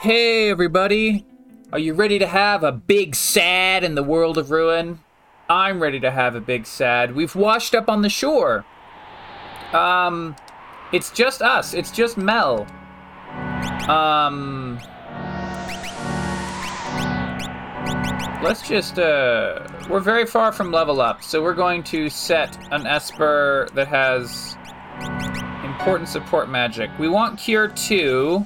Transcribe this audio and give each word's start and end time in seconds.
Hey, 0.00 0.50
everybody! 0.50 1.24
Are 1.72 1.78
you 1.78 1.94
ready 1.94 2.18
to 2.18 2.26
have 2.26 2.64
a 2.64 2.72
big 2.72 3.14
sad 3.14 3.84
in 3.84 3.94
the 3.94 4.02
world 4.02 4.36
of 4.36 4.50
ruin? 4.50 4.98
I'm 5.48 5.80
ready 5.80 6.00
to 6.00 6.10
have 6.10 6.34
a 6.34 6.40
big 6.40 6.66
sad. 6.66 7.14
We've 7.14 7.36
washed 7.36 7.72
up 7.72 7.88
on 7.88 8.02
the 8.02 8.08
shore. 8.08 8.64
Um, 9.72 10.34
it's 10.92 11.12
just 11.12 11.40
us. 11.40 11.72
It's 11.72 11.92
just 11.92 12.16
Mel. 12.16 12.66
Um, 13.88 14.80
let's 18.42 18.66
just, 18.66 18.98
uh, 18.98 19.68
we're 19.88 20.00
very 20.00 20.26
far 20.26 20.50
from 20.50 20.72
level 20.72 21.00
up, 21.00 21.22
so 21.22 21.40
we're 21.40 21.54
going 21.54 21.84
to 21.84 22.10
set 22.10 22.58
an 22.72 22.86
Esper 22.88 23.68
that 23.74 23.86
has 23.86 24.56
important 25.64 26.08
support 26.08 26.48
magic. 26.48 26.90
We 26.98 27.08
want 27.08 27.38
Cure 27.38 27.68
2. 27.68 28.44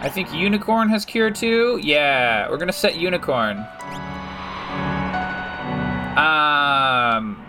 I 0.00 0.08
think 0.08 0.32
Unicorn 0.32 0.88
has 0.90 1.04
Cure 1.04 1.30
2. 1.30 1.80
Yeah, 1.82 2.48
we're 2.48 2.58
gonna 2.58 2.72
set 2.72 2.96
Unicorn. 2.96 3.58
Um. 6.16 7.42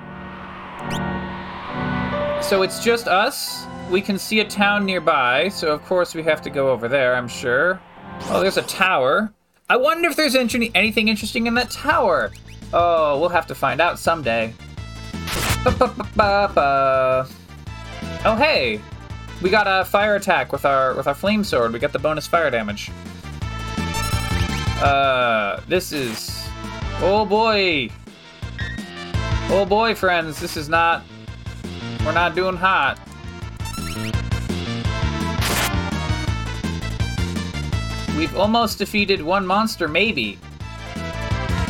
So 2.42 2.62
it's 2.62 2.84
just 2.84 3.08
us. 3.08 3.66
We 3.90 4.02
can 4.02 4.18
see 4.18 4.40
a 4.40 4.46
town 4.46 4.86
nearby, 4.86 5.50
so 5.50 5.72
of 5.72 5.84
course 5.86 6.14
we 6.16 6.24
have 6.24 6.42
to 6.44 6.50
go 6.50 6.70
over 6.70 6.88
there, 6.88 7.16
I'm 7.16 7.28
sure. 7.28 7.80
Oh, 8.30 8.42
there's 8.42 8.58
a 8.58 8.62
tower. 8.64 9.32
I 9.70 9.78
wonder 9.78 10.10
if 10.10 10.16
there's 10.16 10.36
any- 10.36 10.72
anything 10.76 11.08
interesting 11.10 11.48
in 11.48 11.54
that 11.56 11.70
tower. 11.72 12.32
Oh, 12.74 13.20
we'll 13.20 13.30
have 13.30 13.48
to 13.48 13.56
find 13.56 13.80
out 13.80 14.00
someday. 14.00 14.54
Ba-ba-ba-ba-ba. 15.64 17.28
Oh, 18.26 18.36
hey, 18.36 18.82
we 19.42 19.50
got 19.50 19.68
a 19.68 19.86
fire 19.86 20.16
attack 20.16 20.52
with 20.52 20.66
our 20.66 20.94
with 20.96 21.08
our 21.08 21.14
flame 21.14 21.44
sword. 21.44 21.74
We 21.74 21.80
got 21.80 21.94
the 21.94 22.00
bonus 22.00 22.28
fire 22.28 22.50
damage. 22.50 22.92
Uh, 24.82 25.62
this 25.68 25.92
is, 25.92 26.48
oh 27.02 27.26
boy, 27.26 27.90
oh 29.50 29.66
boy, 29.68 29.96
friends. 29.96 30.40
This 30.40 30.58
is 30.58 30.70
not. 30.70 31.04
We're 32.06 32.14
not 32.14 32.36
doing 32.36 32.56
hot. 32.56 33.00
We've 38.16 38.36
almost 38.36 38.80
defeated 38.80 39.22
one 39.22 39.46
monster, 39.46 39.88
maybe. 39.88 40.40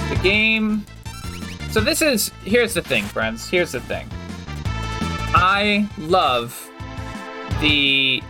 The 0.10 0.20
game. 0.24 0.86
So 1.72 1.82
this 1.82 2.02
is. 2.02 2.30
Here's 2.44 2.74
the 2.74 2.82
thing, 2.82 3.04
friends. 3.04 3.50
Here's 3.50 3.74
the 3.74 3.82
thing. 3.82 4.10
I 5.34 5.90
love 5.98 6.67
the 7.62 8.22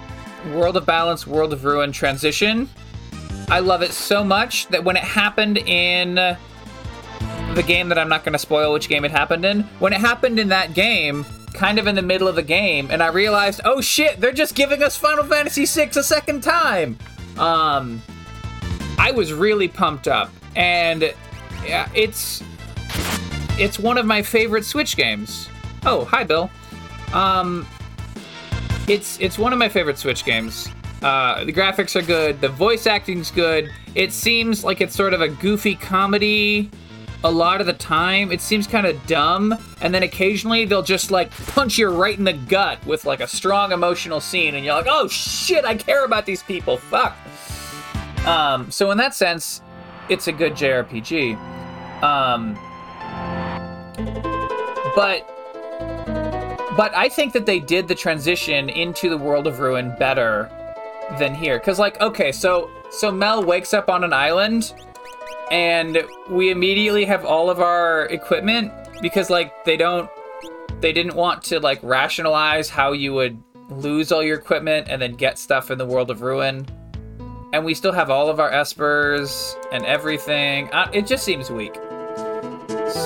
World 0.53 0.77
of 0.77 0.85
Balance, 0.85 1.27
World 1.27 1.53
of 1.53 1.65
Ruin 1.65 1.91
transition. 1.91 2.69
I 3.49 3.59
love 3.59 3.81
it 3.81 3.91
so 3.91 4.23
much 4.23 4.67
that 4.67 4.83
when 4.83 4.95
it 4.95 5.03
happened 5.03 5.57
in 5.57 6.15
the 6.15 7.63
game 7.65 7.89
that 7.89 7.97
I'm 7.97 8.09
not 8.09 8.23
going 8.23 8.33
to 8.33 8.39
spoil 8.39 8.73
which 8.73 8.89
game 8.89 9.05
it 9.05 9.11
happened 9.11 9.45
in, 9.45 9.63
when 9.79 9.93
it 9.93 9.99
happened 9.99 10.39
in 10.39 10.49
that 10.49 10.73
game, 10.73 11.25
kind 11.53 11.79
of 11.79 11.87
in 11.87 11.95
the 11.95 12.01
middle 12.01 12.27
of 12.27 12.35
the 12.35 12.43
game, 12.43 12.89
and 12.91 13.01
I 13.01 13.07
realized, 13.07 13.61
oh 13.65 13.81
shit, 13.81 14.19
they're 14.19 14.31
just 14.31 14.55
giving 14.55 14.83
us 14.83 14.95
Final 14.95 15.23
Fantasy 15.23 15.65
VI 15.65 15.89
a 15.95 16.03
second 16.03 16.43
time. 16.43 16.97
Um, 17.37 18.01
I 18.99 19.11
was 19.11 19.33
really 19.33 19.67
pumped 19.67 20.07
up, 20.07 20.31
and 20.55 21.13
yeah, 21.65 21.89
it's 21.93 22.43
it's 23.57 23.79
one 23.79 23.97
of 23.97 24.05
my 24.05 24.21
favorite 24.21 24.65
Switch 24.65 24.95
games. 24.95 25.49
Oh, 25.85 26.05
hi, 26.05 26.23
Bill. 26.23 26.49
Um, 27.13 27.65
it's 28.87 29.19
it's 29.19 29.37
one 29.37 29.53
of 29.53 29.59
my 29.59 29.69
favorite 29.69 29.97
Switch 29.97 30.23
games. 30.25 30.69
Uh, 31.01 31.43
the 31.43 31.53
graphics 31.53 31.95
are 31.95 32.01
good. 32.01 32.41
The 32.41 32.49
voice 32.49 32.87
acting's 32.87 33.29
good. 33.29 33.71
It 33.93 34.11
seems 34.11 34.63
like 34.63 34.81
it's 34.81 34.95
sort 34.95 35.13
of 35.13 35.21
a 35.21 35.27
goofy 35.27 35.75
comedy 35.75 36.71
a 37.23 37.31
lot 37.31 37.61
of 37.61 37.67
the 37.67 37.73
time. 37.73 38.31
It 38.31 38.41
seems 38.41 38.67
kind 38.67 38.85
of 38.85 39.05
dumb, 39.07 39.57
and 39.81 39.93
then 39.93 40.03
occasionally 40.03 40.65
they'll 40.65 40.83
just 40.83 41.11
like 41.11 41.31
punch 41.31 41.77
you 41.77 41.89
right 41.89 42.17
in 42.17 42.23
the 42.23 42.33
gut 42.33 42.83
with 42.85 43.05
like 43.05 43.19
a 43.19 43.27
strong 43.27 43.71
emotional 43.71 44.19
scene, 44.19 44.55
and 44.55 44.65
you're 44.65 44.75
like, 44.75 44.87
"Oh 44.89 45.07
shit, 45.07 45.65
I 45.65 45.75
care 45.75 46.05
about 46.05 46.25
these 46.25 46.43
people." 46.43 46.77
Fuck. 46.77 47.15
Um, 48.25 48.69
so 48.71 48.91
in 48.91 48.97
that 48.97 49.15
sense, 49.15 49.61
it's 50.09 50.27
a 50.27 50.31
good 50.31 50.53
JRPG. 50.53 51.35
Um, 52.03 52.55
but 54.95 55.36
but 56.77 56.95
I 56.95 57.09
think 57.09 57.33
that 57.33 57.47
they 57.47 57.59
did 57.59 57.87
the 57.87 57.95
transition 57.95 58.69
into 58.69 59.09
the 59.09 59.17
world 59.17 59.47
of 59.47 59.59
ruin 59.59 59.93
better 59.97 60.49
than 61.17 61.33
here. 61.33 61.59
Cause 61.59 61.79
like, 61.79 61.99
okay, 61.99 62.31
so 62.31 62.69
so 62.91 63.11
Mel 63.11 63.43
wakes 63.43 63.73
up 63.73 63.89
on 63.89 64.03
an 64.03 64.13
island 64.13 64.73
and 65.51 66.05
we 66.29 66.51
immediately 66.51 67.03
have 67.05 67.25
all 67.25 67.49
of 67.49 67.59
our 67.59 68.05
equipment 68.05 68.71
because 69.01 69.29
like 69.29 69.65
they 69.65 69.75
don't 69.75 70.09
they 70.79 70.93
didn't 70.93 71.15
want 71.15 71.43
to 71.43 71.59
like 71.59 71.79
rationalize 71.81 72.69
how 72.69 72.91
you 72.91 73.13
would 73.13 73.41
lose 73.69 74.11
all 74.11 74.23
your 74.23 74.37
equipment 74.37 74.87
and 74.89 75.01
then 75.01 75.13
get 75.13 75.39
stuff 75.39 75.71
in 75.71 75.77
the 75.77 75.85
world 75.85 76.11
of 76.11 76.21
ruin. 76.21 76.65
And 77.53 77.65
we 77.65 77.73
still 77.73 77.93
have 77.93 78.11
all 78.11 78.29
of 78.29 78.39
our 78.39 78.51
espers 78.51 79.55
and 79.71 79.85
everything. 79.85 80.69
Uh, 80.71 80.89
it 80.93 81.07
just 81.07 81.23
seems 81.23 81.49
weak. 81.49 81.75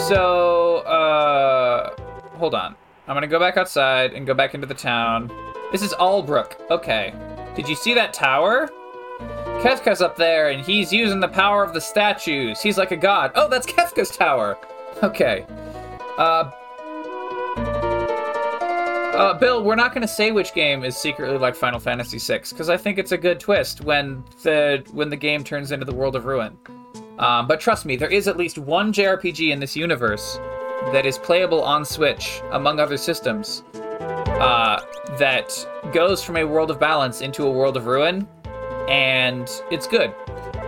So, 0.07 0.77
uh, 0.77 1.95
hold 2.37 2.55
on. 2.55 2.75
I'm 3.11 3.15
gonna 3.15 3.27
go 3.27 3.39
back 3.39 3.57
outside 3.57 4.13
and 4.13 4.25
go 4.25 4.33
back 4.33 4.53
into 4.53 4.65
the 4.65 4.73
town. 4.73 5.29
This 5.73 5.81
is 5.81 5.93
Albrook. 5.95 6.53
Okay. 6.69 7.13
Did 7.57 7.67
you 7.67 7.75
see 7.75 7.93
that 7.93 8.13
tower? 8.13 8.69
Kefka's 9.59 10.01
up 10.01 10.15
there 10.15 10.51
and 10.51 10.63
he's 10.63 10.93
using 10.93 11.19
the 11.19 11.27
power 11.27 11.61
of 11.61 11.73
the 11.73 11.81
statues. 11.81 12.61
He's 12.61 12.77
like 12.77 12.91
a 12.91 12.95
god. 12.95 13.33
Oh, 13.35 13.49
that's 13.49 13.67
Kefka's 13.67 14.15
tower. 14.15 14.57
Okay. 15.03 15.45
Uh, 16.17 16.51
uh, 19.17 19.33
Bill, 19.33 19.61
we're 19.61 19.75
not 19.75 19.93
going 19.93 20.03
to 20.03 20.07
say 20.07 20.31
which 20.31 20.53
game 20.53 20.85
is 20.85 20.95
secretly 20.95 21.37
like 21.37 21.53
Final 21.53 21.81
Fantasy 21.81 22.17
VI 22.17 22.43
because 22.49 22.69
I 22.69 22.77
think 22.77 22.97
it's 22.97 23.11
a 23.11 23.17
good 23.17 23.41
twist 23.41 23.81
when 23.81 24.23
the 24.43 24.85
when 24.93 25.09
the 25.09 25.17
game 25.17 25.43
turns 25.43 25.73
into 25.73 25.85
the 25.85 25.93
World 25.93 26.15
of 26.15 26.23
Ruin. 26.23 26.57
Um, 27.19 27.45
but 27.45 27.59
trust 27.59 27.85
me, 27.85 27.97
there 27.97 28.09
is 28.09 28.29
at 28.29 28.37
least 28.37 28.57
one 28.57 28.93
JRPG 28.93 29.51
in 29.51 29.59
this 29.59 29.75
universe 29.75 30.39
that 30.91 31.05
is 31.05 31.17
playable 31.17 31.61
on 31.61 31.85
Switch, 31.85 32.41
among 32.51 32.79
other 32.79 32.97
systems, 32.97 33.63
uh, 34.41 34.81
that 35.17 35.53
goes 35.93 36.23
from 36.23 36.37
a 36.37 36.43
world 36.43 36.71
of 36.71 36.79
balance 36.79 37.21
into 37.21 37.45
a 37.45 37.51
world 37.51 37.77
of 37.77 37.85
ruin, 37.85 38.27
and 38.89 39.49
it's 39.69 39.87
good. 39.87 40.13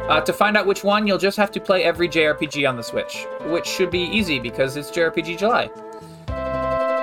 Uh, 0.09 0.21
to 0.21 0.33
find 0.33 0.57
out 0.57 0.65
which 0.65 0.83
one, 0.83 1.07
you'll 1.07 1.17
just 1.17 1.37
have 1.37 1.49
to 1.51 1.59
play 1.59 1.83
every 1.83 2.07
JRPG 2.07 2.67
on 2.67 2.75
the 2.75 2.83
Switch, 2.83 3.25
which 3.45 3.65
should 3.65 3.89
be 3.89 4.01
easy 4.01 4.39
because 4.39 4.75
it's 4.77 4.91
JRPG 4.91 5.37
July. 5.37 5.65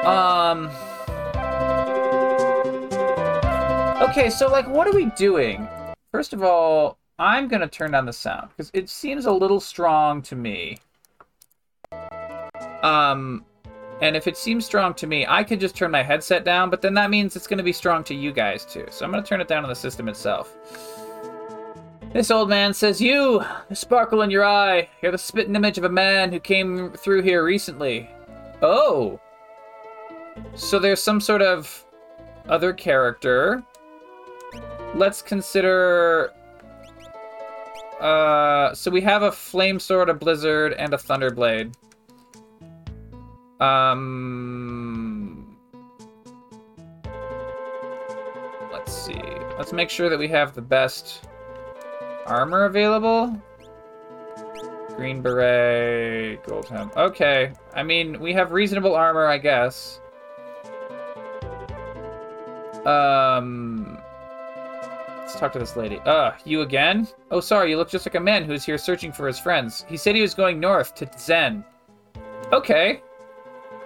Um. 0.05 0.71
Okay, 4.03 4.31
so 4.31 4.49
like, 4.49 4.69
what 4.69 4.87
are 4.87 4.95
we 4.95 5.07
doing? 5.17 5.69
First 6.13 6.33
of 6.33 6.43
all, 6.43 6.99
I'm 7.19 7.49
gonna 7.49 7.69
turn 7.69 7.93
down 7.93 8.07
the 8.07 8.13
sound 8.13 8.51
because 8.51 8.71
it 8.75 8.89
seems 8.89 9.27
a 9.27 9.33
little 9.33 9.61
strong 9.61 10.23
to 10.23 10.37
me. 10.37 10.79
Um, 12.83 13.45
and 14.01 14.17
if 14.17 14.27
it 14.27 14.37
seems 14.37 14.65
strong 14.65 14.95
to 14.95 15.07
me, 15.07 15.27
I 15.29 15.45
could 15.45 15.61
just 15.61 15.77
turn 15.77 15.91
my 15.91 16.03
headset 16.03 16.45
down, 16.45 16.71
but 16.71 16.81
then 16.81 16.95
that 16.95 17.11
means 17.11 17.37
it's 17.37 17.47
going 17.47 17.59
to 17.59 17.65
be 17.65 17.73
strong 17.73 18.03
to 18.05 18.15
you 18.15 18.33
guys 18.33 18.65
too. 18.65 18.87
So 18.91 19.05
I'm 19.05 19.13
going 19.13 19.23
to 19.23 19.29
turn 19.29 19.41
it 19.41 19.49
down 19.49 19.63
on 19.63 19.69
the 19.69 19.77
system 19.77 20.09
itself. 20.09 20.57
This 22.13 22.31
old 22.31 22.49
man 22.49 22.75
says, 22.75 23.01
You, 23.01 23.45
the 23.69 23.77
sparkle 23.77 24.23
in 24.23 24.31
your 24.31 24.45
eye, 24.45 24.89
you're 25.03 25.13
the 25.13 25.19
spitting 25.19 25.55
image 25.55 25.79
of 25.79 25.85
a 25.85 25.89
man 25.89 26.33
who 26.33 26.41
came 26.41 26.93
through 26.93 27.23
here 27.23 27.45
recently. 27.45 28.11
Oh. 28.63 29.21
So 30.55 30.79
there's 30.79 31.03
some 31.03 31.21
sort 31.21 31.43
of 31.43 31.85
other 32.49 32.73
character. 32.73 33.63
Let's 34.95 35.23
consider. 35.23 36.33
Uh, 38.01 38.75
so 38.75 38.91
we 38.91 39.03
have 39.03 39.23
a 39.23 39.31
flame 39.31 39.79
sword, 39.79 40.09
a 40.09 40.15
blizzard, 40.15 40.73
and 40.73 40.95
a 40.95 40.97
thunderblade. 40.97 41.75
Um, 43.61 45.57
let's 48.73 48.93
see. 48.93 49.21
Let's 49.59 49.73
make 49.73 49.91
sure 49.91 50.09
that 50.09 50.19
we 50.19 50.29
have 50.29 50.55
the 50.55 50.63
best 50.63 51.29
armor 52.27 52.65
available. 52.65 53.41
Green 54.97 55.21
beret, 55.21 56.43
gold 56.47 56.69
helm. 56.69 56.91
Okay, 56.97 57.53
I 57.75 57.83
mean 57.83 58.19
we 58.21 58.33
have 58.33 58.53
reasonable 58.53 58.95
armor, 58.95 59.27
I 59.27 59.37
guess. 59.39 60.01
Um, 62.87 63.99
let's 65.19 65.35
talk 65.39 65.53
to 65.53 65.59
this 65.59 65.77
lady. 65.77 65.99
Uh, 66.07 66.33
you 66.47 66.63
again? 66.63 67.07
Oh, 67.31 67.41
sorry, 67.41 67.71
you 67.71 67.77
look 67.77 67.91
just 67.91 68.07
like 68.07 68.15
a 68.15 68.21
man 68.21 68.45
who's 68.45 68.65
here 68.65 68.79
searching 68.79 69.13
for 69.13 69.27
his 69.27 69.39
friends. 69.39 69.85
He 69.87 69.99
said 69.99 70.15
he 70.15 70.23
was 70.23 70.33
going 70.33 70.59
north 70.59 70.95
to 70.95 71.05
Tzen. 71.07 71.63
Okay, 72.53 73.03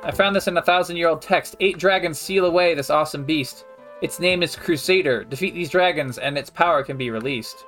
I 0.05 0.11
found 0.11 0.37
this 0.37 0.49
in 0.49 0.57
a 0.59 0.63
thousand 0.63 0.99
year 0.99 1.09
old 1.09 1.23
text. 1.23 1.57
Eight 1.61 1.79
dragons 1.79 2.19
seal 2.19 2.45
away 2.45 2.75
this 2.75 2.91
awesome 2.91 3.25
beast. 3.25 3.65
Its 4.03 4.21
name 4.21 4.43
is 4.43 4.55
Crusader. 4.55 5.25
Defeat 5.25 5.55
these 5.55 5.71
dragons 5.71 6.19
and 6.19 6.37
its 6.37 6.51
power 6.51 6.83
can 6.83 6.99
be 6.99 7.11
released. 7.11 7.65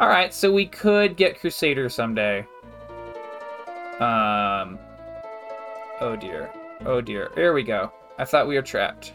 All 0.00 0.08
right, 0.08 0.32
so 0.32 0.50
we 0.50 0.66
could 0.66 1.14
get 1.14 1.38
Crusader 1.38 1.90
someday. 1.90 2.40
Um. 4.00 4.78
Oh 6.00 6.16
dear. 6.18 6.50
Oh 6.86 7.02
dear. 7.02 7.30
Here 7.34 7.52
we 7.52 7.62
go. 7.62 7.92
I 8.18 8.24
thought 8.24 8.48
we 8.48 8.54
were 8.54 8.62
trapped. 8.62 9.12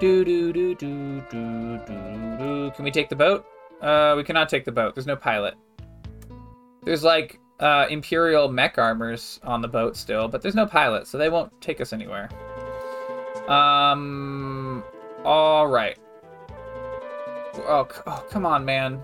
Do 0.00 0.24
do 0.24 0.52
do 0.52 0.74
do 0.74 1.22
do 1.30 1.80
do 1.86 2.36
do. 2.38 2.72
Can 2.74 2.84
we 2.84 2.90
take 2.90 3.08
the 3.08 3.16
boat? 3.16 3.46
Uh, 3.80 4.14
we 4.16 4.24
cannot 4.24 4.48
take 4.48 4.64
the 4.64 4.72
boat. 4.72 4.96
There's 4.96 5.06
no 5.06 5.16
pilot. 5.16 5.54
There's 6.82 7.04
like 7.04 7.38
uh, 7.60 7.86
Imperial 7.88 8.48
mech 8.48 8.78
armors 8.78 9.40
on 9.42 9.62
the 9.62 9.68
boat 9.68 9.96
still, 9.96 10.28
but 10.28 10.42
there's 10.42 10.54
no 10.54 10.66
pilot, 10.66 11.06
so 11.06 11.18
they 11.18 11.28
won't 11.28 11.58
take 11.60 11.80
us 11.80 11.92
anywhere. 11.92 12.28
Um. 13.48 14.82
All 15.24 15.66
right. 15.66 15.98
Oh, 17.58 17.88
oh, 18.06 18.24
come 18.30 18.44
on, 18.44 18.64
man. 18.64 19.00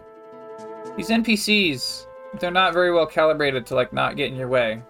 These 0.97 1.09
NPCs, 1.09 2.07
they're 2.39 2.51
not 2.51 2.75
very 2.75 2.93
well 2.93 3.07
calibrated 3.07 3.67
to 3.67 3.75
like 3.75 3.93
not 3.93 4.17
get 4.17 4.31
in 4.31 4.37
your 4.37 4.49
way. 4.49 4.83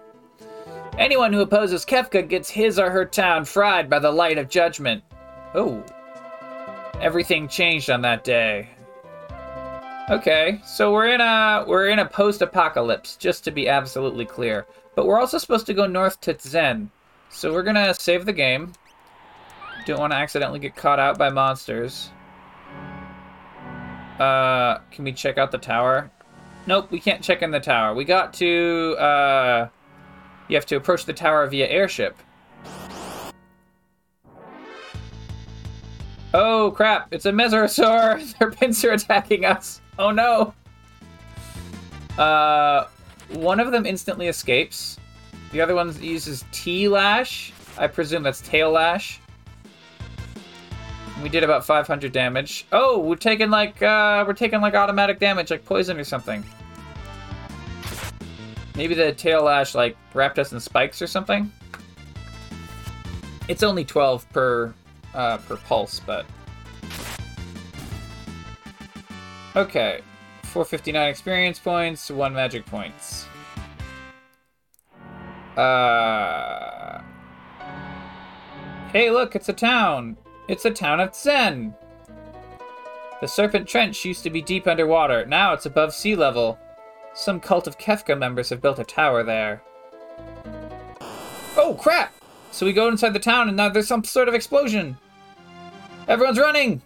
Anyone 0.97 1.33
who 1.33 1.41
opposes 1.41 1.85
Kefka 1.85 2.27
gets 2.27 2.49
his 2.49 2.77
or 2.77 2.91
her 2.91 3.05
town 3.05 3.45
fried 3.45 3.89
by 3.89 3.99
the 3.99 4.11
light 4.11 4.37
of 4.37 4.49
judgment. 4.49 5.03
Oh. 5.55 5.83
Everything 7.01 7.47
changed 7.47 7.89
on 7.89 8.01
that 8.01 8.23
day. 8.23 8.69
Okay, 10.09 10.59
so 10.65 10.91
we're 10.91 11.07
in 11.07 11.21
a 11.21 11.63
we're 11.65 11.87
in 11.87 11.99
a 11.99 12.05
post-apocalypse, 12.05 13.15
just 13.15 13.45
to 13.45 13.51
be 13.51 13.69
absolutely 13.69 14.25
clear. 14.25 14.65
But 14.95 15.07
we're 15.07 15.17
also 15.17 15.37
supposed 15.37 15.65
to 15.67 15.73
go 15.73 15.87
north 15.87 16.19
to 16.21 16.33
Tzen. 16.33 16.89
So 17.29 17.53
we're 17.53 17.63
gonna 17.63 17.93
save 17.93 18.25
the 18.25 18.33
game. 18.33 18.73
Don't 19.85 19.99
want 19.99 20.11
to 20.11 20.17
accidentally 20.17 20.59
get 20.59 20.75
caught 20.75 20.99
out 20.99 21.17
by 21.17 21.29
monsters. 21.29 22.11
Uh, 24.19 24.79
can 24.91 25.05
we 25.05 25.13
check 25.13 25.37
out 25.37 25.51
the 25.51 25.57
tower? 25.57 26.11
Nope, 26.67 26.91
we 26.91 26.99
can't 26.99 27.21
check 27.21 27.41
in 27.41 27.51
the 27.51 27.59
tower. 27.59 27.93
We 27.93 28.05
got 28.05 28.33
to, 28.35 28.95
uh, 28.97 29.67
you 30.47 30.55
have 30.55 30.65
to 30.67 30.75
approach 30.75 31.05
the 31.05 31.13
tower 31.13 31.47
via 31.47 31.67
airship. 31.67 32.17
Oh 36.33 36.71
crap, 36.71 37.13
it's 37.13 37.25
a 37.25 37.31
Mesosaur! 37.31 38.37
Their 38.39 38.51
pins 38.51 38.83
are 38.85 38.91
attacking 38.91 39.45
us! 39.45 39.81
Oh 39.99 40.11
no! 40.11 40.53
Uh, 42.17 42.87
one 43.29 43.59
of 43.59 43.71
them 43.71 43.85
instantly 43.85 44.27
escapes. 44.27 44.97
The 45.51 45.61
other 45.61 45.75
one 45.75 45.95
uses 46.01 46.45
T-Lash. 46.51 47.53
I 47.77 47.87
presume 47.87 48.23
that's 48.23 48.41
Tail 48.41 48.71
Lash. 48.71 49.19
We 51.21 51.29
did 51.29 51.43
about 51.43 51.65
500 51.65 52.11
damage. 52.11 52.65
Oh, 52.71 52.99
we're 52.99 53.15
taking 53.15 53.49
like, 53.49 53.81
uh, 53.81 54.25
we're 54.27 54.33
taking 54.33 54.61
like 54.61 54.73
automatic 54.73 55.19
damage, 55.19 55.51
like 55.51 55.63
poison 55.63 55.99
or 55.99 56.03
something. 56.03 56.43
Maybe 58.75 58.95
the 58.95 59.11
tail 59.13 59.43
lash 59.43 59.75
like 59.75 59.95
wrapped 60.13 60.39
us 60.39 60.51
in 60.51 60.59
spikes 60.59 61.01
or 61.01 61.07
something. 61.07 61.51
It's 63.47 63.61
only 63.61 63.85
12 63.85 64.29
per, 64.31 64.73
uh, 65.13 65.37
per 65.37 65.57
pulse, 65.57 65.99
but. 65.99 66.25
Okay, 69.55 70.01
459 70.45 71.09
experience 71.09 71.59
points, 71.59 72.09
one 72.09 72.33
magic 72.33 72.65
points. 72.65 73.27
Uh. 75.55 77.01
Hey, 78.91 79.11
look, 79.11 79.35
it's 79.35 79.49
a 79.49 79.53
town. 79.53 80.17
It's 80.47 80.63
the 80.63 80.71
town 80.71 80.99
of 80.99 81.11
Tzen. 81.11 81.75
The 83.21 83.27
Serpent 83.27 83.67
Trench 83.67 84.03
used 84.03 84.23
to 84.23 84.31
be 84.31 84.41
deep 84.41 84.67
underwater. 84.67 85.25
Now 85.25 85.53
it's 85.53 85.67
above 85.67 85.93
sea 85.93 86.15
level. 86.15 86.57
Some 87.13 87.39
cult 87.39 87.67
of 87.67 87.77
Kefka 87.77 88.17
members 88.17 88.49
have 88.49 88.61
built 88.61 88.79
a 88.79 88.83
tower 88.83 89.23
there. 89.23 89.61
Oh, 91.55 91.77
crap! 91.79 92.13
So 92.51 92.65
we 92.65 92.73
go 92.73 92.87
inside 92.87 93.13
the 93.13 93.19
town 93.19 93.47
and 93.47 93.55
now 93.55 93.69
there's 93.69 93.87
some 93.87 94.03
sort 94.03 94.27
of 94.27 94.33
explosion. 94.33 94.97
Everyone's 96.07 96.39
running! 96.39 96.81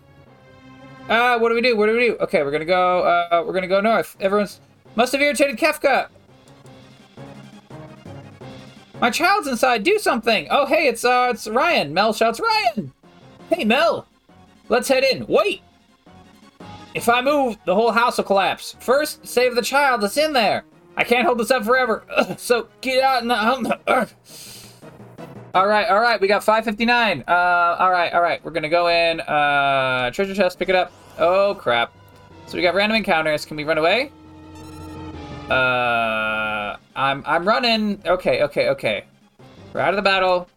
Uh, 1.10 1.40
what 1.40 1.50
do 1.50 1.56
we 1.56 1.62
do? 1.62 1.78
What 1.78 1.86
do 1.86 1.94
we 1.94 2.08
do? 2.08 2.18
Okay, 2.18 2.44
we're 2.44 2.52
gonna 2.52 2.66
go, 2.66 3.02
uh, 3.02 3.44
we're 3.46 3.54
gonna 3.54 3.68
go 3.68 3.80
north. 3.80 4.18
Everyone's... 4.20 4.60
Must 4.96 5.12
have 5.14 5.22
irritated 5.22 5.58
Kefka! 5.58 6.10
My 9.00 9.10
child's 9.10 9.48
inside, 9.48 9.84
do 9.84 10.00
something! 10.00 10.48
Oh, 10.50 10.66
hey, 10.66 10.88
it's, 10.88 11.06
uh, 11.06 11.30
it's 11.32 11.48
Ryan. 11.48 11.94
Mel 11.94 12.14
shouts, 12.14 12.42
Ryan! 12.42 12.92
Hey, 13.50 13.64
Mel! 13.64 14.08
Let's 14.70 14.90
head 14.90 15.06
in. 15.06 15.26
Wait! 15.28 15.62
If 16.94 17.08
I 17.08 17.22
move, 17.22 17.58
the 17.66 17.76
whole 17.76 17.92
house 17.92 18.18
will 18.18 18.26
collapse. 18.26 18.76
First, 18.80 19.26
save 19.26 19.56
the 19.56 19.62
child 19.62 20.02
that's 20.02 20.18
in 20.18 20.34
there. 20.34 20.66
I 20.98 21.04
can't 21.04 21.26
hold 21.26 21.38
this 21.38 21.52
up 21.52 21.64
forever. 21.64 22.04
Ugh, 22.18 22.38
so 22.40 22.68
get 22.82 23.04
out 23.04 23.22
and 23.22 23.32
um, 23.32 23.72
All 25.58 25.66
right, 25.66 25.90
all 25.90 26.00
right. 26.00 26.22
We 26.22 26.28
got 26.28 26.44
559. 26.44 27.24
Uh, 27.28 27.32
all 27.32 27.90
right, 27.90 28.14
all 28.14 28.22
right. 28.22 28.46
We're 28.46 28.52
gonna 28.52 28.70
go 28.70 28.90
in. 28.90 29.22
Uh, 29.22 30.12
treasure 30.12 30.36
chest. 30.36 30.60
Pick 30.60 30.70
it 30.70 30.76
up. 30.76 30.92
Oh 31.18 31.56
crap. 31.56 31.92
So 32.46 32.58
we 32.58 32.62
got 32.62 32.76
random 32.76 32.96
encounters. 32.96 33.44
Can 33.44 33.58
we 33.58 33.64
run 33.64 33.80
away? 33.80 34.12
Uh, 35.50 36.78
I'm 36.96 37.24
I'm 37.26 37.48
running. 37.48 38.00
Okay, 38.06 38.44
okay, 38.44 38.70
okay. 38.70 39.06
We're 39.74 39.80
out 39.80 39.90
of 39.90 39.96
the 39.96 40.04
battle. 40.04 40.48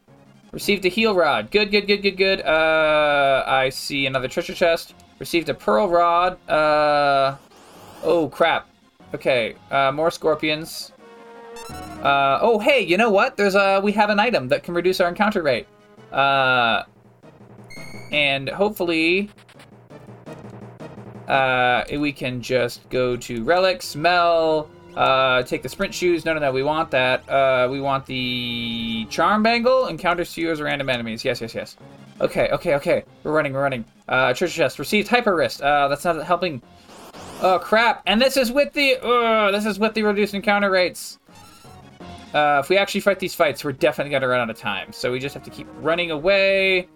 Received 0.53 0.85
a 0.85 0.91
heal 0.91 1.15
rod. 1.15 1.51
Good, 1.51 1.71
good, 1.71 1.87
good, 1.87 2.03
good, 2.03 2.19
good. 2.19 2.43
Uh, 2.43 3.43
I 3.47 3.71
see 3.71 4.05
another 4.05 4.29
treasure 4.29 4.53
chest. 4.53 4.93
Received 5.19 5.49
a 5.49 5.55
pearl 5.55 5.89
rod. 5.89 6.37
Uh, 6.47 7.39
oh 8.05 8.29
crap. 8.29 8.69
Okay, 9.15 9.55
uh, 9.71 9.93
more 9.93 10.11
scorpions. 10.11 10.93
Uh, 11.69 12.39
oh 12.41 12.59
hey, 12.59 12.81
you 12.81 12.97
know 12.97 13.11
what? 13.11 13.37
There's 13.37 13.55
a 13.55 13.81
we 13.83 13.93
have 13.93 14.11
an 14.11 14.19
item 14.19 14.49
that 14.49 14.63
can 14.63 14.75
reduce 14.75 15.01
our 15.01 15.09
encounter 15.09 15.43
rate. 15.43 15.67
Uh, 16.13 16.85
and 18.11 18.49
hopefully, 18.49 19.31
uh, 21.29 21.85
we 21.93 22.13
can 22.13 22.43
just 22.43 22.89
go 22.91 23.17
to 23.17 23.45
relics, 23.45 23.87
smell, 23.87 24.69
uh, 24.97 25.43
take 25.45 25.63
the 25.63 25.69
sprint 25.69 25.95
shoes. 25.95 26.25
No, 26.25 26.35
no, 26.35 26.41
no. 26.41 26.53
We 26.53 26.63
want 26.63 26.91
that. 26.91 27.29
Uh, 27.29 27.69
we 27.71 27.81
want 27.81 28.07
the 28.07 29.07
charm 29.11 29.43
bangle. 29.43 29.87
Encounters 29.87 30.33
few 30.35 30.51
as 30.51 30.61
random 30.61 30.89
enemies. 30.91 31.25
Yes, 31.25 31.41
yes, 31.41 31.55
yes. 31.55 31.77
Okay, 32.21 32.49
okay, 32.51 32.75
okay. 32.75 33.05
We're 33.23 33.33
running, 33.33 33.53
we're 33.53 33.63
running. 33.63 33.85
Uh, 34.09 34.35
treasure 34.35 34.57
chest. 34.57 34.79
Received 34.79 35.09
hyper 35.09 35.35
wrist. 35.35 35.63
Uh, 35.63 35.89
that's 35.89 36.05
not 36.05 36.23
helping. 36.25 36.61
Oh, 37.43 37.59
crap. 37.59 38.03
And 38.07 38.21
this 38.21 38.37
is 38.37 38.51
with 38.51 38.73
the, 38.73 38.97
uh, 39.03 39.53
this 39.53 39.65
is 39.65 39.79
with 39.79 39.95
the 39.95 40.03
reduced 40.03 40.35
encounter 40.35 40.71
rates. 40.71 41.20
Uh, 42.35 42.61
if 42.63 42.69
we 42.69 42.77
actually 42.77 43.01
fight 43.01 43.19
these 43.19 43.35
fights, 43.35 43.65
we're 43.65 43.73
definitely 43.73 44.11
gonna 44.11 44.29
run 44.29 44.41
out 44.41 44.51
of 44.51 44.59
time. 44.59 44.93
So 44.93 45.11
we 45.11 45.19
just 45.19 45.35
have 45.35 45.43
to 45.45 45.51
keep 45.51 45.67
running 45.81 46.11
away. 46.11 46.89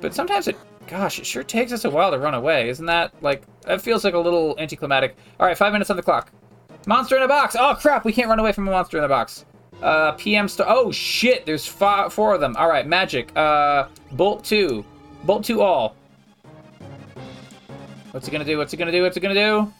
But 0.00 0.14
sometimes 0.14 0.46
it, 0.48 0.56
gosh, 0.86 1.18
it 1.18 1.26
sure 1.26 1.42
takes 1.42 1.72
us 1.72 1.84
a 1.84 1.90
while 1.90 2.10
to 2.10 2.18
run 2.18 2.34
away. 2.34 2.68
Isn't 2.68 2.86
that, 2.86 3.12
like, 3.22 3.42
that 3.62 3.80
feels 3.80 4.04
like 4.04 4.14
a 4.14 4.18
little 4.18 4.54
anticlimactic. 4.58 5.16
All 5.40 5.46
right, 5.46 5.56
five 5.56 5.72
minutes 5.72 5.90
on 5.90 5.96
the 5.96 6.02
clock. 6.02 6.30
Monster 6.86 7.16
in 7.16 7.22
a 7.22 7.28
box! 7.28 7.56
Oh 7.58 7.74
crap, 7.74 8.04
we 8.04 8.12
can't 8.12 8.28
run 8.28 8.38
away 8.38 8.52
from 8.52 8.66
a 8.68 8.70
monster 8.70 8.98
in 8.98 9.04
a 9.04 9.08
box. 9.08 9.44
Uh, 9.82 10.12
PM 10.12 10.48
star. 10.48 10.66
Oh 10.68 10.90
shit, 10.90 11.44
there's 11.46 11.66
five, 11.66 12.12
four 12.12 12.34
of 12.34 12.40
them. 12.40 12.56
All 12.56 12.68
right, 12.68 12.86
magic. 12.86 13.36
Uh, 13.36 13.88
bolt 14.12 14.44
two, 14.44 14.84
bolt 15.24 15.44
two 15.44 15.60
all. 15.60 15.96
What's 18.10 18.26
it 18.26 18.30
gonna 18.30 18.44
do? 18.44 18.58
What's 18.58 18.72
it 18.72 18.78
gonna 18.78 18.90
do? 18.90 19.02
What's 19.02 19.16
it 19.16 19.20
gonna 19.20 19.34
do? 19.34 19.72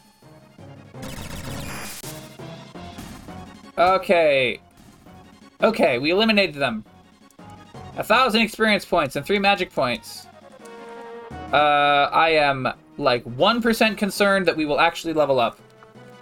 Okay. 3.77 4.59
Okay, 5.61 5.99
we 5.99 6.11
eliminated 6.11 6.55
them. 6.55 6.85
A 7.97 8.03
thousand 8.03 8.41
experience 8.41 8.85
points 8.85 9.17
and 9.17 9.25
three 9.25 9.39
magic 9.39 9.73
points. 9.73 10.25
Uh, 11.51 12.09
I 12.11 12.29
am 12.29 12.67
like 12.97 13.25
1% 13.25 13.97
concerned 13.97 14.45
that 14.47 14.55
we 14.55 14.65
will 14.65 14.79
actually 14.79 15.13
level 15.13 15.39
up. 15.39 15.59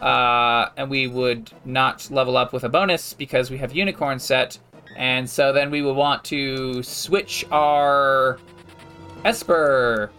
Uh, 0.01 0.69
and 0.77 0.89
we 0.89 1.07
would 1.07 1.51
not 1.65 2.09
level 2.11 2.37
up 2.37 2.53
with 2.53 2.63
a 2.63 2.69
bonus 2.69 3.13
because 3.13 3.51
we 3.51 3.57
have 3.57 3.75
unicorn 3.75 4.17
set. 4.19 4.57
And 4.95 5.29
so 5.29 5.53
then 5.53 5.69
we 5.69 5.83
will 5.83 5.95
want 5.95 6.23
to 6.25 6.81
switch 6.81 7.45
our 7.51 8.39
Esper. 9.23 10.09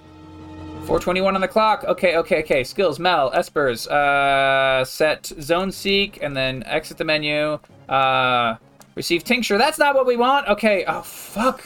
421 0.80 1.34
on 1.34 1.40
the 1.40 1.48
clock. 1.48 1.84
Okay, 1.84 2.16
okay, 2.16 2.40
okay. 2.40 2.62
Skills, 2.62 2.98
Mel, 2.98 3.30
Espers. 3.32 3.88
Uh, 3.88 4.84
set 4.84 5.26
Zona 5.40 5.72
Seek 5.72 6.22
and 6.22 6.36
then 6.36 6.62
exit 6.66 6.98
the 6.98 7.04
menu. 7.04 7.58
Uh, 7.88 8.56
receive 8.98 9.22
tincture. 9.22 9.56
That's 9.56 9.78
not 9.78 9.94
what 9.94 10.04
we 10.06 10.16
want. 10.16 10.48
Okay. 10.48 10.84
Oh, 10.86 11.02
fuck. 11.02 11.62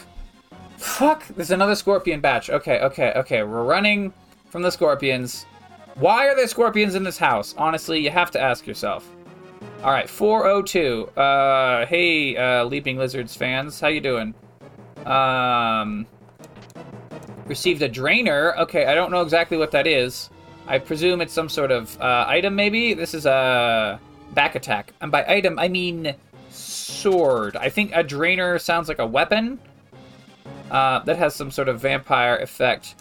Fuck. 0.76 1.26
There's 1.28 1.50
another 1.50 1.74
scorpion 1.74 2.20
batch. 2.20 2.50
Okay, 2.50 2.78
okay, 2.80 3.12
okay. 3.16 3.42
We're 3.42 3.64
running 3.64 4.12
from 4.50 4.62
the 4.62 4.70
scorpions. 4.70 5.46
Why 5.94 6.28
are 6.28 6.36
there 6.36 6.46
scorpions 6.46 6.94
in 6.94 7.02
this 7.02 7.18
house? 7.18 7.54
Honestly, 7.56 7.98
you 8.00 8.10
have 8.10 8.30
to 8.32 8.40
ask 8.40 8.66
yourself. 8.66 9.08
All 9.82 9.90
right, 9.90 10.08
402. 10.08 11.08
Uh, 11.18 11.86
hey, 11.86 12.36
uh, 12.36 12.64
Leaping 12.64 12.98
Lizards 12.98 13.34
fans, 13.34 13.80
how 13.80 13.88
you 13.88 14.00
doing? 14.00 14.34
Um, 15.06 16.06
received 17.46 17.82
a 17.82 17.88
drainer. 17.88 18.54
Okay, 18.58 18.86
I 18.86 18.94
don't 18.94 19.10
know 19.10 19.22
exactly 19.22 19.56
what 19.56 19.70
that 19.72 19.86
is. 19.86 20.30
I 20.66 20.78
presume 20.78 21.20
it's 21.20 21.32
some 21.32 21.48
sort 21.48 21.70
of 21.70 21.98
uh, 22.00 22.26
item, 22.28 22.54
maybe? 22.54 22.94
This 22.94 23.14
is 23.14 23.26
a 23.26 23.98
back 24.34 24.54
attack. 24.54 24.92
And 25.00 25.10
by 25.10 25.24
item, 25.26 25.58
I 25.58 25.68
mean 25.68 26.14
sword. 27.02 27.56
I 27.56 27.68
think 27.68 27.92
a 27.94 28.02
drainer 28.02 28.58
sounds 28.58 28.88
like 28.88 28.98
a 28.98 29.06
weapon. 29.06 29.58
Uh, 30.70 31.00
that 31.00 31.18
has 31.18 31.34
some 31.34 31.50
sort 31.50 31.68
of 31.68 31.80
vampire 31.80 32.36
effect. 32.38 32.94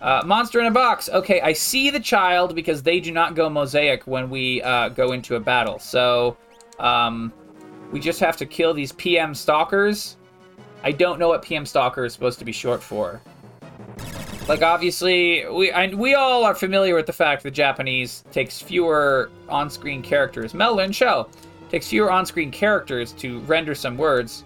Uh, 0.00 0.22
monster 0.24 0.60
in 0.60 0.66
a 0.66 0.70
box. 0.70 1.10
Okay, 1.10 1.40
I 1.40 1.52
see 1.52 1.90
the 1.90 2.00
child 2.00 2.54
because 2.54 2.82
they 2.82 3.00
do 3.00 3.12
not 3.12 3.34
go 3.34 3.50
mosaic 3.50 4.06
when 4.06 4.30
we 4.30 4.62
uh, 4.62 4.88
go 4.90 5.12
into 5.12 5.34
a 5.34 5.40
battle. 5.40 5.78
So, 5.78 6.36
um, 6.78 7.32
we 7.92 8.00
just 8.00 8.20
have 8.20 8.36
to 8.38 8.46
kill 8.46 8.72
these 8.72 8.92
PM 8.92 9.34
stalkers. 9.34 10.16
I 10.82 10.92
don't 10.92 11.18
know 11.18 11.28
what 11.28 11.42
PM 11.42 11.66
stalker 11.66 12.04
is 12.04 12.12
supposed 12.12 12.38
to 12.38 12.44
be 12.44 12.52
short 12.52 12.82
for. 12.82 13.20
Like 14.46 14.62
obviously, 14.62 15.46
we 15.50 15.70
we 15.94 16.14
all 16.14 16.44
are 16.44 16.54
familiar 16.54 16.94
with 16.94 17.06
the 17.06 17.12
fact 17.12 17.42
that 17.42 17.50
Japanese 17.50 18.24
takes 18.32 18.62
fewer 18.62 19.30
on-screen 19.48 20.00
characters. 20.00 20.54
Melon 20.54 20.92
Shell 20.92 21.28
takes 21.68 21.88
fewer 21.88 22.10
on-screen 22.10 22.50
characters 22.50 23.12
to 23.12 23.40
render 23.40 23.74
some 23.74 23.96
words. 23.96 24.44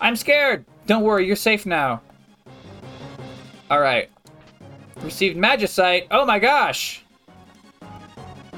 I'm 0.00 0.16
scared. 0.16 0.64
Don't 0.86 1.02
worry, 1.02 1.26
you're 1.26 1.36
safe 1.36 1.66
now. 1.66 2.00
All 3.70 3.80
right. 3.80 4.10
Received 5.00 5.36
Magicite. 5.36 6.06
Oh 6.10 6.24
my 6.24 6.38
gosh. 6.38 7.02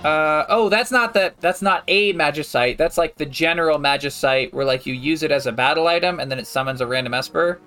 Uh, 0.04 0.44
oh, 0.48 0.68
that's 0.68 0.90
not 0.90 1.14
the 1.14 1.32
that's 1.40 1.62
not 1.62 1.82
a 1.88 2.12
Magicite. 2.12 2.76
That's 2.76 2.98
like 2.98 3.16
the 3.16 3.26
general 3.26 3.78
Magicite 3.78 4.52
where 4.52 4.64
like 4.64 4.86
you 4.86 4.94
use 4.94 5.22
it 5.22 5.30
as 5.30 5.46
a 5.46 5.52
battle 5.52 5.86
item 5.86 6.20
and 6.20 6.30
then 6.30 6.38
it 6.38 6.46
summons 6.46 6.80
a 6.80 6.86
random 6.86 7.14
Esper. 7.14 7.60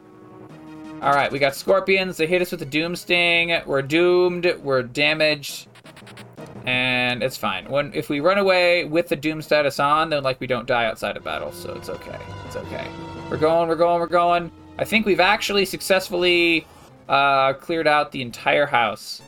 All 1.02 1.14
right, 1.14 1.32
we 1.32 1.40
got 1.40 1.56
scorpions. 1.56 2.18
They 2.18 2.28
hit 2.28 2.42
us 2.42 2.52
with 2.52 2.62
a 2.62 2.66
doom 2.66 2.96
sting. 2.96 3.58
We're 3.66 3.82
doomed. 3.82 4.54
We're 4.62 4.84
damaged. 4.84 5.69
And 6.66 7.24
it's 7.24 7.38
fine. 7.38 7.70
When 7.70 7.94
if 7.94 8.10
we 8.10 8.20
run 8.20 8.38
away 8.38 8.86
with 8.86 9.08
the 9.08 9.16
doom 9.16 9.42
status 9.42 9.80
on, 9.80 10.10
then 10.10 10.24
like 10.24 10.40
we 10.40 10.48
don't 10.48 10.68
die 10.68 10.86
outside 10.86 11.18
of 11.18 11.24
battle, 11.24 11.52
so 11.52 11.74
it's 11.74 11.90
okay. 11.90 12.20
It's 12.46 12.56
okay. 12.56 12.88
We're 13.30 13.38
going. 13.38 13.70
We're 13.70 13.76
going. 13.76 14.00
We're 14.00 14.08
going. 14.08 14.52
I 14.78 14.86
think 14.86 15.06
we've 15.06 15.20
actually 15.20 15.66
successfully 15.66 16.66
uh, 17.08 17.54
cleared 17.54 17.88
out 17.88 18.12
the 18.12 18.22
entire 18.22 18.66
house. 18.66 19.22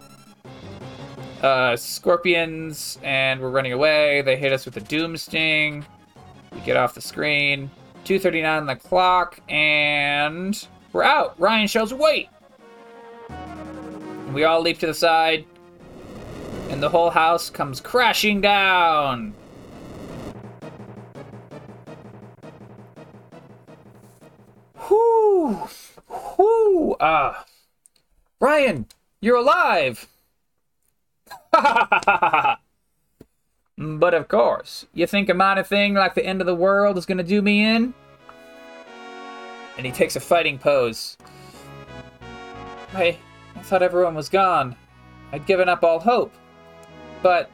Uh, 1.42 1.76
scorpions, 1.76 3.00
and 3.02 3.42
we're 3.42 3.50
running 3.50 3.74
away. 3.74 4.22
They 4.22 4.36
hit 4.36 4.54
us 4.54 4.66
with 4.66 4.78
a 4.78 4.82
doom 4.82 5.18
sting. 5.18 5.86
We 6.54 6.62
get 6.62 6.78
off 6.78 6.94
the 6.94 7.02
screen. 7.02 7.72
2:39 8.06 8.60
on 8.60 8.66
the 8.66 8.76
clock, 8.76 9.40
and 9.50 10.68
we're 10.94 11.04
out. 11.04 11.40
Ryan 11.40 11.68
shows 11.68 11.94
wait. 11.94 12.30
We 14.34 14.44
all 14.46 14.62
leap 14.62 14.80
to 14.80 14.88
the 14.88 14.94
side, 14.94 15.46
and 16.72 16.82
the 16.82 16.90
whole 16.90 17.12
house 17.12 17.50
comes 17.50 17.80
crashing 17.80 18.42
down. 18.42 19.34
Whoo! 24.90 25.68
Whoo! 26.38 26.96
Ah. 27.00 27.46
Ryan, 28.40 28.88
you're 29.22 29.38
alive! 29.38 30.08
but 31.52 32.58
of 34.14 34.28
course, 34.28 34.88
you 34.94 35.06
think 35.06 35.30
a 35.30 35.34
minor 35.34 35.64
thing 35.64 35.94
like 35.94 36.16
the 36.16 36.26
end 36.26 36.42
of 36.42 36.48
the 36.48 36.56
world 36.56 36.98
is 36.98 37.06
gonna 37.06 37.22
do 37.22 37.42
me 37.42 37.64
in? 37.64 37.94
and 39.78 39.86
he 39.86 39.92
takes 39.92 40.16
a 40.16 40.20
fighting 40.20 40.60
pose. 40.60 41.18
I, 42.94 43.18
I 43.56 43.62
thought 43.64 43.82
everyone 43.82 44.16
was 44.16 44.30
gone. 44.30 44.76
I'd 45.32 45.46
given 45.46 45.70
up 45.70 45.84
all 45.84 46.00
hope. 46.00 46.34
But 47.22 47.50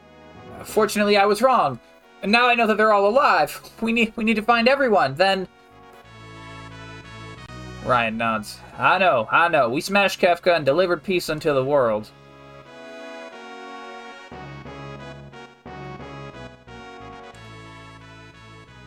fortunately 0.64 1.16
I 1.16 1.26
was 1.26 1.42
wrong. 1.42 1.78
And 2.22 2.32
now 2.32 2.48
I 2.48 2.54
know 2.54 2.66
that 2.66 2.76
they're 2.76 2.92
all 2.92 3.06
alive. 3.06 3.60
We 3.80 3.92
need 3.92 4.12
we 4.16 4.24
need 4.24 4.34
to 4.34 4.42
find 4.42 4.68
everyone. 4.68 5.14
Then 5.14 5.46
Ryan 7.84 8.16
nods. 8.16 8.58
I 8.76 8.98
know, 8.98 9.28
I 9.30 9.48
know. 9.48 9.70
We 9.70 9.80
smashed 9.80 10.20
Kefka 10.20 10.56
and 10.56 10.66
delivered 10.66 11.02
peace 11.02 11.30
unto 11.30 11.54
the 11.54 11.64
world. 11.64 12.10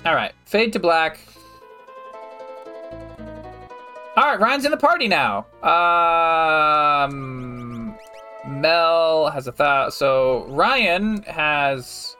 Alright, 0.05 0.33
fade 0.45 0.73
to 0.73 0.79
black. 0.79 1.19
All 4.17 4.25
right, 4.25 4.39
Ryan's 4.39 4.65
in 4.65 4.71
the 4.71 4.77
party 4.77 5.07
now. 5.07 5.45
Um, 5.63 7.80
Mel 8.61 9.29
has 9.31 9.47
a 9.47 9.51
thought. 9.51 9.93
So 9.93 10.45
Ryan 10.47 11.23
has 11.23 12.15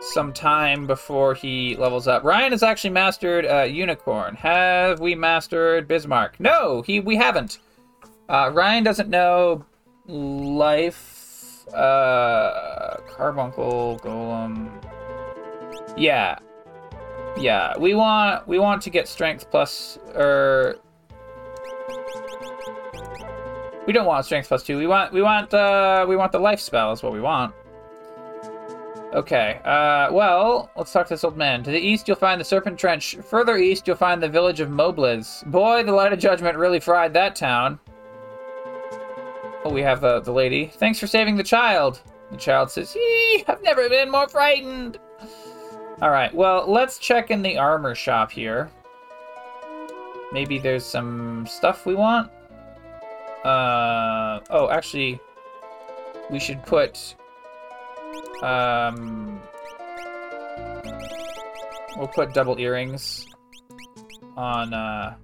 some 0.00 0.32
time 0.32 0.86
before 0.86 1.34
he 1.34 1.76
levels 1.76 2.08
up. 2.08 2.24
Ryan 2.24 2.52
has 2.52 2.62
actually 2.62 2.90
mastered 2.90 3.46
uh, 3.46 3.62
Unicorn. 3.62 4.34
Have 4.36 5.00
we 5.00 5.14
mastered 5.14 5.86
Bismarck? 5.86 6.40
No, 6.40 6.82
he 6.82 7.00
we 7.00 7.16
haven't. 7.16 7.58
Uh, 8.28 8.50
Ryan 8.52 8.82
doesn't 8.84 9.08
know 9.08 9.64
life. 10.06 11.68
Uh, 11.74 12.96
Carbuncle, 13.06 14.00
Golem. 14.02 14.70
Yeah, 15.96 16.38
yeah, 17.38 17.76
we 17.78 17.94
want 17.94 18.46
we 18.48 18.58
want 18.58 18.82
to 18.82 18.90
get 18.90 19.06
strength 19.08 19.50
plus 19.50 19.98
or 20.14 20.76
we 23.86 23.92
don't 23.92 24.06
want 24.06 24.24
strength 24.24 24.48
plus 24.48 24.62
two. 24.62 24.78
We 24.78 24.86
want 24.86 25.12
we 25.12 25.22
want 25.22 25.52
uh 25.54 26.06
we 26.08 26.16
want 26.16 26.32
the 26.32 26.38
life 26.38 26.60
spell 26.60 26.92
is 26.92 27.02
what 27.02 27.12
we 27.12 27.20
want. 27.20 27.54
Okay. 29.12 29.60
Uh 29.64 30.12
well, 30.12 30.70
let's 30.76 30.92
talk 30.92 31.06
to 31.08 31.14
this 31.14 31.24
old 31.24 31.36
man. 31.36 31.62
To 31.64 31.70
the 31.70 31.78
east 31.78 32.06
you'll 32.06 32.16
find 32.16 32.40
the 32.40 32.44
Serpent 32.44 32.78
Trench. 32.78 33.16
Further 33.28 33.56
east 33.56 33.86
you'll 33.86 33.96
find 33.96 34.22
the 34.22 34.28
village 34.28 34.60
of 34.60 34.68
Mobliz. 34.68 35.44
Boy, 35.50 35.82
the 35.82 35.92
light 35.92 36.12
of 36.12 36.18
judgment 36.18 36.56
really 36.56 36.80
fried 36.80 37.14
that 37.14 37.34
town. 37.34 37.78
Oh, 39.64 39.70
we 39.72 39.82
have 39.82 40.00
the 40.00 40.20
the 40.20 40.32
lady. 40.32 40.66
Thanks 40.66 40.98
for 40.98 41.06
saving 41.06 41.36
the 41.36 41.44
child. 41.44 42.00
The 42.30 42.36
child 42.36 42.70
says, 42.70 42.94
Eee, 42.96 43.44
I've 43.48 43.62
never 43.62 43.88
been 43.88 44.10
more 44.10 44.28
frightened. 44.28 44.98
All 46.00 46.10
right, 46.10 46.32
well, 46.32 46.64
let's 46.66 46.98
check 46.98 47.30
in 47.30 47.42
the 47.42 47.58
armor 47.58 47.94
shop 47.94 48.30
here. 48.30 48.70
Maybe 50.32 50.58
there's 50.58 50.84
some 50.84 51.46
stuff 51.46 51.84
we 51.84 51.94
want. 51.94 52.30
Uh, 53.44 54.40
oh, 54.50 54.68
actually, 54.70 55.20
we 56.30 56.38
should 56.38 56.62
put, 56.64 57.16
um, 58.42 59.40
we'll 61.96 62.08
put 62.08 62.34
double 62.34 62.58
earrings 62.58 63.26
on, 64.36 64.74
uh, 64.74 65.14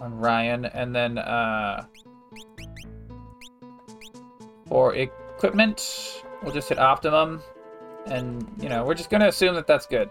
on 0.00 0.14
Ryan, 0.18 0.64
and 0.64 0.94
then, 0.94 1.18
uh, 1.18 1.84
for 4.66 4.94
equipment, 4.94 6.22
we'll 6.42 6.54
just 6.54 6.68
hit 6.68 6.78
optimum. 6.78 7.42
And, 8.06 8.46
you 8.60 8.68
know, 8.68 8.84
we're 8.84 8.94
just 8.94 9.10
to 9.20 9.28
assume 9.28 9.54
that 9.54 9.66
that's 9.66 9.86
good. 9.86 10.10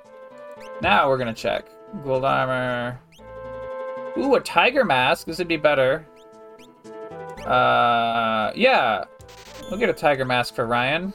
Now 0.82 1.10
we're 1.10 1.18
to 1.34 1.40
check. 1.40 1.68
Gold 2.04 2.26
armor. 2.26 3.00
Ooh, 4.18 4.36
a 4.36 4.40
tiger 4.40 4.84
mask. 4.84 5.28
This 5.28 5.38
would 5.38 5.48
be 5.48 5.58
better. 5.58 6.08
Uh, 7.46 8.52
yeah. 8.56 9.04
We'll 9.70 9.80
get 9.80 9.90
a 9.90 9.94
tiger 9.94 10.26
mask 10.26 10.56
for 10.56 10.66
Ryan. 10.66 11.14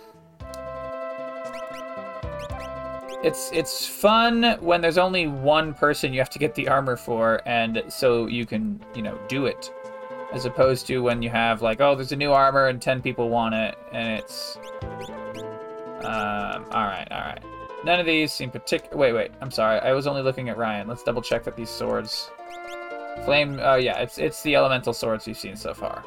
It's 3.23 3.51
it's 3.53 3.85
fun 3.85 4.57
when 4.61 4.81
there's 4.81 4.99
only 4.99 5.27
one 5.27 5.75
person 5.75 6.13
you 6.13 6.21
have 6.21 6.31
to 6.31 6.39
get 6.39 6.55
the 6.55 6.69
armor 6.69 6.97
for, 6.97 7.41
and 7.47 7.83
so 7.89 8.27
you 8.29 8.47
can, 8.47 8.81
you 8.95 9.03
know, 9.03 9.19
do 9.29 9.47
it. 9.47 9.73
As 10.33 10.45
opposed 10.45 10.87
to 10.87 11.01
when 11.01 11.21
you 11.21 11.31
have, 11.31 11.61
like, 11.63 11.81
oh, 11.81 11.95
there's 11.97 12.13
a 12.13 12.17
new 12.17 12.33
armor 12.33 12.67
and 12.69 12.81
10 12.81 13.03
people 13.03 13.29
want 13.29 13.55
it, 13.55 13.77
and 13.93 14.21
it's 14.21 14.59
um, 16.05 16.65
alright, 16.71 17.11
alright. 17.11 17.43
None 17.85 18.01
of 18.01 18.07
these 18.07 18.33
seem 18.33 18.51
particular. 18.51 18.97
Wait, 18.97 19.13
wait. 19.13 19.31
I'm 19.41 19.51
sorry. 19.51 19.81
I 19.81 19.93
was 19.93 20.07
only 20.07 20.23
looking 20.23 20.49
at 20.49 20.57
Ryan. 20.57 20.89
Let's 20.89 21.03
double 21.03 21.23
check 21.23 21.45
that 21.45 21.57
these 21.57 21.71
swords. 21.71 22.31
Flame. 23.25 23.59
Oh, 23.63 23.77
yeah. 23.77 23.99
It's 23.99 24.19
it's 24.19 24.43
the 24.43 24.57
elemental 24.57 24.93
swords 24.93 25.27
we've 25.27 25.39
seen 25.39 25.57
so 25.57 25.75
far. 25.75 26.05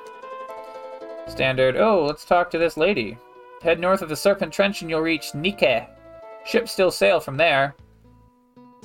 Standard. 1.28 1.78
Oh, 1.78 2.06
let's 2.06 2.25
talk 2.25 2.50
to 2.51 2.58
this 2.58 2.78
lady. 2.78 3.18
Head 3.62 3.80
north 3.80 4.01
of 4.01 4.10
the 4.10 4.16
Serpent 4.16 4.51
Trench 4.51 4.82
and 4.82 4.90
you'll 4.90 5.01
reach 5.01 5.36
Nike. 5.36 5.88
Ships 6.46 6.72
still 6.72 6.92
sail 6.92 7.20
from 7.20 7.38
there. 7.38 7.75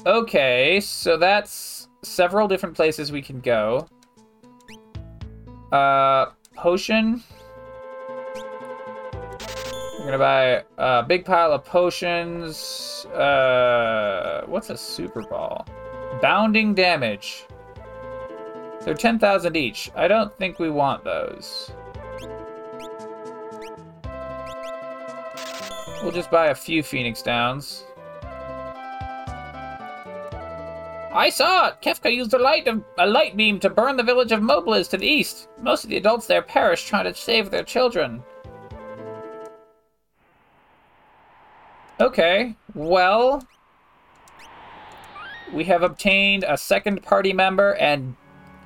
Okay, 0.05 0.81
so 0.81 1.17
that's 1.17 1.89
several 2.03 2.47
different 2.47 2.77
places 2.77 3.11
we 3.11 3.23
can 3.23 3.41
go. 3.41 3.89
Uh, 5.73 6.27
potion. 6.55 7.23
We're 9.99 10.05
gonna 10.13 10.19
buy 10.19 10.65
a 10.79 11.03
big 11.03 11.25
pile 11.25 11.53
of 11.53 11.65
potions. 11.65 13.07
Uh, 13.07 14.45
what's 14.47 14.71
a 14.71 14.77
super 14.77 15.23
ball? 15.23 15.67
Bounding 16.23 16.75
damage. 16.75 17.47
They're 18.83 18.95
10,000 18.95 19.57
each. 19.57 19.91
I 19.97 20.07
don't 20.07 20.33
think 20.39 20.61
we 20.61 20.71
want 20.71 21.03
those. 21.03 21.73
We'll 26.03 26.13
just 26.13 26.31
buy 26.31 26.49
a 26.49 26.55
few 26.55 26.83
Phoenix 26.83 27.23
Downs. 27.23 27.85
I 31.13 31.31
saw 31.31 31.69
it! 31.69 31.77
Kefka 31.81 32.15
used 32.15 32.35
a 32.35 32.39
light, 32.39 32.69
of, 32.69 32.85
a 32.99 33.07
light 33.07 33.37
beam 33.37 33.59
to 33.61 33.71
burn 33.71 33.97
the 33.97 34.03
village 34.03 34.33
of 34.33 34.41
Mobliz 34.41 34.91
to 34.91 34.99
the 34.99 35.07
east. 35.07 35.49
Most 35.63 35.83
of 35.83 35.91
the 35.91 35.97
adults 35.97 36.27
there 36.27 36.43
perished 36.43 36.87
trying 36.87 37.05
to 37.05 37.15
save 37.15 37.51
their 37.51 37.65
children. 37.65 38.23
Okay, 42.01 42.55
well... 42.75 43.43
We 45.55 45.65
have 45.65 45.83
obtained 45.83 46.45
a 46.47 46.59
second 46.59 47.03
party 47.03 47.33
member, 47.33 47.75
and 47.77 48.15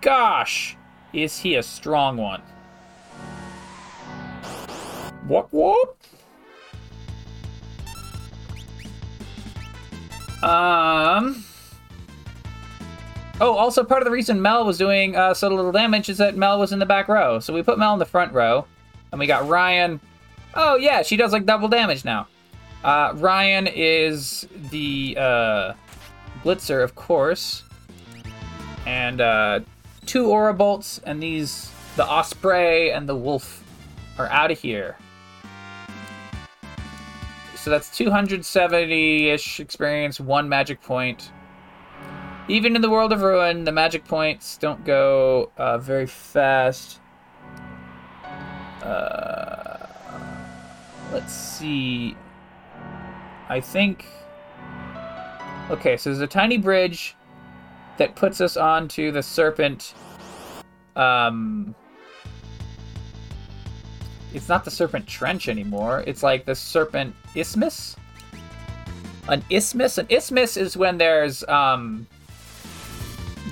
gosh, 0.00 0.76
is 1.12 1.38
he 1.38 1.54
a 1.54 1.62
strong 1.62 2.16
one. 2.16 2.42
Whoop 5.28 5.48
whoop! 5.52 5.99
Um... 10.42 11.44
Oh, 13.42 13.54
also 13.54 13.82
part 13.84 14.02
of 14.02 14.04
the 14.04 14.10
reason 14.10 14.42
Mel 14.42 14.66
was 14.66 14.76
doing 14.76 15.16
uh, 15.16 15.32
so 15.32 15.48
little 15.48 15.72
damage 15.72 16.10
is 16.10 16.18
that 16.18 16.36
Mel 16.36 16.58
was 16.58 16.72
in 16.72 16.78
the 16.78 16.84
back 16.84 17.08
row. 17.08 17.40
So 17.40 17.54
we 17.54 17.62
put 17.62 17.78
Mel 17.78 17.94
in 17.94 17.98
the 17.98 18.04
front 18.04 18.34
row, 18.34 18.66
and 19.12 19.18
we 19.18 19.26
got 19.26 19.48
Ryan. 19.48 19.98
Oh 20.54 20.76
yeah, 20.76 21.02
she 21.02 21.16
does 21.16 21.32
like 21.32 21.46
double 21.46 21.68
damage 21.68 22.04
now. 22.04 22.26
Uh, 22.84 23.14
Ryan 23.16 23.66
is 23.66 24.46
the 24.70 25.16
uh, 25.18 25.72
Blitzer, 26.44 26.84
of 26.84 26.94
course, 26.94 27.62
and 28.84 29.22
uh, 29.22 29.60
two 30.04 30.26
Aura 30.26 30.52
Bolts, 30.52 31.00
and 31.04 31.22
these 31.22 31.70
the 31.96 32.06
Osprey 32.06 32.92
and 32.92 33.08
the 33.08 33.16
Wolf 33.16 33.64
are 34.18 34.28
out 34.28 34.50
of 34.50 34.58
here. 34.58 34.96
So 37.60 37.68
that's 37.68 37.90
270-ish 37.90 39.60
experience, 39.60 40.18
one 40.18 40.48
magic 40.48 40.80
point. 40.80 41.30
Even 42.48 42.74
in 42.74 42.80
the 42.80 42.88
world 42.88 43.12
of 43.12 43.20
ruin, 43.20 43.64
the 43.64 43.72
magic 43.72 44.06
points 44.06 44.56
don't 44.56 44.82
go 44.82 45.52
uh, 45.58 45.76
very 45.76 46.06
fast. 46.06 47.00
Uh, 48.82 49.86
let's 51.12 51.34
see. 51.34 52.16
I 53.50 53.60
think. 53.60 54.06
Okay, 55.68 55.98
so 55.98 56.08
there's 56.08 56.22
a 56.22 56.26
tiny 56.26 56.56
bridge 56.56 57.14
that 57.98 58.16
puts 58.16 58.40
us 58.40 58.56
onto 58.56 59.12
the 59.12 59.22
serpent. 59.22 59.92
Um, 60.96 61.74
it's 64.32 64.48
not 64.48 64.64
the 64.64 64.70
serpent 64.70 65.06
trench 65.06 65.48
anymore. 65.48 66.04
It's 66.06 66.22
like 66.22 66.44
the 66.44 66.54
serpent 66.54 67.14
isthmus. 67.34 67.96
An 69.28 69.44
isthmus. 69.50 69.98
An 69.98 70.06
isthmus 70.08 70.56
is 70.56 70.76
when 70.76 70.98
there's 70.98 71.44
um, 71.44 72.06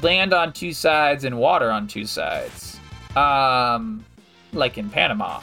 land 0.03 0.33
on 0.33 0.53
two 0.53 0.73
sides 0.73 1.25
and 1.25 1.39
water 1.39 1.71
on 1.71 1.87
two 1.87 2.05
sides, 2.05 2.79
um, 3.17 4.05
like 4.53 4.79
in 4.79 4.89
Panama. 4.89 5.41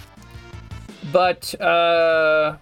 But 1.12 1.60
uh, 1.62 2.58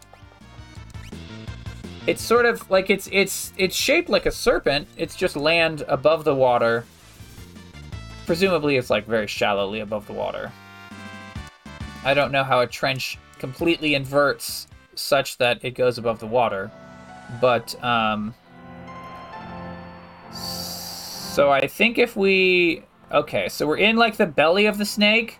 it's 2.05 2.21
sort 2.21 2.45
of 2.45 2.69
like 2.69 2.89
it's 2.89 3.07
it's 3.11 3.53
it's 3.57 3.75
shaped 3.75 4.09
like 4.09 4.25
a 4.25 4.31
serpent. 4.31 4.87
It's 4.97 5.15
just 5.15 5.35
land 5.35 5.83
above 5.87 6.25
the 6.25 6.35
water. 6.35 6.85
Presumably, 8.25 8.77
it's 8.77 8.89
like 8.89 9.05
very 9.05 9.27
shallowly 9.27 9.79
above 9.79 10.07
the 10.07 10.13
water. 10.13 10.51
I 12.05 12.13
don't 12.13 12.31
know 12.31 12.43
how 12.43 12.59
a 12.61 12.67
trench 12.67 13.17
completely 13.39 13.95
inverts 13.95 14.67
such 14.95 15.37
that 15.37 15.63
it 15.63 15.71
goes 15.71 15.97
above 15.97 16.19
the 16.19 16.27
water, 16.27 16.71
but 17.41 17.81
um, 17.83 18.33
so 21.33 21.51
I 21.51 21.67
think 21.67 21.97
if 21.97 22.15
we... 22.15 22.83
Okay, 23.11 23.49
so 23.49 23.65
we're 23.65 23.77
in 23.77 23.95
like 23.95 24.17
the 24.17 24.27
belly 24.27 24.67
of 24.67 24.77
the 24.77 24.85
snake. 24.85 25.39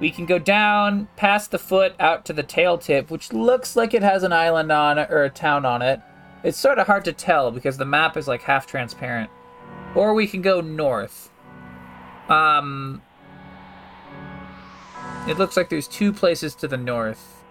We 0.00 0.10
can 0.10 0.24
go 0.24 0.38
down 0.38 1.06
past 1.16 1.50
the 1.50 1.58
foot 1.58 1.94
out 2.00 2.24
to 2.26 2.32
the 2.32 2.42
tail 2.42 2.78
tip, 2.78 3.10
which 3.10 3.30
looks 3.30 3.76
like 3.76 3.92
it 3.92 4.02
has 4.02 4.22
an 4.22 4.32
island 4.32 4.72
on 4.72 4.98
it 4.98 5.10
or 5.10 5.24
a 5.24 5.30
town 5.30 5.66
on 5.66 5.82
it. 5.82 6.00
It's 6.42 6.58
sort 6.58 6.78
of 6.78 6.86
hard 6.86 7.04
to 7.04 7.12
tell 7.12 7.50
because 7.50 7.76
the 7.76 7.84
map 7.84 8.16
is 8.16 8.26
like 8.26 8.40
half 8.40 8.66
transparent. 8.66 9.30
Or 9.94 10.14
we 10.14 10.26
can 10.26 10.40
go 10.40 10.62
north. 10.62 11.30
Um, 12.28 13.02
it 15.26 15.38
looks 15.38 15.56
like 15.56 15.68
there's 15.68 15.88
two 15.88 16.12
places 16.12 16.54
to 16.56 16.68
the 16.68 16.76
north. 16.76 17.42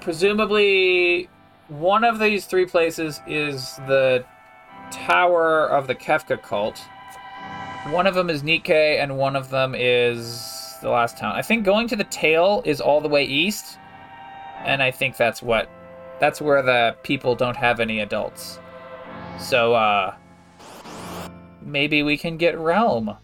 Presumably, 0.00 1.28
one 1.68 2.04
of 2.04 2.18
these 2.18 2.46
three 2.46 2.66
places 2.66 3.20
is 3.26 3.76
the 3.86 4.24
tower 4.90 5.68
of 5.68 5.86
the 5.86 5.94
Kefka 5.94 6.42
cult. 6.42 6.78
One 7.90 8.06
of 8.06 8.14
them 8.14 8.30
is 8.30 8.42
Nikke, 8.42 9.00
and 9.00 9.16
one 9.16 9.36
of 9.36 9.50
them 9.50 9.74
is 9.76 10.76
the 10.82 10.90
last 10.90 11.18
town. 11.18 11.34
I 11.34 11.42
think 11.42 11.64
going 11.64 11.88
to 11.88 11.96
the 11.96 12.04
tail 12.04 12.62
is 12.64 12.80
all 12.80 13.00
the 13.00 13.08
way 13.08 13.24
east, 13.24 13.78
and 14.64 14.82
I 14.82 14.90
think 14.90 15.16
that's 15.16 15.42
what 15.42 15.68
that's 16.18 16.40
where 16.40 16.62
the 16.62 16.96
people 17.02 17.34
don't 17.34 17.56
have 17.56 17.80
any 17.80 18.00
adults. 18.00 18.58
So 19.38 19.74
uh 19.74 20.14
maybe 21.62 22.02
we 22.02 22.16
can 22.16 22.36
get 22.36 22.58
Relm. 22.58 23.16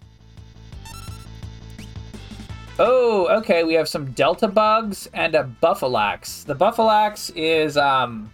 Oh, 2.79 3.27
okay, 3.39 3.65
we 3.65 3.75
have 3.75 3.89
some 3.89 4.13
Delta 4.13 4.49
Bugs 4.49 5.09
and 5.15 5.35
a 5.35 5.51
Buffalax. 5.63 6.45
The 6.45 6.55
Buffalax 6.55 7.33
is 7.35 7.77
um 7.77 8.31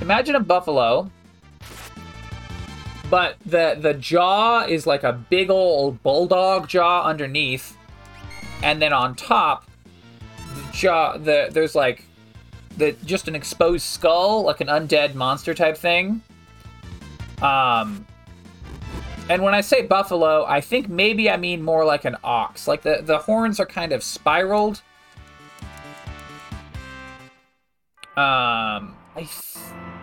Imagine 0.00 0.36
a 0.36 0.40
buffalo, 0.40 1.10
but 3.10 3.36
the 3.44 3.76
the 3.78 3.92
jaw 3.92 4.64
is 4.66 4.86
like 4.86 5.04
a 5.04 5.12
big 5.12 5.50
old 5.50 6.02
bulldog 6.02 6.68
jaw 6.68 7.04
underneath, 7.04 7.76
and 8.62 8.80
then 8.80 8.94
on 8.94 9.14
top, 9.14 9.70
the 10.54 10.72
jaw 10.72 11.18
the 11.18 11.50
there's 11.52 11.74
like 11.74 12.04
the 12.78 12.92
just 13.04 13.28
an 13.28 13.34
exposed 13.34 13.84
skull, 13.84 14.42
like 14.42 14.62
an 14.62 14.68
undead 14.68 15.14
monster 15.14 15.52
type 15.52 15.76
thing. 15.76 16.22
Um, 17.42 18.06
and 19.30 19.44
when 19.44 19.54
I 19.54 19.60
say 19.60 19.82
buffalo, 19.86 20.44
I 20.44 20.60
think 20.60 20.88
maybe 20.88 21.30
I 21.30 21.36
mean 21.36 21.62
more 21.62 21.84
like 21.84 22.04
an 22.04 22.16
ox. 22.24 22.66
Like 22.66 22.82
the 22.82 23.00
the 23.00 23.18
horns 23.18 23.60
are 23.60 23.64
kind 23.64 23.92
of 23.92 24.02
spiraled. 24.02 24.82
Um, 28.16 28.96
I 29.14 29.28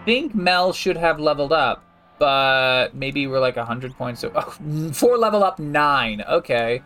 think 0.06 0.34
Mel 0.34 0.72
should 0.72 0.96
have 0.96 1.20
leveled 1.20 1.52
up, 1.52 1.84
but 2.20 2.96
maybe 2.96 3.28
we're 3.28 3.42
like 3.42 3.58
100 3.58 3.98
points. 3.98 4.24
Oh, 4.24 4.42
four 4.94 5.18
level 5.18 5.44
up, 5.44 5.60
nine. 5.60 6.22
Okay. 6.22 6.82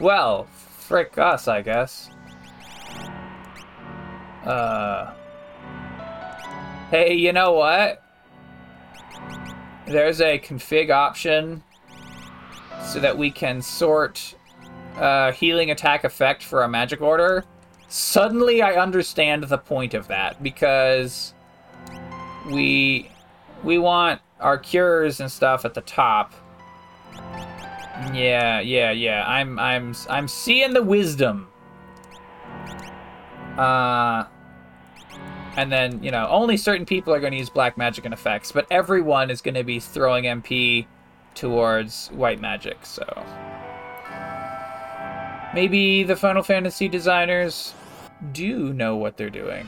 Well, 0.00 0.44
frick 0.44 1.18
us, 1.18 1.46
I 1.46 1.60
guess. 1.60 2.08
Uh. 4.46 5.12
Hey, 6.88 7.12
you 7.12 7.34
know 7.34 7.52
what? 7.52 8.02
There's 9.86 10.22
a 10.22 10.38
config 10.38 10.88
option 10.88 11.62
so 12.84 13.00
that 13.00 13.16
we 13.16 13.30
can 13.30 13.62
sort 13.62 14.34
uh, 14.96 15.32
healing 15.32 15.70
attack 15.70 16.04
effect 16.04 16.42
for 16.42 16.62
a 16.62 16.68
magic 16.68 17.00
order. 17.00 17.44
Suddenly, 17.88 18.62
I 18.62 18.74
understand 18.74 19.44
the 19.44 19.58
point 19.58 19.94
of 19.94 20.08
that 20.08 20.42
because 20.42 21.34
we 22.50 23.10
we 23.62 23.78
want 23.78 24.20
our 24.40 24.58
cures 24.58 25.20
and 25.20 25.30
stuff 25.30 25.64
at 25.64 25.74
the 25.74 25.82
top. 25.82 26.32
Yeah, 28.12 28.60
yeah, 28.60 28.90
yeah. 28.90 29.24
I'm 29.26 29.58
I'm 29.58 29.94
I'm 30.08 30.28
seeing 30.28 30.72
the 30.72 30.82
wisdom. 30.82 31.48
Uh 33.56 34.24
and 35.56 35.70
then, 35.70 36.02
you 36.02 36.10
know, 36.10 36.26
only 36.28 36.56
certain 36.56 36.86
people 36.86 37.12
are 37.12 37.20
going 37.20 37.32
to 37.32 37.38
use 37.38 37.50
black 37.50 37.76
magic 37.76 38.06
and 38.06 38.14
effects, 38.14 38.52
but 38.52 38.66
everyone 38.70 39.30
is 39.30 39.42
going 39.42 39.54
to 39.54 39.64
be 39.64 39.80
throwing 39.80 40.24
MP 40.24 40.86
towards 41.34 42.08
white 42.08 42.40
magic, 42.40 42.84
so 42.84 43.04
maybe 45.54 46.02
the 46.02 46.16
Final 46.16 46.42
Fantasy 46.42 46.88
designers 46.88 47.74
do 48.32 48.72
know 48.72 48.96
what 48.96 49.16
they're 49.16 49.30
doing. 49.30 49.66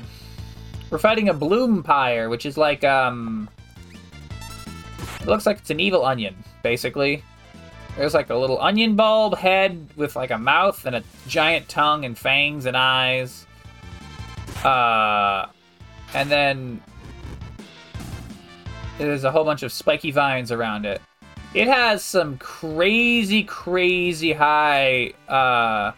We're 0.90 0.98
fighting 0.98 1.28
a 1.28 1.34
Bloompire, 1.34 2.30
which 2.30 2.46
is 2.46 2.56
like, 2.56 2.84
um... 2.84 3.48
It 5.20 5.26
looks 5.26 5.46
like 5.46 5.58
it's 5.58 5.70
an 5.70 5.80
evil 5.80 6.04
onion, 6.04 6.36
basically. 6.62 7.24
There's 7.96 8.14
like 8.14 8.30
a 8.30 8.34
little 8.34 8.60
onion 8.60 8.96
bulb 8.96 9.36
head 9.36 9.88
with 9.96 10.16
like 10.16 10.30
a 10.30 10.38
mouth 10.38 10.84
and 10.84 10.96
a 10.96 11.02
giant 11.28 11.68
tongue 11.68 12.04
and 12.04 12.18
fangs 12.18 12.66
and 12.66 12.76
eyes. 12.76 13.46
Uh, 14.64 15.46
and 16.12 16.30
then 16.30 16.82
there's 18.98 19.24
a 19.24 19.30
whole 19.30 19.44
bunch 19.44 19.62
of 19.62 19.72
spiky 19.72 20.10
vines 20.10 20.52
around 20.52 20.86
it. 20.86 21.00
It 21.54 21.68
has 21.68 22.02
some 22.02 22.36
crazy, 22.38 23.44
crazy 23.44 24.32
high 24.32 25.14
uh, 25.28 25.92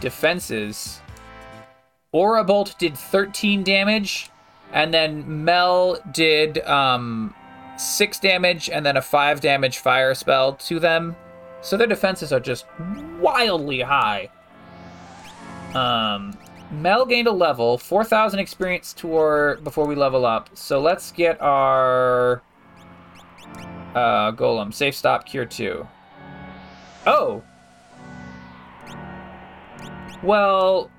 defenses 0.00 1.00
Aura 2.16 2.44
Bolt 2.44 2.74
did 2.78 2.96
13 2.96 3.62
damage, 3.62 4.30
and 4.72 4.94
then 4.94 5.44
Mel 5.44 5.98
did 6.12 6.58
um, 6.60 7.34
6 7.76 8.18
damage 8.20 8.70
and 8.70 8.86
then 8.86 8.96
a 8.96 9.02
5 9.02 9.42
damage 9.42 9.78
fire 9.78 10.14
spell 10.14 10.54
to 10.54 10.80
them. 10.80 11.14
So 11.60 11.76
their 11.76 11.86
defenses 11.86 12.32
are 12.32 12.40
just 12.40 12.64
wildly 13.20 13.82
high. 13.82 14.30
Um, 15.74 16.38
Mel 16.70 17.04
gained 17.04 17.28
a 17.28 17.32
level, 17.32 17.76
4,000 17.76 18.40
experience 18.40 18.94
tour 18.94 19.58
before 19.62 19.86
we 19.86 19.94
level 19.94 20.24
up. 20.24 20.48
So 20.54 20.80
let's 20.80 21.12
get 21.12 21.38
our 21.42 22.40
uh, 23.96 24.30
Golem. 24.32 24.72
Safe 24.72 24.94
stop, 24.94 25.26
cure 25.26 25.46
2. 25.46 25.86
Oh! 27.06 27.42
Well... 30.22 30.90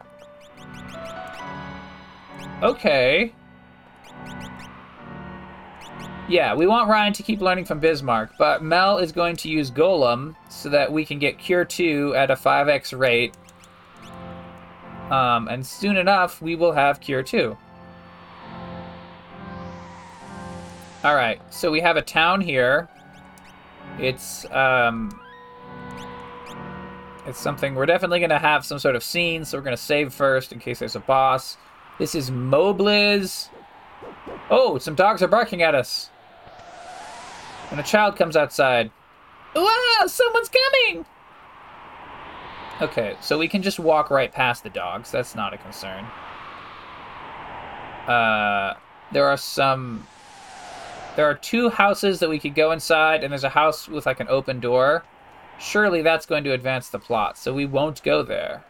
Okay. 2.63 3.31
Yeah, 6.27 6.55
we 6.55 6.65
want 6.65 6.89
Ryan 6.89 7.13
to 7.13 7.23
keep 7.23 7.39
learning 7.39 7.65
from 7.65 7.79
Bismarck, 7.79 8.31
but 8.37 8.63
Mel 8.63 8.97
is 8.97 9.11
going 9.11 9.35
to 9.37 9.49
use 9.49 9.69
Golem 9.69 10.35
so 10.49 10.67
that 10.69 10.91
we 10.91 11.05
can 11.05 11.19
get 11.19 11.37
Cure 11.37 11.63
2 11.63 12.15
at 12.15 12.31
a 12.31 12.35
5x 12.35 12.97
rate. 12.97 13.37
Um, 15.11 15.47
and 15.47 15.65
soon 15.65 15.95
enough, 15.97 16.41
we 16.41 16.55
will 16.55 16.73
have 16.73 16.99
Cure 16.99 17.23
2. 17.23 17.55
Alright, 21.05 21.41
so 21.53 21.71
we 21.71 21.79
have 21.81 21.95
a 21.95 22.01
town 22.01 22.41
here. 22.41 22.89
It's, 23.99 24.49
um... 24.51 25.19
It's 27.27 27.39
something... 27.39 27.75
We're 27.75 27.85
definitely 27.85 28.19
to 28.31 28.39
have 28.39 28.65
some 28.65 28.79
sort 28.79 28.95
of 28.95 29.03
scene, 29.03 29.45
so 29.45 29.57
we're 29.57 29.63
to 29.75 29.81
save 29.81 30.11
first 30.13 30.51
in 30.51 30.59
case 30.59 30.79
there's 30.79 30.95
a 30.95 30.99
boss. 30.99 31.57
This 31.99 32.15
is 32.15 32.31
Mobliz. 32.31 33.49
Oh, 34.49 34.77
some 34.79 34.95
dogs 34.95 35.21
are 35.21 35.27
barking 35.27 35.61
at 35.61 35.75
us. 35.75 36.09
And 37.69 37.79
a 37.79 37.83
child 37.83 38.15
comes 38.15 38.35
outside. 38.35 38.89
Wow, 39.55 40.05
someone's 40.07 40.49
coming! 40.49 41.05
Okay, 42.81 43.15
so 43.21 43.37
we 43.37 43.47
can 43.47 43.61
just 43.61 43.79
walk 43.79 44.09
right 44.09 44.31
past 44.31 44.63
the 44.63 44.69
dogs. 44.69 45.11
That's 45.11 45.35
not 45.35 45.53
a 45.53 45.57
concern. 45.57 46.05
Uh, 48.07 48.75
there 49.11 49.27
are 49.27 49.37
some... 49.37 50.05
There 51.17 51.25
are 51.27 51.33
two 51.33 51.69
houses 51.69 52.19
that 52.19 52.29
we 52.29 52.37
could 52.37 52.53
go 52.53 52.71
inside, 52.71 53.23
and 53.23 53.31
there's 53.31 53.43
a 53.43 53.49
house 53.49 53.87
with 53.87 54.05
like 54.05 54.19
an 54.19 54.27
open 54.29 54.59
door. 54.59 55.03
Surely 55.59 56.03
that's 56.03 56.27
going 56.27 56.43
to 56.43 56.53
advance 56.53 56.89
the 56.89 56.99
plot, 56.99 57.39
so 57.39 57.55
we 57.55 57.65
won't 57.65 58.03
go 58.03 58.21
there. 58.21 58.63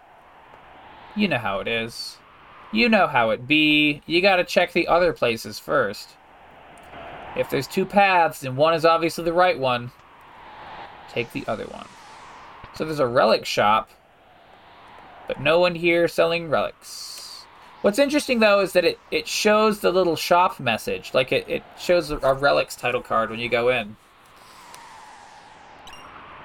You 1.13 1.27
know 1.27 1.39
how 1.39 1.59
it 1.59 1.67
is. 1.67 2.15
You 2.71 2.87
know 2.87 3.05
how 3.05 3.31
it 3.31 3.49
be. 3.49 4.01
You 4.05 4.21
gotta 4.21 4.45
check 4.45 4.71
the 4.71 4.87
other 4.87 5.11
places 5.11 5.59
first. 5.59 6.11
If 7.35 7.49
there's 7.49 7.67
two 7.67 7.85
paths 7.85 8.45
and 8.45 8.55
one 8.55 8.73
is 8.73 8.85
obviously 8.85 9.25
the 9.25 9.33
right 9.33 9.59
one, 9.59 9.91
take 11.09 11.33
the 11.33 11.43
other 11.49 11.65
one. 11.65 11.87
So 12.75 12.85
there's 12.85 12.99
a 12.99 13.07
relic 13.07 13.45
shop, 13.45 13.89
but 15.27 15.41
no 15.41 15.59
one 15.59 15.75
here 15.75 16.07
selling 16.07 16.49
relics. 16.49 17.16
What's 17.81 17.99
interesting 17.99 18.39
though 18.39 18.61
is 18.61 18.73
that 18.73 18.85
it, 18.85 18.99
it 19.11 19.27
shows 19.27 19.79
the 19.79 19.91
little 19.91 20.15
shop 20.15 20.59
message. 20.59 21.13
Like 21.13 21.31
it, 21.31 21.47
it 21.47 21.63
shows 21.79 22.09
a 22.09 22.33
relics 22.33 22.75
title 22.75 23.01
card 23.01 23.29
when 23.29 23.39
you 23.39 23.49
go 23.49 23.69
in. 23.69 23.95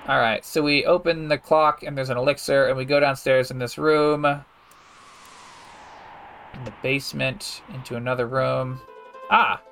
Alright, 0.09 0.45
so 0.45 0.62
we 0.62 0.85
open 0.85 1.29
the 1.29 1.38
clock 1.38 1.83
and 1.83 1.97
there's 1.97 2.11
an 2.11 2.18
elixir 2.18 2.66
and 2.66 2.77
we 2.77 2.85
go 2.85 3.01
downstairs 3.01 3.51
in 3.51 3.59
this 3.59 3.79
room. 3.79 4.25
In 4.27 4.42
the 6.64 6.73
basement, 6.83 7.62
into 7.73 7.97
another 7.97 8.27
room. 8.27 8.81
Ah! 9.31 9.62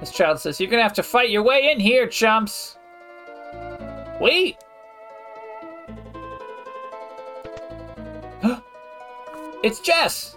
This 0.00 0.10
child 0.10 0.40
says, 0.40 0.58
You're 0.58 0.70
gonna 0.70 0.82
have 0.82 0.94
to 0.94 1.02
fight 1.02 1.30
your 1.30 1.42
way 1.42 1.70
in 1.70 1.78
here, 1.78 2.08
chumps. 2.08 2.76
Wait! 4.20 4.56
it's 9.62 9.80
Jess! 9.80 10.36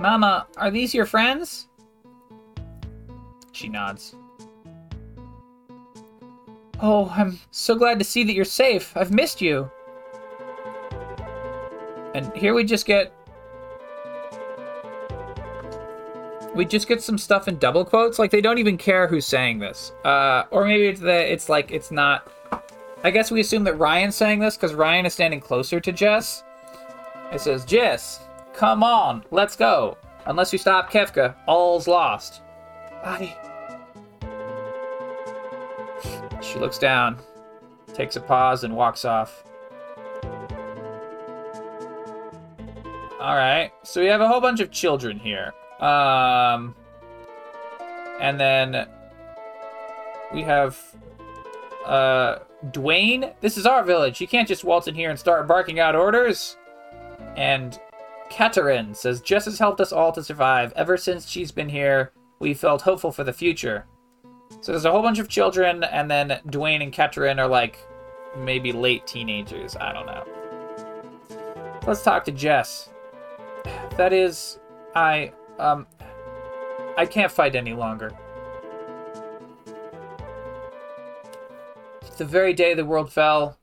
Mama, 0.00 0.46
are 0.56 0.70
these 0.70 0.94
your 0.94 1.04
friends? 1.04 1.68
She 3.52 3.68
nods. 3.68 4.14
Oh, 6.80 7.12
I'm 7.14 7.38
so 7.50 7.74
glad 7.74 7.98
to 7.98 8.04
see 8.04 8.24
that 8.24 8.32
you're 8.32 8.46
safe. 8.46 8.96
I've 8.96 9.10
missed 9.10 9.42
you. 9.42 9.70
And 12.14 12.34
here 12.34 12.54
we 12.54 12.64
just 12.64 12.86
get 12.86 13.12
we 16.54 16.64
just 16.64 16.88
get 16.88 17.02
some 17.02 17.18
stuff 17.18 17.46
in 17.46 17.58
double 17.58 17.84
quotes. 17.84 18.18
Like 18.18 18.30
they 18.30 18.40
don't 18.40 18.56
even 18.56 18.78
care 18.78 19.06
who's 19.06 19.26
saying 19.26 19.58
this. 19.58 19.92
Uh, 20.02 20.44
or 20.50 20.64
maybe 20.64 20.86
it's 20.86 21.00
that 21.00 21.30
it's 21.30 21.50
like 21.50 21.70
it's 21.70 21.90
not. 21.90 22.26
I 23.04 23.10
guess 23.10 23.30
we 23.30 23.40
assume 23.40 23.64
that 23.64 23.78
Ryan's 23.78 24.16
saying 24.16 24.38
this 24.38 24.56
because 24.56 24.72
Ryan 24.72 25.04
is 25.04 25.12
standing 25.12 25.40
closer 25.40 25.78
to 25.78 25.92
Jess. 25.92 26.42
It 27.32 27.42
says, 27.42 27.66
"Jess, 27.66 28.20
come 28.54 28.82
on, 28.82 29.24
let's 29.30 29.56
go. 29.56 29.96
Unless 30.26 30.52
you 30.52 30.58
stop 30.58 30.90
Kefka, 30.90 31.34
all's 31.46 31.88
lost." 31.88 32.42
Bye. 33.02 33.36
She 36.42 36.58
looks 36.58 36.78
down, 36.78 37.18
takes 37.94 38.16
a 38.16 38.20
pause, 38.20 38.64
and 38.64 38.74
walks 38.74 39.04
off. 39.04 39.44
All 43.20 43.36
right, 43.36 43.70
so 43.82 44.00
we 44.00 44.06
have 44.06 44.22
a 44.22 44.28
whole 44.28 44.40
bunch 44.40 44.60
of 44.60 44.70
children 44.70 45.18
here. 45.18 45.52
Um, 45.78 46.74
and 48.20 48.40
then 48.40 48.86
we 50.32 50.42
have 50.42 50.78
uh, 51.84 52.38
Duane. 52.70 53.32
This 53.40 53.58
is 53.58 53.66
our 53.66 53.84
village. 53.84 54.20
You 54.20 54.26
can't 54.26 54.48
just 54.48 54.64
waltz 54.64 54.88
in 54.88 54.94
here 54.94 55.10
and 55.10 55.18
start 55.18 55.46
barking 55.46 55.80
out 55.80 55.94
orders. 55.94 56.56
And 57.36 57.78
Katarin 58.30 58.94
says, 58.94 59.20
Jess 59.20 59.44
has 59.44 59.58
helped 59.58 59.80
us 59.80 59.92
all 59.92 60.12
to 60.12 60.22
survive. 60.22 60.72
Ever 60.76 60.96
since 60.96 61.28
she's 61.28 61.50
been 61.50 61.68
here, 61.68 62.12
we 62.38 62.54
felt 62.54 62.82
hopeful 62.82 63.12
for 63.12 63.24
the 63.24 63.32
future. 63.32 63.86
So 64.60 64.72
there's 64.72 64.84
a 64.84 64.90
whole 64.90 65.02
bunch 65.02 65.18
of 65.18 65.28
children, 65.28 65.84
and 65.84 66.10
then 66.10 66.40
Duane 66.48 66.82
and 66.82 66.92
Katarin 66.92 67.38
are 67.38 67.48
like 67.48 67.78
maybe 68.38 68.72
late 68.72 69.06
teenagers. 69.06 69.76
I 69.76 69.92
don't 69.92 70.06
know. 70.06 70.24
Let's 71.86 72.02
talk 72.02 72.24
to 72.24 72.32
Jess. 72.32 72.90
That 73.96 74.12
is, 74.12 74.58
I 74.94 75.32
um, 75.58 75.86
I 76.96 77.06
can't 77.06 77.32
fight 77.32 77.54
any 77.54 77.74
longer. 77.74 78.12
The 82.16 82.24
very 82.24 82.52
day 82.52 82.74
the 82.74 82.84
world 82.84 83.12
fell, 83.12 83.58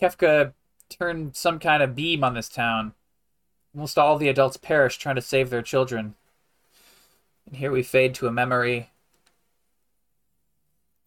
Kefka 0.00 0.52
turned 0.88 1.34
some 1.34 1.58
kind 1.58 1.82
of 1.82 1.94
beam 1.94 2.22
on 2.22 2.34
this 2.34 2.48
town. 2.48 2.94
Almost 3.74 3.98
all 3.98 4.18
the 4.18 4.28
adults 4.28 4.56
perish 4.56 4.98
trying 4.98 5.16
to 5.16 5.22
save 5.22 5.50
their 5.50 5.62
children. 5.62 6.14
And 7.46 7.56
here 7.56 7.70
we 7.70 7.82
fade 7.82 8.14
to 8.14 8.26
a 8.26 8.32
memory. 8.32 8.90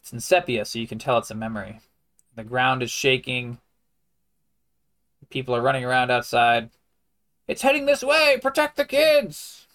It's 0.01 0.11
in 0.11 0.19
sepia, 0.19 0.65
so 0.65 0.79
you 0.79 0.87
can 0.87 0.99
tell 0.99 1.17
it's 1.17 1.31
a 1.31 1.35
memory. 1.35 1.79
The 2.35 2.43
ground 2.43 2.83
is 2.83 2.91
shaking. 2.91 3.59
People 5.29 5.55
are 5.55 5.61
running 5.61 5.85
around 5.85 6.11
outside. 6.11 6.69
It's 7.47 7.61
heading 7.61 7.85
this 7.85 8.03
way! 8.03 8.37
Protect 8.41 8.77
the 8.77 8.85
kids! 8.85 9.67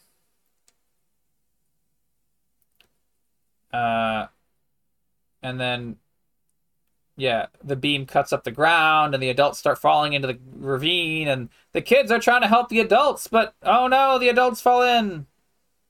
Uh, 3.73 4.27
and 5.43 5.61
then, 5.61 5.97
yeah, 7.21 7.47
the 7.63 7.77
beam 7.77 8.07
cuts 8.07 8.33
up 8.33 8.45
the 8.45 8.51
ground, 8.51 9.13
and 9.15 9.23
the 9.23 9.29
adults 9.29 9.59
start 9.59 9.79
falling 9.79 10.15
into 10.15 10.27
the 10.27 10.39
ravine, 10.57 11.29
and 11.29 11.51
the 11.73 11.83
kids 11.83 12.11
are 12.11 12.19
trying 12.19 12.41
to 12.41 12.49
help 12.49 12.71
the 12.71 12.81
adults, 12.81 13.27
but 13.27 13.55
oh 13.63 13.87
no, 13.87 14.19
the 14.19 14.31
adults 14.31 14.61
fall 14.61 14.83
in. 14.83 15.27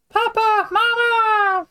Papa, 0.09 0.69
Mama! 0.73 1.69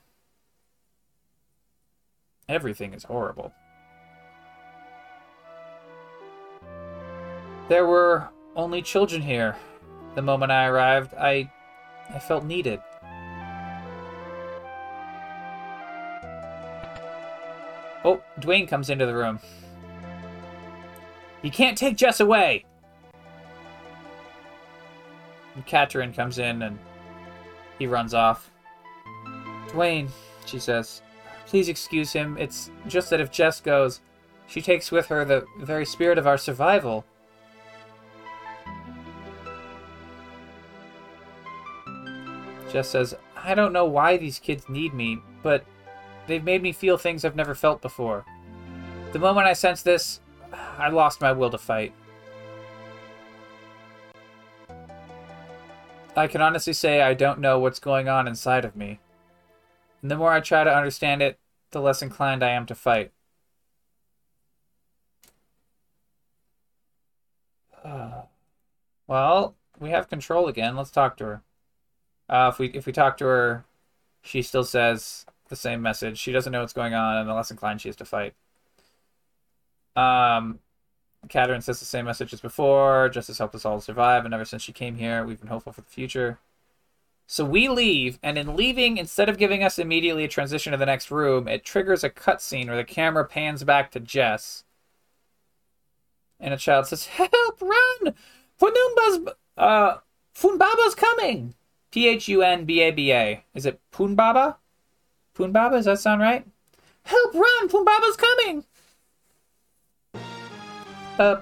Everything 2.48 2.94
is 2.94 3.04
horrible. 3.04 3.52
There 7.68 7.86
were 7.86 8.30
only 8.56 8.82
children 8.82 9.22
here. 9.22 9.58
The 10.16 10.22
moment 10.22 10.52
I 10.52 10.68
arrived, 10.68 11.14
I 11.16 11.52
I 12.10 12.20
felt 12.20 12.46
needed. 12.46 12.80
Oh, 18.04 18.22
Duane 18.40 18.68
comes 18.68 18.90
into 18.90 19.06
the 19.06 19.16
room. 19.16 19.40
You 21.42 21.52
can't 21.52 21.78
take 21.78 21.98
Jess 21.98 22.20
away! 22.20 22.66
And 25.56 25.66
Katrin 25.66 26.14
comes 26.14 26.40
in 26.40 26.62
and 26.62 26.80
he 27.78 27.88
runs 27.88 28.14
off. 28.14 28.52
Duane, 29.70 30.10
she 30.46 30.60
says, 30.60 31.02
please 31.46 31.70
excuse 31.70 32.14
him. 32.14 32.38
It's 32.38 32.72
just 32.88 33.10
that 33.10 33.20
if 33.20 33.32
Jess 33.32 33.60
goes, 33.60 34.02
she 34.48 34.62
takes 34.62 34.92
with 34.92 35.08
her 35.08 35.26
the 35.26 35.46
very 35.60 35.86
spirit 35.86 36.18
of 36.18 36.28
our 36.28 36.38
survival. 36.38 37.06
Jess 42.72 42.90
says, 42.90 43.16
I 43.36 43.56
don't 43.56 43.74
know 43.74 43.86
why 43.86 44.18
these 44.18 44.40
kids 44.40 44.70
need 44.70 44.94
me, 44.94 45.20
but 45.42 45.66
they've 46.30 46.44
made 46.44 46.62
me 46.62 46.72
feel 46.72 46.98
things 46.98 47.26
I've 47.26 47.36
never 47.36 47.56
felt 47.56 47.82
before. 47.82 48.24
The 49.12 49.20
moment 49.20 49.48
I 49.48 49.54
sensed 49.54 49.84
this, 49.84 50.22
I 50.78 50.90
lost 50.90 51.20
my 51.20 51.32
will 51.32 51.50
to 51.50 51.58
fight. 51.58 51.94
I 56.16 56.28
can 56.28 56.42
honestly 56.42 56.74
say 56.74 57.02
I 57.02 57.14
don't 57.14 57.40
know 57.40 57.60
what's 57.60 57.80
going 57.80 58.08
on 58.08 58.28
inside 58.28 58.64
of 58.64 58.76
me. 58.76 59.00
And 60.02 60.12
the 60.12 60.16
more 60.16 60.32
I 60.32 60.40
try 60.40 60.64
to 60.64 60.74
understand 60.74 61.22
it, 61.22 61.40
the 61.72 61.82
less 61.82 62.02
inclined 62.02 62.44
I 62.44 62.52
am 62.52 62.66
to 62.68 62.76
fight. 62.76 63.12
well, 69.08 69.56
we 69.80 69.90
have 69.90 70.10
control 70.10 70.48
again. 70.48 70.76
Let's 70.76 70.92
talk 70.92 71.18
to 71.18 71.26
her. 71.26 71.44
Uh, 72.30 72.52
if 72.54 72.60
we 72.60 72.68
if 72.68 72.86
we 72.86 72.92
talk 72.92 73.18
to 73.18 73.26
her, 73.26 73.66
she 74.22 74.44
still 74.44 74.64
says 74.64 75.26
the 75.50 75.56
same 75.56 75.82
message. 75.82 76.18
She 76.18 76.32
doesn't 76.32 76.52
know 76.52 76.62
what's 76.62 76.74
going 76.74 76.94
on, 76.94 77.18
and 77.18 77.30
the 77.30 77.34
less 77.34 77.52
inclined 77.52 77.82
she 77.82 77.90
is 77.90 77.96
to 77.98 78.06
fight. 78.06 78.34
Um, 79.96 80.60
Katheryne 81.28 81.64
says 81.64 81.80
the 81.80 81.86
same 81.86 82.06
message 82.06 82.34
as 82.34 82.42
before. 82.42 83.10
Justice 83.10 83.38
helped 83.38 83.56
us 83.56 83.66
all 83.66 83.82
survive, 83.82 84.26
and 84.26 84.34
ever 84.34 84.46
since 84.46 84.62
she 84.62 84.72
came 84.72 84.96
here, 84.96 85.26
we've 85.26 85.40
been 85.40 85.50
hopeful 85.50 85.74
for 85.74 85.82
the 85.82 85.90
future. 85.90 86.40
So 87.28 87.46
we 87.46 87.68
leave, 87.70 88.18
and 88.24 88.38
in 88.38 88.56
leaving, 88.56 88.98
instead 88.98 89.30
of 89.30 89.38
giving 89.38 89.64
us 89.64 89.78
immediately 89.78 90.24
a 90.24 90.30
transition 90.30 90.72
to 90.72 90.78
the 90.78 90.86
next 90.86 91.12
room, 91.12 91.48
it 91.48 91.64
triggers 91.64 92.04
a 92.04 92.10
cutscene 92.10 92.68
where 92.68 92.78
the 92.78 92.84
camera 92.84 93.26
pans 93.26 93.64
back 93.64 93.92
to 93.92 94.00
Jess. 94.00 94.64
And 96.40 96.54
a 96.54 96.58
child 96.58 96.88
says, 96.88 97.06
Help, 97.06 97.62
run! 97.62 98.16
Funumba's, 98.60 99.34
uh, 99.58 99.98
Funbaba's 100.34 100.96
coming! 100.96 101.54
P 101.92 102.08
H 102.08 102.28
U 102.28 102.42
N 102.42 102.66
B 102.66 102.82
A 102.82 102.92
B 102.92 103.12
A. 103.12 103.44
Is 103.54 103.66
it 103.66 103.80
Punbaba? 103.92 104.58
Punbaba, 105.40 105.72
does 105.72 105.86
that 105.86 106.00
sound 106.00 106.22
right? 106.22 106.46
Help, 107.04 107.34
run! 107.34 107.70
Funbaba's 107.70 108.18
coming! 108.18 108.66
The 111.18 111.42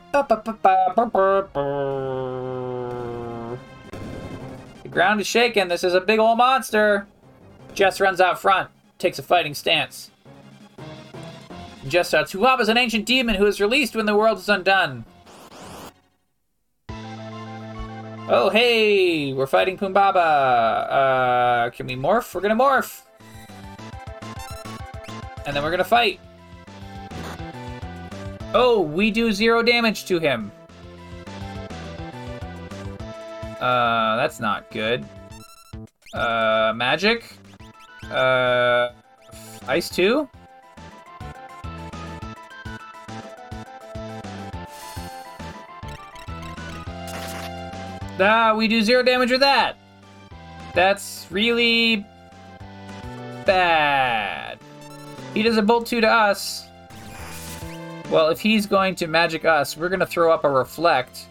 ground 4.89 5.19
is 5.19 5.25
shaking. 5.25 5.67
This 5.67 5.83
is 5.83 5.95
a 5.95 6.01
big 6.01 6.19
old 6.19 6.37
monster. 6.37 7.07
Jess 7.73 7.99
runs 7.99 8.21
out 8.21 8.39
front, 8.39 8.69
takes 8.99 9.17
a 9.17 9.23
fighting 9.23 9.55
stance. 9.55 10.11
Jess 11.87 12.11
shouts, 12.11 12.33
Huab 12.33 12.59
is 12.59 12.69
an 12.69 12.77
ancient 12.77 13.07
demon 13.07 13.33
who 13.35 13.47
is 13.47 13.59
released 13.59 13.95
when 13.95 14.05
the 14.05 14.15
world 14.15 14.37
is 14.37 14.47
undone. 14.47 15.05
Oh, 18.29 18.49
hey, 18.51 19.33
we're 19.33 19.47
fighting 19.47 19.77
Pumbaba. 19.77 20.91
Uh, 20.91 21.69
can 21.71 21.87
we 21.87 21.95
morph? 21.95 22.35
We're 22.35 22.41
gonna 22.41 22.55
morph. 22.55 23.06
And 25.47 25.55
then 25.55 25.63
we're 25.63 25.71
gonna 25.71 25.83
fight. 25.85 26.19
Oh, 28.53 28.81
we 28.81 29.11
do 29.11 29.31
zero 29.31 29.63
damage 29.63 30.05
to 30.05 30.19
him. 30.19 30.51
Uh, 33.61 34.17
that's 34.17 34.41
not 34.41 34.69
good. 34.71 35.05
Uh, 36.13 36.73
magic? 36.75 37.23
Uh, 38.11 38.89
ice 39.67 39.89
2? 39.89 40.29
Ah, 48.19 48.53
we 48.53 48.67
do 48.67 48.81
zero 48.81 49.01
damage 49.01 49.31
with 49.31 49.39
that. 49.39 49.77
That's 50.73 51.25
really 51.31 52.05
bad. 53.45 54.56
He 55.37 55.43
does 55.43 55.55
a 55.57 55.61
bolt 55.61 55.85
2 55.85 56.01
to 56.01 56.07
us. 56.07 56.67
Well, 58.09 58.29
if 58.29 58.39
he's 58.39 58.65
going 58.65 58.95
to 58.95 59.05
magic 59.05 59.45
us, 59.45 59.77
we're 59.77 59.87
going 59.87 59.99
to 59.99 60.07
throw 60.07 60.33
up 60.33 60.43
a 60.45 60.49
reflect. 60.49 61.27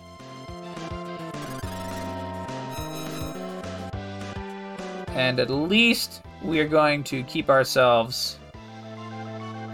And 5.09 5.41
at 5.41 5.51
least 5.51 6.23
we 6.41 6.61
are 6.61 6.69
going 6.69 7.03
to 7.03 7.25
keep 7.25 7.51
ourselves 7.51 8.39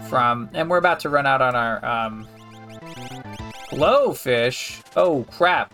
from... 0.09 0.49
And 0.53 0.67
we're 0.67 0.77
about 0.77 0.99
to 1.01 1.09
run 1.09 1.27
out 1.27 1.43
on 1.43 1.55
our 1.55 1.85
um, 1.85 2.27
blowfish. 3.69 4.81
Oh, 4.95 5.27
crap. 5.29 5.71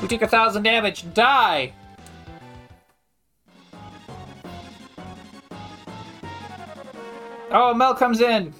We 0.00 0.08
took 0.08 0.22
a 0.22 0.28
thousand 0.28 0.62
damage. 0.62 1.04
Die! 1.12 1.74
Oh, 7.50 7.72
Mel 7.74 7.94
comes 7.94 8.20
in. 8.20 8.52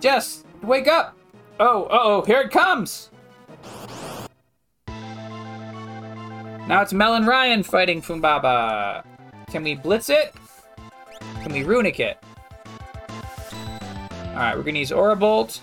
Jess, 0.00 0.44
Wake 0.62 0.86
up! 0.86 1.16
Oh, 1.58 1.88
oh, 1.90 2.22
here 2.22 2.40
it 2.42 2.52
comes! 2.52 3.10
Now 6.68 6.82
it's 6.82 6.92
Mel 6.92 7.16
and 7.16 7.26
Ryan 7.26 7.64
fighting 7.64 8.00
Funbaba. 8.00 9.04
Can 9.48 9.64
we 9.64 9.74
blitz 9.74 10.08
it? 10.08 10.32
Can 11.42 11.52
we 11.52 11.64
runic 11.64 11.98
it? 11.98 12.22
Alright, 14.28 14.56
we're 14.56 14.62
gonna 14.62 14.78
use 14.78 14.92
Aura 14.92 15.16
Bolt. 15.16 15.60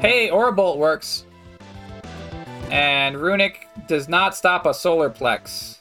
Hey, 0.00 0.30
Aura 0.30 0.52
Bolt 0.52 0.78
works. 0.78 1.26
And 2.70 3.16
Runic 3.16 3.68
does 3.88 4.08
not 4.08 4.36
stop 4.36 4.66
a 4.66 4.72
Solar 4.72 5.10
Plex. 5.10 5.73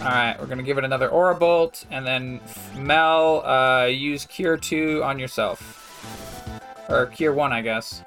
Alright, 0.00 0.38
we're 0.38 0.46
gonna 0.46 0.62
give 0.62 0.78
it 0.78 0.84
another 0.84 1.08
Aura 1.08 1.34
Bolt, 1.34 1.84
and 1.90 2.06
then 2.06 2.40
Mel, 2.76 3.44
uh, 3.44 3.86
use 3.86 4.24
Cure 4.24 4.56
2 4.56 5.02
on 5.02 5.18
yourself. 5.18 6.60
Or 6.88 7.06
Cure 7.06 7.34
1, 7.34 7.52
I 7.52 7.62
guess. 7.62 8.04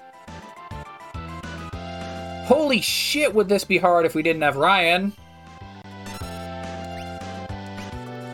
Holy 2.45 2.81
shit, 2.81 3.33
would 3.33 3.49
this 3.49 3.65
be 3.65 3.77
hard 3.77 4.05
if 4.05 4.15
we 4.15 4.23
didn't 4.23 4.41
have 4.41 4.55
Ryan? 4.55 5.13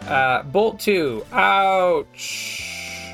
Uh, 0.08 0.44
Bolt 0.44 0.80
2. 0.80 1.26
Ouch. 1.32 3.12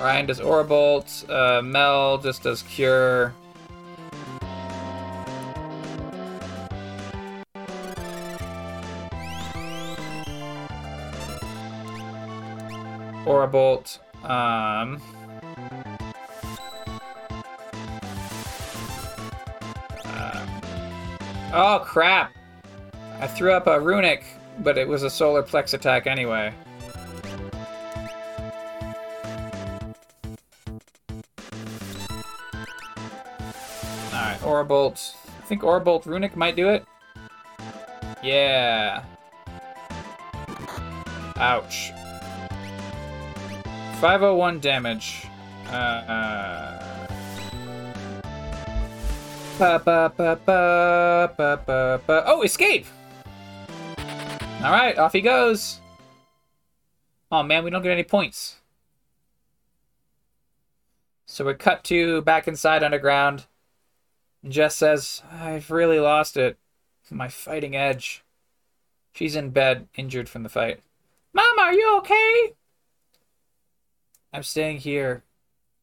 Ryan 0.00 0.26
does 0.26 0.40
Aura 0.40 0.64
Bolt. 0.64 1.24
Uh, 1.28 1.62
Mel 1.62 2.18
just 2.18 2.42
does 2.42 2.62
Cure. 2.62 3.32
Um, 14.22 15.00
uh, 20.04 20.46
oh, 21.54 21.82
crap. 21.84 22.32
I 23.20 23.26
threw 23.26 23.52
up 23.52 23.66
a 23.66 23.80
Runic, 23.80 24.24
but 24.60 24.78
it 24.78 24.86
was 24.86 25.02
a 25.02 25.10
Solar 25.10 25.42
Plex 25.42 25.74
attack 25.74 26.06
anyway. 26.06 26.52
Alright, 34.12 34.42
Aura 34.42 34.64
Bolt. 34.64 35.14
I 35.26 35.46
think 35.46 35.64
Aura 35.64 35.80
Bolt 35.80 36.06
Runic 36.06 36.36
might 36.36 36.56
do 36.56 36.68
it. 36.68 36.84
Yeah. 38.22 39.02
Ouch. 41.36 41.92
501 44.00 44.60
damage. 44.60 45.26
Uh, 45.66 45.72
uh, 45.72 47.06
ba, 49.58 49.82
ba, 49.84 50.10
ba, 50.16 50.38
ba, 51.36 51.62
ba, 51.66 52.00
ba. 52.06 52.24
Oh, 52.24 52.40
escape! 52.40 52.86
Alright, 54.62 54.96
off 54.96 55.12
he 55.12 55.20
goes. 55.20 55.82
Oh 57.30 57.42
man, 57.42 57.62
we 57.62 57.68
don't 57.68 57.82
get 57.82 57.92
any 57.92 58.02
points. 58.02 58.56
So 61.26 61.44
we 61.44 61.52
cut 61.52 61.84
to 61.84 62.22
back 62.22 62.48
inside 62.48 62.82
underground. 62.82 63.44
Jess 64.48 64.76
says, 64.76 65.22
I've 65.30 65.70
really 65.70 66.00
lost 66.00 66.38
it. 66.38 66.56
My 67.10 67.28
fighting 67.28 67.76
edge. 67.76 68.24
She's 69.12 69.36
in 69.36 69.50
bed, 69.50 69.88
injured 69.94 70.30
from 70.30 70.42
the 70.42 70.48
fight. 70.48 70.80
Mom, 71.34 71.58
are 71.58 71.74
you 71.74 71.98
okay? 71.98 72.54
I'm 74.32 74.42
staying 74.42 74.78
here. 74.78 75.22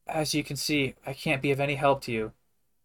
As 0.06 0.34
you 0.34 0.42
can 0.42 0.56
see, 0.56 0.94
I 1.06 1.12
can't 1.12 1.42
be 1.42 1.50
of 1.50 1.60
any 1.60 1.74
help 1.74 2.02
to 2.02 2.12
you. 2.12 2.32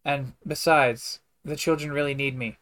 And 0.04 0.34
besides, 0.46 1.20
the 1.44 1.56
children 1.56 1.92
really 1.92 2.14
need 2.14 2.36
me. 2.36 2.58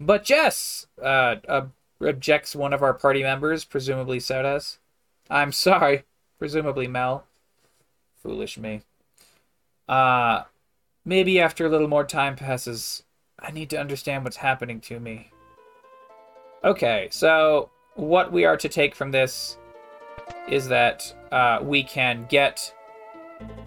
But 0.00 0.24
Jess, 0.24 0.86
uh, 1.00 1.36
uh 1.48 1.66
objects 2.00 2.54
one 2.54 2.72
of 2.72 2.82
our 2.82 2.92
party 2.92 3.22
members, 3.22 3.64
presumably 3.64 4.20
Sodas. 4.20 4.78
I'm 5.30 5.52
sorry, 5.52 6.04
presumably 6.38 6.86
Mel. 6.86 7.24
Foolish 8.22 8.58
me. 8.58 8.82
Uh, 9.88 10.42
maybe 11.04 11.40
after 11.40 11.64
a 11.64 11.68
little 11.68 11.88
more 11.88 12.04
time 12.04 12.36
passes, 12.36 13.04
I 13.38 13.50
need 13.52 13.70
to 13.70 13.78
understand 13.78 14.24
what's 14.24 14.36
happening 14.36 14.80
to 14.82 15.00
me. 15.00 15.30
Okay, 16.64 17.08
so 17.10 17.70
what 17.94 18.32
we 18.32 18.44
are 18.44 18.56
to 18.56 18.68
take 18.68 18.94
from 18.94 19.10
this 19.10 19.56
is 20.48 20.68
that 20.68 21.12
uh, 21.32 21.58
we 21.62 21.82
can 21.82 22.26
get. 22.28 22.72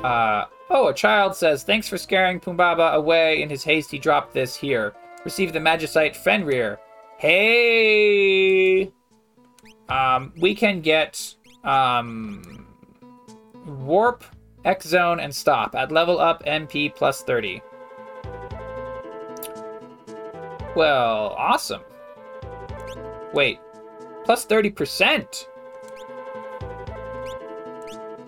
Uh, 0.04 0.46
oh, 0.70 0.88
a 0.88 0.94
child 0.94 1.36
says, 1.36 1.64
Thanks 1.64 1.88
for 1.88 1.98
scaring 1.98 2.40
Humbaba 2.40 2.94
away. 2.94 3.42
In 3.42 3.50
his 3.50 3.64
haste, 3.64 3.92
he 3.92 4.00
dropped 4.00 4.34
this 4.34 4.56
here. 4.56 4.94
Receive 5.26 5.54
the 5.54 5.60
Magicite 5.60 6.16
Fenrir. 6.16 6.80
Hey! 7.18 8.92
Um, 9.90 10.32
we 10.38 10.56
can 10.56 10.82
get 10.82 11.36
um, 11.64 12.68
Warp, 13.66 14.24
X 14.64 14.88
Zone, 14.88 15.20
and 15.20 15.34
Stop 15.36 15.76
at 15.76 15.92
level 15.92 16.20
up 16.20 16.44
MP 16.46 16.94
plus 16.94 17.24
30. 17.24 17.62
Well, 20.76 21.36
awesome. 21.38 21.82
Wait, 23.34 23.60
plus 24.24 24.46
30%? 24.46 25.48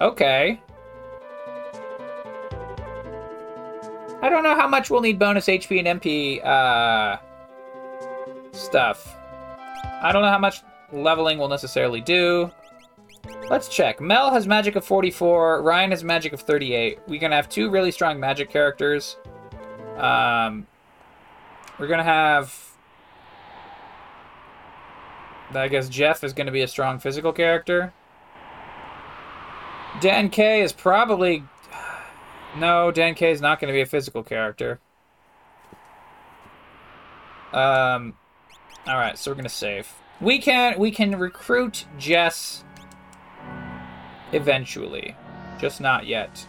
Okay. 0.02 0.60
I 4.24 4.30
don't 4.30 4.42
know 4.44 4.56
how 4.56 4.68
much 4.68 4.90
we'll 4.90 5.02
need 5.02 5.20
bonus 5.20 5.46
HP 5.46 5.86
and 5.86 6.02
MP 6.02 6.44
uh, 6.44 7.18
stuff. 8.52 9.16
I 10.02 10.12
don't 10.12 10.24
know 10.24 10.30
how 10.30 10.40
much 10.40 10.64
leveling 10.92 11.38
will 11.38 11.48
necessarily 11.48 12.02
do. 12.02 12.50
Let's 13.48 13.68
check. 13.68 14.02
Mel 14.02 14.32
has 14.32 14.48
magic 14.48 14.76
of 14.76 14.84
44. 14.84 15.62
Ryan 15.62 15.92
has 15.92 16.04
magic 16.04 16.34
of 16.34 16.42
38. 16.42 17.00
We're 17.08 17.20
going 17.20 17.30
to 17.30 17.36
have 17.36 17.48
two 17.48 17.70
really 17.70 17.92
strong 17.92 18.20
magic 18.20 18.50
characters. 18.50 19.18
Um, 19.98 20.66
we're 21.78 21.88
going 21.88 22.00
to 22.00 22.04
have... 22.04 22.72
I 25.54 25.68
guess 25.68 25.90
Jeff 25.90 26.24
is 26.24 26.34
going 26.34 26.48
to 26.48 26.52
be 26.52 26.62
a 26.62 26.68
strong 26.68 26.98
physical 26.98 27.34
character. 27.34 27.94
Dan 30.02 30.30
K 30.30 30.62
is 30.62 30.74
probably... 30.74 31.44
No, 32.58 32.92
Dan 32.92 33.16
K 33.16 33.32
is 33.32 33.40
not 33.40 33.62
going 33.62 33.70
to 33.70 33.74
be 33.74 33.80
a 33.80 33.86
physical 33.86 34.24
character. 34.24 34.82
Um, 37.54 38.14
all 38.88 38.98
right, 38.98 39.18
so 39.18 39.30
we're 39.32 39.36
gonna 39.36 39.50
save. 39.50 39.92
We 40.22 40.40
can 40.40 40.80
we 40.80 40.92
can 40.92 41.18
recruit 41.18 41.86
Jess 41.98 42.64
eventually, 44.32 45.16
just 45.60 45.82
not 45.82 46.08
yet. 46.08 46.46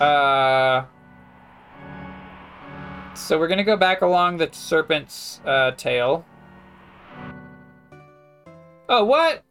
Uh, 0.00 0.84
so 3.14 3.38
we're 3.38 3.48
gonna 3.48 3.64
go 3.64 3.76
back 3.76 4.02
along 4.02 4.38
the 4.38 4.48
serpent's 4.52 5.40
uh, 5.44 5.70
tail. 5.72 6.24
Oh, 8.88 9.04
what? 9.04 9.44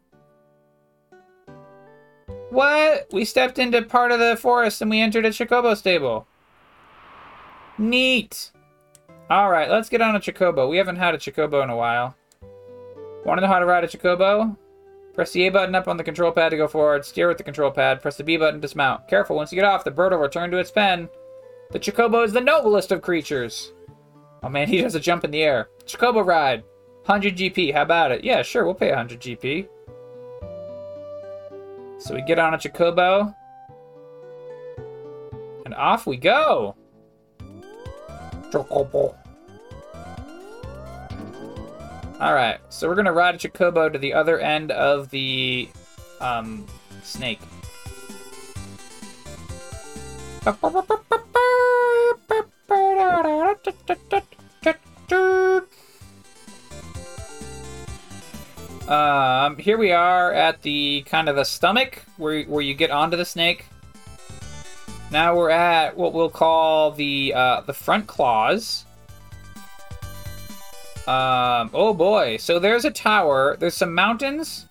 What? 2.50 3.08
We 3.12 3.26
stepped 3.26 3.60
into 3.60 3.82
part 3.84 4.12
of 4.12 4.20
the 4.20 4.38
forest 4.38 4.82
and 4.82 4.90
we 4.90 5.02
entered 5.02 5.26
a 5.26 5.30
Chocobo 5.30 5.76
stable. 5.78 6.28
Neat. 7.78 8.52
All 9.30 9.52
right, 9.52 9.70
let's 9.70 9.90
get 9.90 10.02
on 10.02 10.16
a 10.16 10.20
Chocobo. 10.20 10.70
We 10.70 10.78
haven't 10.78 10.96
had 10.96 11.14
a 11.14 11.20
Chocobo 11.20 11.64
in 11.64 11.70
a 11.70 11.76
while. 11.76 12.16
Want 13.26 13.38
to 13.38 13.42
know 13.42 13.48
how 13.48 13.60
to 13.60 13.66
ride 13.66 13.84
a 13.84 13.88
Chocobo? 13.88 14.58
Press 15.14 15.32
the 15.32 15.48
A 15.48 15.50
button 15.50 15.76
up 15.76 15.88
on 15.88 15.98
the 15.98 16.04
control 16.04 16.32
pad 16.32 16.52
to 16.52 16.58
go 16.58 16.68
forward, 16.68 17.06
steer 17.06 17.28
with 17.28 17.38
the 17.38 17.44
control 17.44 17.72
pad, 17.72 18.02
press 18.02 18.18
the 18.18 18.24
B 18.24 18.38
button 18.38 18.56
to 18.56 18.62
dismount. 18.62 19.08
Careful, 19.08 19.36
once 19.36 19.52
you 19.52 19.58
get 19.58 19.66
off, 19.66 19.84
the 19.84 19.92
bird 19.92 20.14
will 20.14 20.20
return 20.20 20.50
to 20.52 20.58
its 20.58 20.72
pen. 20.72 21.10
The 21.72 21.80
Chocobo 21.80 22.26
is 22.26 22.34
the 22.34 22.42
noblest 22.42 22.92
of 22.92 23.02
creatures. 23.02 23.74
Oh 24.42 24.50
man, 24.50 24.68
he 24.68 24.82
does 24.82 24.96
a 24.96 25.00
jump 25.00 25.24
in 25.24 25.32
the 25.32 25.44
air. 25.44 25.70
Chocobo 25.86 26.26
ride. 26.26 26.64
100 27.06 27.36
GP, 27.36 27.74
how 27.74 27.82
about 27.82 28.12
it? 28.12 28.24
Yeah, 28.24 28.42
sure, 28.42 28.66
we'll 28.66 28.74
pay 28.74 28.90
100 28.90 29.20
GP. 29.20 29.68
So 32.00 32.16
we 32.16 32.22
get 32.22 32.40
on 32.40 32.54
a 32.54 32.58
Chocobo. 32.58 33.36
And 35.66 35.76
off 35.76 36.08
we 36.08 36.18
go! 36.18 36.76
Chocobo. 38.50 39.16
Alright, 42.20 42.60
so 42.70 42.88
we're 42.88 42.96
gonna 42.96 43.14
ride 43.14 43.36
a 43.36 43.38
Chocobo 43.38 43.92
to 43.92 44.00
the 44.00 44.14
other 44.14 44.40
end 44.40 44.72
of 44.72 45.10
the 45.10 45.70
um, 46.20 46.66
snake. 47.04 47.40
Um, 58.90 59.58
here 59.58 59.78
we 59.78 59.92
are 59.92 60.34
at 60.34 60.64
the 60.64 61.04
kind 61.06 61.30
of 61.30 61.36
the 61.36 61.44
stomach 61.44 62.04
where 62.18 62.42
where 62.46 62.64
you 62.64 62.74
get 62.74 62.90
onto 62.90 63.16
the 63.16 63.26
snake. 63.26 63.68
Now 65.12 65.38
we're 65.38 65.52
at 65.52 65.96
what 65.96 66.12
we'll 66.14 66.32
call 66.32 66.90
the 66.90 67.32
uh, 67.36 67.62
the 67.62 67.74
front 67.74 68.08
claws. 68.08 68.86
Um, 71.06 71.70
oh 71.72 71.94
boy! 71.94 72.38
So 72.38 72.58
there's 72.58 72.84
a 72.84 72.90
tower. 72.90 73.58
There's 73.60 73.76
some 73.76 73.94
mountains, 73.94 74.66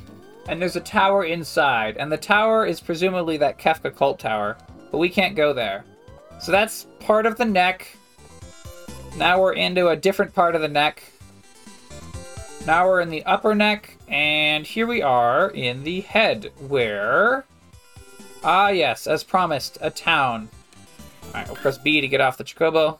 and 0.49 0.61
there's 0.61 0.75
a 0.75 0.81
tower 0.81 1.25
inside, 1.25 1.97
and 1.97 2.11
the 2.11 2.17
tower 2.17 2.67
is 2.67 2.81
presumably 2.81 3.37
that 3.37 3.57
Kefka 3.57 3.95
cult 3.95 4.19
tower, 4.19 4.57
but 4.91 4.99
we 4.99 5.09
can't 5.09 5.37
go 5.37 5.53
there. 5.53 5.85
So 6.41 6.51
that's 6.51 6.89
part 6.99 7.25
of 7.25 7.39
the 7.39 7.45
neck. 7.45 7.97
Now 9.17 9.41
we're 9.41 9.53
into 9.53 9.89
a 9.89 9.97
different 9.97 10.35
part 10.35 10.57
of 10.57 10.61
the 10.61 10.69
neck. 10.69 11.05
Now 12.69 12.87
we're 12.87 13.01
in 13.01 13.09
the 13.09 13.25
upper 13.25 13.55
neck, 13.55 13.97
and 14.09 14.67
here 14.67 14.87
we 14.87 15.01
are 15.01 15.49
in 15.49 15.85
the 15.85 16.03
head, 16.03 16.53
where... 16.69 17.47
Ah, 18.45 18.69
yes, 18.69 19.07
as 19.07 19.25
promised, 19.25 19.79
a 19.81 19.89
town. 19.89 20.51
Alright, 21.29 21.47
we'll 21.47 21.57
press 21.57 21.79
B 21.79 22.03
to 22.03 22.07
get 22.07 22.21
off 22.21 22.37
the 22.37 22.45
Chocobo. 22.45 22.99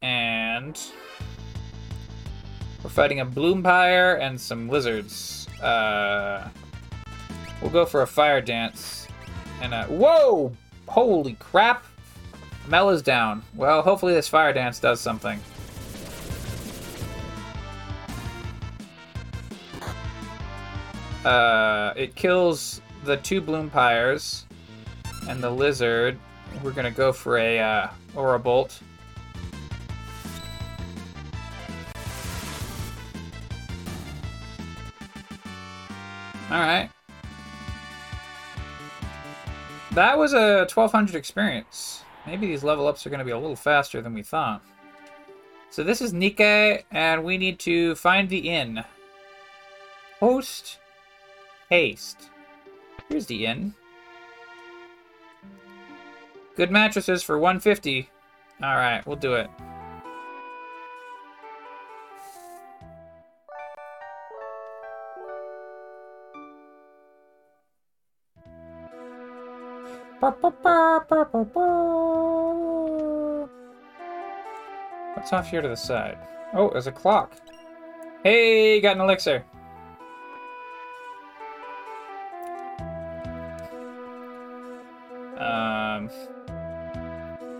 And... 0.00 0.80
We're 2.82 2.88
fighting 2.88 3.20
a 3.20 3.26
Bloompire 3.26 4.18
and 4.22 4.40
some 4.40 4.70
lizards. 4.70 5.48
Uh, 5.60 6.48
we'll 7.60 7.70
go 7.70 7.84
for 7.84 8.00
a 8.00 8.06
fire 8.06 8.40
dance. 8.40 9.06
And. 9.60 9.74
Whoa! 9.90 10.56
Holy 10.88 11.34
crap! 11.34 11.84
Mel 12.68 12.88
is 12.88 13.02
down. 13.02 13.42
Well, 13.54 13.82
hopefully 13.82 14.14
this 14.14 14.28
fire 14.28 14.54
dance 14.54 14.78
does 14.78 14.98
something. 14.98 15.38
Uh, 21.24 21.92
it 21.96 22.14
kills 22.14 22.80
the 23.04 23.16
two 23.18 23.42
Bloompires 23.42 24.44
and 25.28 25.42
the 25.42 25.50
lizard. 25.50 26.18
We're 26.62 26.72
gonna 26.72 26.90
go 26.90 27.12
for 27.12 27.38
a 27.38 27.58
uh, 27.58 27.88
Aura 28.14 28.38
Bolt. 28.38 28.80
Alright. 36.50 36.90
That 39.92 40.18
was 40.18 40.32
a 40.32 40.66
1200 40.72 41.14
experience. 41.14 42.02
Maybe 42.26 42.46
these 42.46 42.64
level 42.64 42.86
ups 42.86 43.06
are 43.06 43.10
going 43.10 43.18
to 43.18 43.24
be 43.24 43.30
a 43.30 43.38
little 43.38 43.56
faster 43.56 44.02
than 44.02 44.14
we 44.14 44.22
thought. 44.22 44.62
So 45.70 45.84
this 45.84 46.00
is 46.00 46.12
Nikke, 46.12 46.82
and 46.90 47.24
we 47.24 47.38
need 47.38 47.58
to 47.60 47.94
find 47.94 48.28
the 48.28 48.50
inn. 48.50 48.84
Host 50.18 50.78
Haste. 51.70 52.30
Here's 53.08 53.26
the 53.26 53.46
inn. 53.46 53.74
Good 56.56 56.72
mattresses 56.72 57.22
for 57.22 57.38
150. 57.38 58.10
Alright, 58.60 59.06
we'll 59.06 59.14
do 59.14 59.34
it. 59.34 59.48
What's 75.14 75.32
off 75.32 75.48
here 75.48 75.62
to 75.62 75.68
the 75.68 75.76
side? 75.76 76.18
Oh, 76.52 76.70
there's 76.70 76.88
a 76.88 76.92
clock. 76.92 77.36
Hey, 78.24 78.80
got 78.80 78.96
an 78.96 79.02
elixir. 79.02 79.44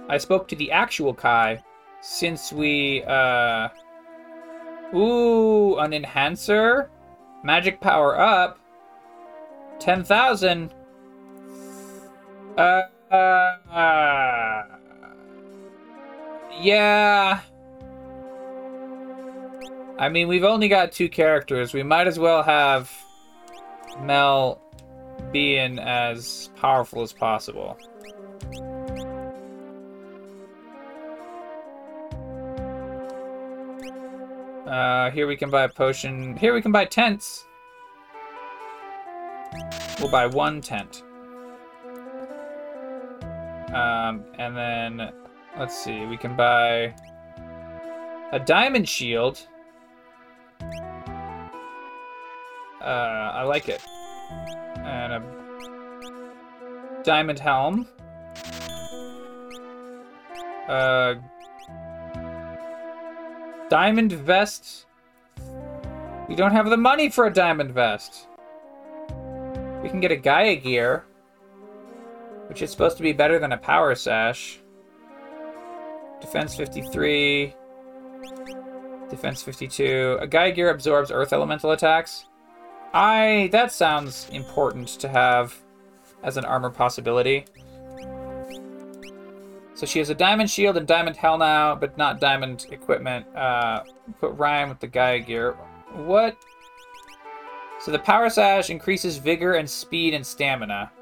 I 0.09 0.19
spoke 0.19 0.49
to 0.49 0.57
the 0.57 0.73
actual 0.73 1.15
Kai 1.15 1.63
since 2.01 2.53
we, 2.53 3.03
uh, 3.05 3.69
ooh, 4.95 5.79
an 5.79 5.93
enhancer, 5.93 6.91
magic 7.45 7.81
power 7.81 8.19
up, 8.19 8.59
10,000. 9.79 10.75
Uh, 12.57 12.83
uh, 13.11 13.15
uh, 13.15 14.63
yeah. 16.61 17.41
I 19.99 20.09
mean, 20.09 20.29
we've 20.29 20.45
only 20.45 20.69
got 20.69 20.93
two 20.93 21.09
characters. 21.09 21.75
We 21.75 21.83
might 21.83 22.07
as 22.07 22.19
well 22.19 22.43
have 22.43 22.91
Mel 24.01 24.61
being 25.31 25.79
as 25.79 26.51
powerful 26.57 27.03
as 27.03 27.13
possible. 27.13 27.77
Uh, 34.71 35.11
here 35.11 35.27
we 35.27 35.35
can 35.37 35.51
buy 35.51 35.65
a 35.65 35.69
potion. 35.69 36.37
Here 36.37 36.55
we 36.55 36.63
can 36.63 36.71
buy 36.71 36.85
tents. 36.85 37.49
We'll 39.99 40.13
buy 40.13 40.27
one 40.27 40.61
tent. 40.61 41.03
Um, 43.75 44.25
and 44.39 44.57
then, 44.57 45.13
let's 45.59 45.77
see, 45.77 46.07
we 46.07 46.17
can 46.17 46.37
buy 46.37 46.95
a 48.31 48.39
diamond 48.39 48.89
shield. 48.89 49.45
Uh, 52.81 52.85
I 52.85 53.43
like 53.43 53.69
it. 53.69 53.83
And 54.79 55.13
a 55.15 57.03
diamond 57.03 57.41
helm. 57.41 57.89
Uh, 60.69 61.15
Diamond 63.71 64.11
vest. 64.11 64.87
We 66.29 66.35
don't 66.35 66.51
have 66.51 66.69
the 66.69 66.77
money 66.77 67.09
for 67.09 67.27
a 67.27 67.33
diamond 67.33 67.71
vest. 67.71 68.27
We 69.81 69.89
can 69.89 70.01
get 70.01 70.11
a 70.11 70.17
Gaia 70.17 70.57
gear, 70.57 71.05
which 72.49 72.63
is 72.63 72.73
supposed 72.73 72.97
to 72.97 73.05
be 73.05 73.13
better 73.13 73.39
than 73.39 73.53
a 73.53 73.57
power 73.57 73.95
sash. 73.95 74.59
Defense 76.21 76.57
53. 76.57 77.55
Defense 79.09 79.41
52. 79.43 80.19
A 80.21 80.27
Gaia 80.27 80.51
gear 80.51 80.71
absorbs 80.71 81.13
earth 81.13 81.33
elemental 81.33 81.71
attacks. 81.71 82.27
I. 82.93 83.51
That 83.53 83.71
sounds 83.71 84.29
important 84.33 84.89
to 84.99 85.09
have 85.09 85.57
as 86.25 86.37
an 86.37 86.45
armor 86.45 86.71
possibility. 86.71 87.45
So 89.81 89.87
she 89.87 89.99
has 89.99 90.11
a 90.11 90.15
diamond 90.15 90.51
shield 90.51 90.77
and 90.77 90.87
diamond 90.87 91.17
hell 91.17 91.39
now, 91.39 91.75
but 91.75 91.97
not 91.97 92.21
diamond 92.21 92.67
equipment. 92.71 93.25
Uh, 93.35 93.83
put 94.21 94.37
Ryan 94.37 94.69
with 94.69 94.79
the 94.79 94.87
Gaia 94.87 95.21
gear. 95.21 95.53
What? 95.95 96.37
So 97.79 97.91
the 97.91 97.99
power 97.99 98.29
sash 98.29 98.69
increases 98.69 99.17
vigor 99.17 99.55
and 99.55 99.71
speed 99.71 100.13
and 100.13 100.27
stamina. 100.27 100.93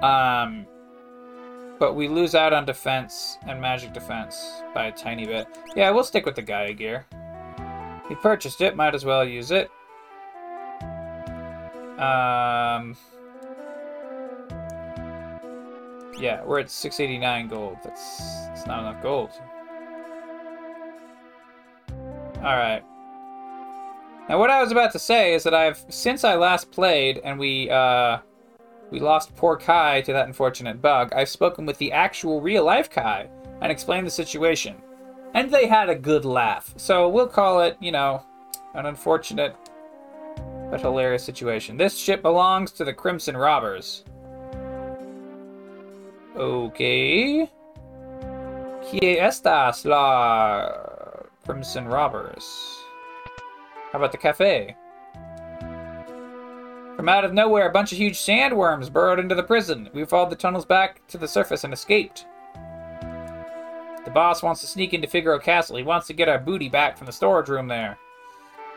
Um, 0.00 0.64
but 1.80 1.94
we 1.94 2.06
lose 2.06 2.36
out 2.36 2.52
on 2.52 2.64
defense 2.64 3.36
and 3.48 3.60
magic 3.60 3.92
defense 3.92 4.62
by 4.72 4.86
a 4.86 4.92
tiny 4.92 5.26
bit. 5.26 5.48
Yeah, 5.74 5.90
we'll 5.90 6.04
stick 6.04 6.24
with 6.24 6.36
the 6.36 6.42
Gaia 6.42 6.72
gear. 6.72 7.04
We 8.08 8.14
purchased 8.14 8.60
it, 8.60 8.76
might 8.76 8.94
as 8.94 9.04
well 9.04 9.24
use 9.24 9.50
it. 9.50 9.72
Um. 12.00 12.96
Yeah, 16.20 16.42
we're 16.44 16.60
at 16.60 16.70
689 16.70 17.48
gold. 17.48 17.76
That's, 17.84 18.18
that's 18.46 18.66
not 18.66 18.80
enough 18.80 19.02
gold. 19.02 19.30
Alright. 22.38 22.84
Now 24.28 24.38
what 24.38 24.50
I 24.50 24.60
was 24.62 24.72
about 24.72 24.92
to 24.92 24.98
say 24.98 25.34
is 25.34 25.42
that 25.44 25.54
I've, 25.54 25.84
since 25.88 26.24
I 26.24 26.34
last 26.34 26.70
played 26.70 27.20
and 27.24 27.38
we, 27.38 27.70
uh, 27.70 28.18
we 28.90 29.00
lost 29.00 29.34
poor 29.36 29.56
Kai 29.56 30.00
to 30.02 30.12
that 30.12 30.26
unfortunate 30.26 30.82
bug, 30.82 31.12
I've 31.14 31.28
spoken 31.28 31.66
with 31.66 31.78
the 31.78 31.92
actual 31.92 32.40
real-life 32.40 32.90
Kai 32.90 33.28
and 33.60 33.70
explained 33.70 34.06
the 34.06 34.10
situation. 34.10 34.76
And 35.34 35.50
they 35.50 35.66
had 35.66 35.88
a 35.88 35.94
good 35.94 36.24
laugh. 36.24 36.74
So 36.76 37.08
we'll 37.08 37.28
call 37.28 37.60
it, 37.62 37.76
you 37.80 37.92
know, 37.92 38.24
an 38.74 38.86
unfortunate 38.86 39.56
but 40.70 40.80
hilarious 40.80 41.24
situation. 41.24 41.76
This 41.76 41.96
ship 41.96 42.22
belongs 42.22 42.72
to 42.72 42.84
the 42.84 42.92
Crimson 42.92 43.36
Robbers. 43.36 44.04
Okay. 46.38 47.50
Kie 48.84 49.18
estas 49.18 49.84
la 49.84 50.70
Crimson 51.44 51.86
Robbers? 51.88 52.44
How 53.90 53.98
about 53.98 54.12
the 54.12 54.18
cafe? 54.18 54.76
From 56.94 57.08
out 57.08 57.24
of 57.24 57.32
nowhere, 57.32 57.68
a 57.68 57.72
bunch 57.72 57.90
of 57.90 57.98
huge 57.98 58.16
sandworms 58.16 58.92
burrowed 58.92 59.18
into 59.18 59.34
the 59.34 59.42
prison. 59.42 59.90
We 59.92 60.04
followed 60.04 60.30
the 60.30 60.36
tunnels 60.36 60.64
back 60.64 61.04
to 61.08 61.18
the 61.18 61.26
surface 61.26 61.64
and 61.64 61.72
escaped. 61.72 62.26
The 64.04 64.12
boss 64.14 64.40
wants 64.40 64.60
to 64.60 64.68
sneak 64.68 64.94
into 64.94 65.08
Figaro 65.08 65.40
Castle. 65.40 65.76
He 65.76 65.82
wants 65.82 66.06
to 66.06 66.12
get 66.12 66.28
our 66.28 66.38
booty 66.38 66.68
back 66.68 66.96
from 66.96 67.06
the 67.06 67.12
storage 67.12 67.48
room 67.48 67.66
there. 67.66 67.98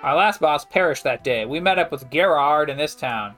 Our 0.01 0.16
last 0.16 0.41
boss 0.41 0.66
perished 0.66 1.03
that 1.03 1.24
day. 1.24 1.45
We 1.45 1.59
met 1.59 1.78
up 1.78 1.91
with 1.91 2.09
Gerard 2.09 2.72
in 2.72 2.78
this 2.78 2.95
town. 2.95 3.36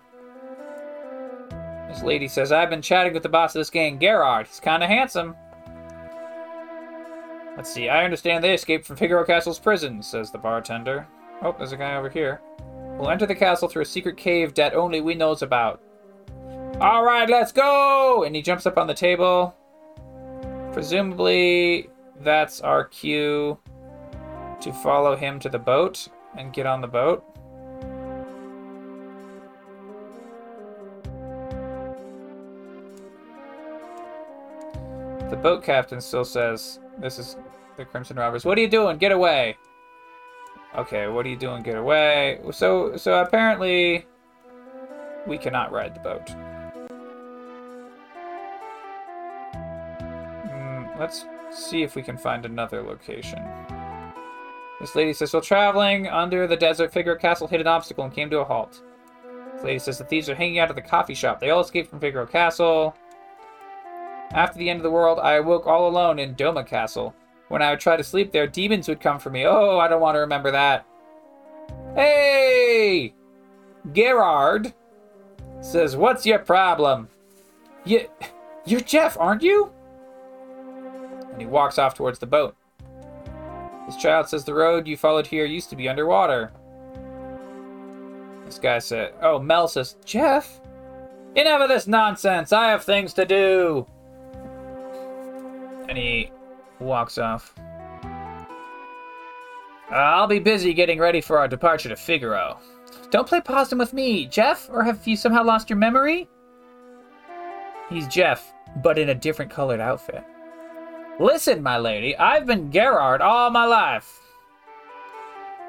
This 1.93 2.01
lady 2.01 2.27
says, 2.27 2.51
I've 2.51 2.71
been 2.71 2.81
chatting 2.81 3.13
with 3.13 3.21
the 3.21 3.29
boss 3.29 3.53
of 3.53 3.59
this 3.59 3.69
gang, 3.69 3.99
Gerard. 3.99 4.47
He's 4.47 4.59
kinda 4.59 4.87
handsome. 4.87 5.35
Let's 7.55 7.71
see, 7.71 7.87
I 7.87 8.03
understand 8.03 8.43
they 8.43 8.55
escaped 8.55 8.87
from 8.87 8.95
Figaro 8.95 9.23
Castle's 9.23 9.59
prison, 9.59 10.01
says 10.01 10.31
the 10.31 10.39
bartender. 10.39 11.07
Oh, 11.43 11.53
there's 11.55 11.71
a 11.71 11.77
guy 11.77 11.95
over 11.95 12.09
here. 12.09 12.41
We'll 12.97 13.11
enter 13.11 13.27
the 13.27 13.35
castle 13.35 13.67
through 13.67 13.83
a 13.83 13.85
secret 13.85 14.17
cave 14.17 14.55
that 14.55 14.73
only 14.73 15.01
we 15.01 15.13
knows 15.13 15.43
about. 15.43 15.83
Alright, 16.81 17.29
let's 17.29 17.51
go! 17.51 18.23
And 18.23 18.35
he 18.35 18.41
jumps 18.41 18.65
up 18.65 18.79
on 18.79 18.87
the 18.87 18.95
table. 18.95 19.53
Presumably, 20.71 21.91
that's 22.21 22.59
our 22.61 22.85
cue 22.85 23.59
to 24.61 24.73
follow 24.81 25.15
him 25.15 25.37
to 25.41 25.49
the 25.49 25.59
boat 25.59 26.07
and 26.35 26.53
get 26.53 26.65
on 26.65 26.81
the 26.81 26.87
boat. 26.87 27.23
Boat 35.43 35.61
captain 35.61 35.99
still 35.99 36.23
says, 36.23 36.79
This 36.97 37.19
is 37.19 37.35
the 37.77 37.85
Crimson 37.85 38.17
Robbers. 38.17 38.45
What 38.45 38.57
are 38.57 38.61
you 38.61 38.69
doing? 38.69 38.97
Get 38.97 39.11
away! 39.11 39.57
Okay, 40.75 41.07
what 41.07 41.25
are 41.25 41.29
you 41.29 41.37
doing? 41.37 41.61
Get 41.61 41.75
away. 41.75 42.39
So, 42.51 42.97
so 42.97 43.21
apparently, 43.21 44.07
we 45.27 45.37
cannot 45.37 45.71
ride 45.71 45.93
the 45.93 45.99
boat. 45.99 46.25
Mm, 50.47 50.99
let's 50.99 51.25
see 51.51 51.83
if 51.83 51.95
we 51.95 52.01
can 52.01 52.17
find 52.17 52.45
another 52.45 52.81
location. 52.81 53.43
This 54.79 54.95
lady 54.95 55.13
says, 55.13 55.31
while 55.31 55.41
traveling 55.41 56.07
under 56.07 56.47
the 56.47 56.57
desert, 56.57 56.91
Figaro 56.91 57.17
Castle 57.17 57.47
hit 57.47 57.61
an 57.61 57.67
obstacle 57.67 58.05
and 58.05 58.13
came 58.13 58.29
to 58.31 58.39
a 58.39 58.43
halt. 58.43 58.81
This 59.53 59.63
lady 59.63 59.79
says 59.79 59.97
the 59.97 60.05
thieves 60.05 60.29
are 60.29 60.35
hanging 60.35 60.59
out 60.59 60.69
at 60.69 60.75
the 60.75 60.81
coffee 60.81 61.13
shop. 61.13 61.39
They 61.39 61.51
all 61.51 61.61
escaped 61.61 61.89
from 61.89 61.99
Figaro 61.99 62.25
Castle. 62.25 62.95
After 64.33 64.57
the 64.57 64.69
end 64.69 64.77
of 64.77 64.83
the 64.83 64.91
world, 64.91 65.19
I 65.19 65.33
awoke 65.33 65.67
all 65.67 65.87
alone 65.87 66.17
in 66.17 66.35
Doma 66.35 66.65
Castle. 66.65 67.13
When 67.49 67.61
I 67.61 67.69
would 67.69 67.79
try 67.79 67.95
to 67.95 68.03
sleep 68.03 68.31
there, 68.31 68.47
demons 68.47 68.87
would 68.87 68.99
come 68.99 69.19
for 69.19 69.29
me. 69.29 69.45
Oh, 69.45 69.77
I 69.77 69.87
don't 69.87 70.01
want 70.01 70.15
to 70.15 70.21
remember 70.21 70.51
that. 70.51 70.85
Hey! 71.95 73.13
Gerard 73.91 74.73
says, 75.61 75.95
What's 75.95 76.25
your 76.25 76.39
problem? 76.39 77.09
You, 77.85 78.07
you're 78.65 78.79
Jeff, 78.79 79.17
aren't 79.19 79.43
you? 79.43 79.71
And 81.31 81.39
he 81.39 81.45
walks 81.45 81.77
off 81.77 81.93
towards 81.93 82.17
the 82.17 82.25
boat. 82.25 82.55
This 83.85 83.97
child 83.97 84.29
says 84.29 84.45
the 84.45 84.53
road 84.53 84.87
you 84.87 84.97
followed 84.97 85.27
here 85.27 85.45
used 85.45 85.69
to 85.69 85.75
be 85.75 85.89
underwater. 85.89 86.51
This 88.45 88.57
guy 88.57 88.79
said, 88.79 89.13
Oh, 89.21 89.39
Mel 89.39 89.67
says, 89.67 89.95
Jeff? 90.05 90.59
Enough 91.35 91.61
of 91.61 91.69
this 91.69 91.87
nonsense. 91.87 92.51
I 92.51 92.69
have 92.69 92.83
things 92.83 93.13
to 93.13 93.25
do. 93.25 93.85
And 95.93 96.01
he 96.01 96.31
walks 96.79 97.19
off. 97.19 97.53
I'll 99.91 100.25
be 100.25 100.39
busy 100.39 100.73
getting 100.73 100.97
ready 100.97 101.21
for 101.21 101.37
our 101.37 101.47
departure 101.47 101.89
to 101.89 101.95
Figaro. 101.95 102.57
Don't 103.11 103.27
play 103.27 103.41
possum 103.41 103.77
with 103.77 103.93
me, 103.93 104.25
Jeff, 104.25 104.67
or 104.71 104.83
have 104.83 105.05
you 105.05 105.15
somehow 105.15 105.43
lost 105.43 105.69
your 105.69 105.77
memory? 105.77 106.27
He's 107.91 108.07
Jeff, 108.07 108.55
but 108.81 108.97
in 108.97 109.09
a 109.09 109.13
different 109.13 109.51
colored 109.51 109.79
outfit. 109.79 110.23
Listen, 111.19 111.61
my 111.61 111.77
lady, 111.77 112.17
I've 112.17 112.47
been 112.47 112.71
Gerard 112.71 113.21
all 113.21 113.51
my 113.51 113.65
life. 113.65 114.19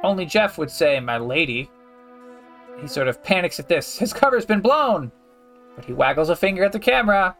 Only 0.02 0.24
Jeff 0.24 0.56
would 0.56 0.70
say, 0.70 0.98
my 1.00 1.18
lady. 1.18 1.70
He 2.80 2.88
sort 2.88 3.08
of 3.08 3.22
panics 3.22 3.60
at 3.60 3.68
this. 3.68 3.98
His 3.98 4.14
cover's 4.14 4.46
been 4.46 4.62
blown. 4.62 5.12
But 5.76 5.84
he 5.84 5.92
waggles 5.92 6.30
a 6.30 6.36
finger 6.36 6.64
at 6.64 6.72
the 6.72 6.78
camera. 6.78 7.36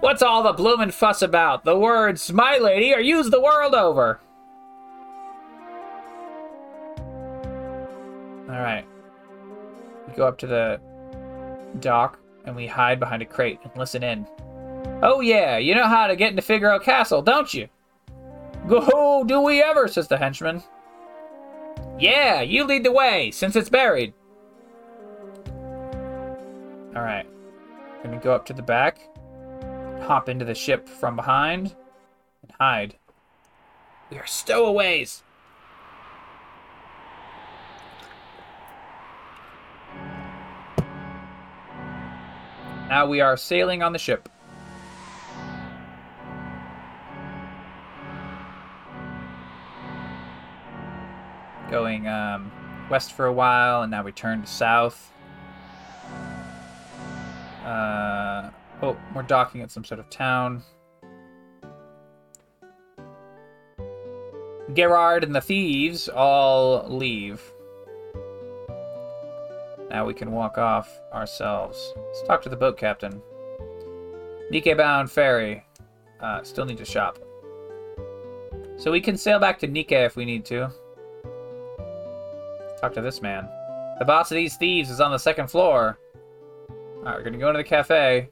What's 0.00 0.22
all 0.22 0.44
the 0.44 0.52
bloomin' 0.52 0.92
fuss 0.92 1.22
about? 1.22 1.64
The 1.64 1.76
words, 1.76 2.32
my 2.32 2.58
lady, 2.58 2.94
are 2.94 3.00
used 3.00 3.32
the 3.32 3.40
world 3.40 3.74
over. 3.74 4.20
Alright. 8.48 8.86
We 10.06 10.14
go 10.14 10.26
up 10.26 10.38
to 10.38 10.46
the 10.46 10.80
dock 11.80 12.18
and 12.44 12.54
we 12.54 12.66
hide 12.66 13.00
behind 13.00 13.22
a 13.22 13.26
crate 13.26 13.58
and 13.62 13.76
listen 13.76 14.02
in. 14.02 14.26
Oh 15.02 15.20
yeah, 15.20 15.58
you 15.58 15.74
know 15.74 15.86
how 15.86 16.06
to 16.06 16.16
get 16.16 16.30
into 16.30 16.42
Figaro 16.42 16.78
Castle, 16.78 17.20
don't 17.20 17.52
you? 17.52 17.68
Go, 18.68 19.24
do 19.24 19.40
we 19.40 19.62
ever, 19.62 19.88
says 19.88 20.08
the 20.08 20.16
henchman. 20.16 20.62
Yeah, 21.98 22.40
you 22.42 22.64
lead 22.64 22.84
the 22.84 22.92
way, 22.92 23.30
since 23.32 23.56
it's 23.56 23.68
buried. 23.68 24.14
Alright. 26.96 27.26
Gonna 28.02 28.18
go 28.18 28.32
up 28.32 28.46
to 28.46 28.52
the 28.52 28.62
back, 28.62 29.00
hop 30.02 30.28
into 30.28 30.44
the 30.44 30.54
ship 30.54 30.88
from 30.88 31.16
behind, 31.16 31.74
and 32.42 32.52
hide. 32.58 32.96
We 34.10 34.18
are 34.18 34.26
stowaways! 34.26 35.22
Now 42.88 43.06
we 43.06 43.20
are 43.20 43.36
sailing 43.36 43.82
on 43.82 43.92
the 43.92 43.98
ship. 43.98 44.30
Going 51.70 52.08
um, 52.08 52.50
west 52.88 53.12
for 53.12 53.26
a 53.26 53.32
while, 53.32 53.82
and 53.82 53.90
now 53.90 54.02
we 54.02 54.10
turn 54.10 54.40
to 54.40 54.46
south. 54.46 55.12
Uh, 57.62 58.17
oh, 58.82 58.96
we're 59.14 59.22
docking 59.22 59.62
at 59.62 59.70
some 59.70 59.84
sort 59.84 60.00
of 60.00 60.08
town. 60.10 60.62
Gerard 64.74 65.24
and 65.24 65.34
the 65.34 65.40
thieves 65.40 66.08
all 66.08 66.86
leave. 66.88 67.42
Now 69.90 70.04
we 70.04 70.12
can 70.12 70.32
walk 70.32 70.58
off 70.58 71.00
ourselves. 71.12 71.94
Let's 71.96 72.22
talk 72.24 72.42
to 72.42 72.48
the 72.48 72.56
boat 72.56 72.76
captain. 72.76 73.22
Nikke 74.52 74.76
bound 74.76 75.10
ferry. 75.10 75.64
Uh, 76.20 76.42
still 76.42 76.66
need 76.66 76.78
to 76.78 76.84
shop. 76.84 77.18
So 78.76 78.92
we 78.92 79.00
can 79.00 79.16
sail 79.16 79.38
back 79.38 79.58
to 79.60 79.68
Nikke 79.68 80.06
if 80.06 80.16
we 80.16 80.24
need 80.24 80.44
to. 80.46 80.70
Talk 82.80 82.92
to 82.94 83.00
this 83.00 83.22
man. 83.22 83.48
The 83.98 84.04
boss 84.04 84.30
of 84.30 84.36
these 84.36 84.56
thieves 84.56 84.90
is 84.90 85.00
on 85.00 85.10
the 85.10 85.18
second 85.18 85.50
floor. 85.50 85.98
Alright, 86.98 87.16
we're 87.16 87.24
gonna 87.24 87.38
go 87.38 87.48
into 87.48 87.58
the 87.58 87.64
cafe. 87.64 88.28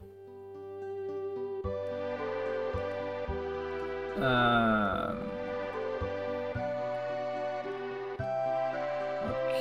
Um. 4.27 5.19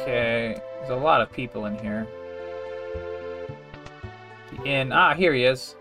Okay. 0.01 0.59
There's 0.80 0.89
a 0.89 0.95
lot 0.95 1.22
of 1.22 1.32
people 1.32 1.68
in 1.68 1.78
here. 1.78 2.07
In 4.66 4.91
ah, 4.91 5.13
here 5.13 5.34
he 5.34 5.43
is. 5.43 5.76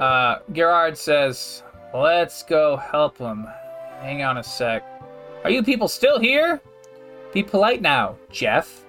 Uh, 0.00 0.38
Gerard 0.52 0.96
says, 0.96 1.62
"Let's 1.94 2.42
go 2.42 2.76
help 2.76 3.18
him." 3.18 3.46
Hang 4.00 4.22
on 4.22 4.38
a 4.38 4.42
sec. 4.42 4.82
Are 5.44 5.50
you 5.50 5.62
people 5.62 5.88
still 5.88 6.18
here? 6.18 6.60
Be 7.32 7.42
polite 7.42 7.82
now, 7.82 8.16
Jeff. 8.30 8.84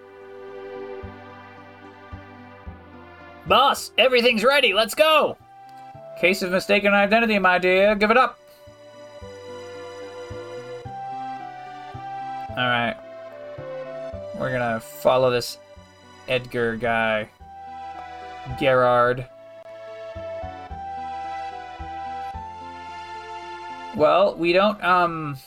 Boss, 3.47 3.91
everything's 3.97 4.43
ready. 4.43 4.73
Let's 4.73 4.95
go. 4.95 5.37
Case 6.23 6.41
of 6.41 6.51
mistaken 6.51 6.93
identity, 6.93 7.37
my 7.37 7.57
dear. 7.59 7.95
Give 7.95 8.09
it 8.09 8.15
up. 8.15 8.39
All 12.51 12.55
right. 12.55 12.95
We're 14.39 14.53
gonna 14.53 14.79
follow 14.79 15.29
this 15.29 15.57
Edgar 16.29 16.77
guy. 16.77 17.27
Gerard. 18.57 19.27
Well, 23.97 24.37
we 24.37 24.53
don't, 24.53 24.81
um... 24.81 25.37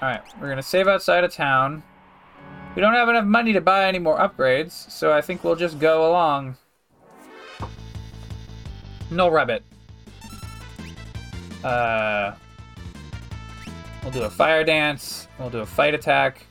Alright, 0.00 0.22
we're 0.40 0.48
gonna 0.48 0.62
save 0.62 0.86
outside 0.86 1.24
of 1.24 1.32
town. 1.32 1.82
We 2.74 2.82
don't 2.82 2.94
have 2.94 3.08
enough 3.08 3.24
money 3.24 3.52
to 3.52 3.60
buy 3.60 3.86
any 3.86 4.00
more 4.00 4.18
upgrades, 4.18 4.72
so 4.72 5.12
I 5.12 5.20
think 5.20 5.44
we'll 5.44 5.54
just 5.54 5.78
go 5.78 6.10
along. 6.10 6.56
No 9.10 9.28
rabbit. 9.28 9.62
Uh... 11.62 12.34
We'll 14.02 14.12
do 14.12 14.22
a 14.22 14.30
fire 14.30 14.64
dance. 14.64 15.28
We'll 15.38 15.48
do 15.48 15.60
a 15.60 15.66
fight 15.66 15.94
attack. 15.94 16.46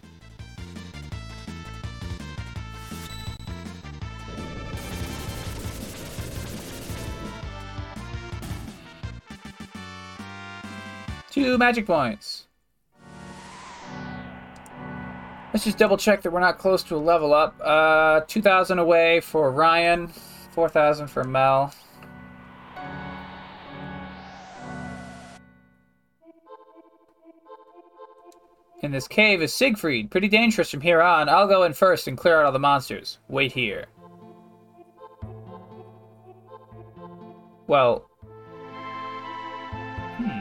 Two 11.30 11.58
magic 11.60 11.86
points. 11.86 12.48
Let's 15.54 15.66
just 15.66 15.78
double 15.78 15.98
check 15.98 16.24
that 16.24 16.32
we're 16.34 16.40
not 16.40 16.58
close 16.58 16.82
to 16.86 16.96
a 16.96 16.98
level 16.98 17.32
up. 17.32 17.56
Uh, 17.64 18.22
2,000 18.22 18.80
away 18.80 19.20
for 19.20 19.52
Ryan, 19.52 20.08
4,000 20.08 21.06
for 21.08 21.24
Mel. 21.24 21.72
In 28.82 28.92
this 28.92 29.08
cave 29.08 29.44
is 29.44 29.54
Siegfried. 29.54 30.10
Pretty 30.10 30.28
dangerous 30.28 30.72
from 30.72 30.82
here 30.82 31.04
on. 31.04 31.30
I'll 31.30 31.48
go 31.48 31.64
in 31.64 31.74
first 31.74 32.08
and 32.08 32.18
clear 32.18 32.40
out 32.40 32.48
all 32.48 32.52
the 32.52 32.58
monsters. 32.58 33.20
Wait 33.28 33.52
here. 33.52 33.86
Well. 37.68 38.10
Hmm. 40.18 40.40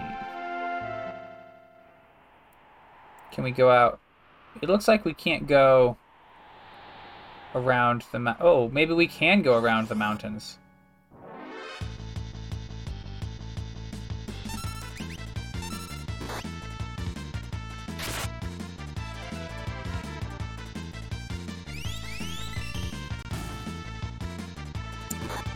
Can 3.30 3.44
we 3.44 3.50
go 3.50 3.70
out? 3.70 4.01
It 4.60 4.68
looks 4.68 4.86
like 4.86 5.04
we 5.04 5.14
can't 5.14 5.46
go 5.46 5.96
around 7.54 8.04
the 8.12 8.18
mo- 8.18 8.36
Oh, 8.40 8.68
maybe 8.68 8.92
we 8.92 9.06
can 9.06 9.42
go 9.42 9.58
around 9.58 9.88
the 9.88 9.94
mountains. 9.94 10.58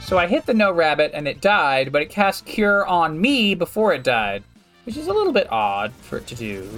So 0.00 0.18
I 0.18 0.28
hit 0.28 0.46
the 0.46 0.54
no 0.54 0.70
rabbit 0.70 1.10
and 1.14 1.26
it 1.26 1.40
died, 1.40 1.90
but 1.90 2.00
it 2.00 2.10
cast 2.10 2.44
cure 2.46 2.86
on 2.86 3.20
me 3.20 3.56
before 3.56 3.92
it 3.92 4.04
died, 4.04 4.44
which 4.84 4.96
is 4.96 5.08
a 5.08 5.12
little 5.12 5.32
bit 5.32 5.50
odd 5.50 5.92
for 5.94 6.18
it 6.18 6.28
to 6.28 6.36
do. 6.36 6.68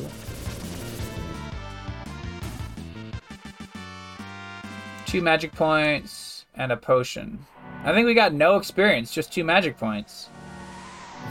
Two 5.09 5.23
magic 5.23 5.53
points 5.55 6.45
and 6.55 6.71
a 6.71 6.77
potion. 6.77 7.39
I 7.83 7.95
think 7.95 8.05
we 8.05 8.13
got 8.13 8.35
no 8.35 8.57
experience, 8.57 9.11
just 9.11 9.33
two 9.33 9.43
magic 9.43 9.79
points. 9.79 10.29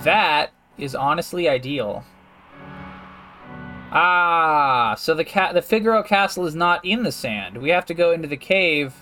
That 0.03 0.49
is 0.79 0.95
honestly 0.95 1.47
ideal. 1.47 2.03
Ah, 3.91 4.95
so 4.97 5.13
the 5.13 5.23
cat 5.23 5.53
the 5.53 5.61
Figaro 5.61 6.01
castle 6.01 6.47
is 6.47 6.55
not 6.55 6.83
in 6.83 7.03
the 7.03 7.11
sand. 7.11 7.55
We 7.55 7.69
have 7.69 7.85
to 7.85 7.93
go 7.93 8.13
into 8.13 8.27
the 8.27 8.35
cave 8.35 8.95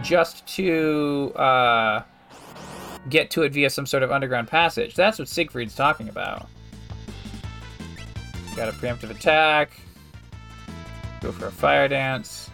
just 0.00 0.46
to 0.54 1.32
uh, 1.34 2.02
get 3.08 3.32
to 3.32 3.42
it 3.42 3.52
via 3.52 3.68
some 3.68 3.86
sort 3.86 4.04
of 4.04 4.12
underground 4.12 4.46
passage. 4.46 4.94
That's 4.94 5.18
what 5.18 5.28
Siegfried's 5.28 5.74
talking 5.74 6.08
about. 6.08 6.46
Got 8.54 8.68
a 8.68 8.72
preemptive 8.72 9.10
attack. 9.10 9.72
Go 11.20 11.32
for 11.32 11.48
a 11.48 11.52
fire 11.52 11.88
dance. 11.88 12.48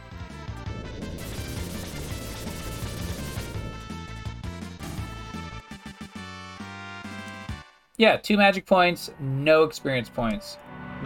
Yeah, 7.99 8.17
two 8.17 8.37
magic 8.37 8.65
points, 8.65 9.11
no 9.19 9.65
experience 9.65 10.09
points. 10.09 10.57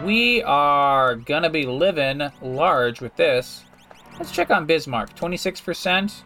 We 0.03 0.43
are 0.43 1.15
gonna 1.15 1.49
be 1.49 1.65
living 1.65 2.21
large 2.39 3.01
with 3.01 3.15
this. 3.15 3.63
Let's 4.19 4.31
check 4.31 4.51
on 4.51 4.67
Bismarck. 4.67 5.15
26%. 5.15 6.21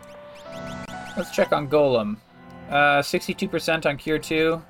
Let's 1.16 1.32
check 1.32 1.54
on 1.54 1.70
Golem. 1.70 2.18
Uh, 2.70 3.02
62% 3.02 3.86
on 3.86 3.96
Cure 3.96 4.20
2. 4.20 4.62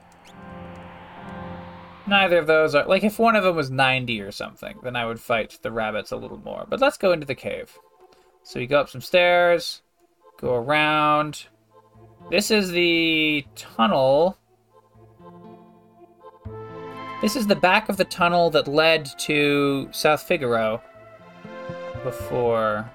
Neither 2.05 2.37
of 2.37 2.45
those 2.45 2.75
are... 2.75 2.85
Like, 2.85 3.03
if 3.03 3.17
one 3.17 3.35
of 3.35 3.43
them 3.43 3.55
was 3.55 3.71
90 3.71 4.21
or 4.21 4.31
something, 4.31 4.77
then 4.83 4.95
I 4.95 5.05
would 5.05 5.19
fight 5.19 5.57
the 5.63 5.71
rabbits 5.71 6.11
a 6.11 6.15
little 6.15 6.37
more. 6.37 6.67
But 6.69 6.79
let's 6.79 6.97
go 6.97 7.11
into 7.11 7.25
the 7.25 7.35
cave. 7.35 7.75
So 8.43 8.59
you 8.59 8.67
go 8.67 8.79
up 8.79 8.89
some 8.89 9.01
stairs, 9.01 9.81
go 10.39 10.53
around. 10.53 11.47
This 12.29 12.51
is 12.51 12.69
the 12.69 13.45
tunnel. 13.55 14.36
This 17.19 17.35
is 17.35 17.47
the 17.47 17.55
back 17.55 17.89
of 17.89 17.97
the 17.97 18.05
tunnel 18.05 18.51
that 18.51 18.67
led 18.67 19.05
to 19.19 19.89
South 19.91 20.21
Figaro 20.21 20.83
before 22.03 22.87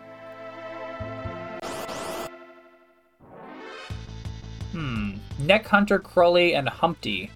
Hmm. 4.70 5.16
Neck 5.40 5.66
Hunter, 5.66 5.98
Crowley, 5.98 6.54
and 6.54 6.68
Humpty. 6.68 7.30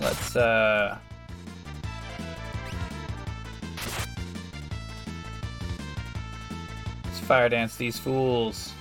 Let's, 0.00 0.36
uh... 0.36 0.98
Let's 7.04 7.20
fire 7.20 7.48
dance 7.48 7.76
these 7.76 7.98
fools. 7.98 8.72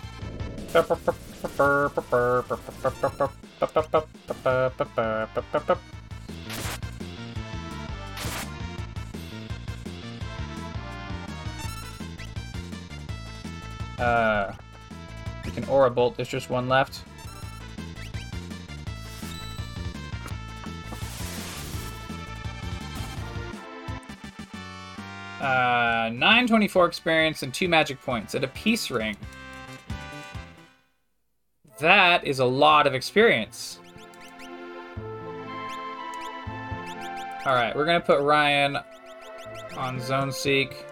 Uh, 14.00 14.54
we 15.45 15.52
can 15.52 15.64
aura 15.66 15.89
bolt. 15.89 16.16
There's 16.16 16.30
just 16.30 16.50
one 16.50 16.70
left. 16.70 17.04
Uh, 25.41 26.10
924 26.14 26.86
experience 26.86 27.43
and 27.43 27.54
two 27.54 27.70
magic 27.70 28.02
points 28.02 28.36
and 28.36 28.43
a 28.43 28.47
peace 28.50 28.91
ring. 28.91 29.16
That 31.80 32.28
is 32.28 32.39
a 32.39 32.45
lot 32.45 32.88
of 32.88 32.93
experience. 32.93 33.80
Alright, 37.45 37.74
we're 37.74 37.86
gonna 37.86 38.02
put 38.02 38.22
Ryan 38.22 38.78
on 39.78 40.02
Zona 40.02 40.34
Seek. 40.34 40.86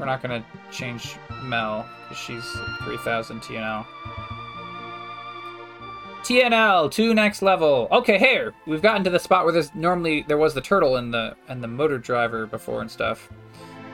We're 0.00 0.06
not 0.06 0.22
gonna 0.22 0.42
change 0.72 1.16
Mel, 1.42 1.86
because 2.02 2.16
she's 2.16 2.50
3000 2.84 3.42
TNL. 3.42 3.84
TNL, 6.22 6.90
to 6.90 7.12
next 7.12 7.42
level. 7.42 7.86
Okay, 7.92 8.18
here 8.18 8.54
we've 8.66 8.80
gotten 8.80 9.04
to 9.04 9.10
the 9.10 9.18
spot 9.18 9.44
where 9.44 9.52
there's 9.52 9.74
normally 9.74 10.24
there 10.26 10.38
was 10.38 10.54
the 10.54 10.62
turtle 10.62 10.96
and 10.96 11.12
the 11.12 11.36
and 11.48 11.62
the 11.62 11.68
motor 11.68 11.98
driver 11.98 12.46
before 12.46 12.80
and 12.80 12.90
stuff. 12.90 13.28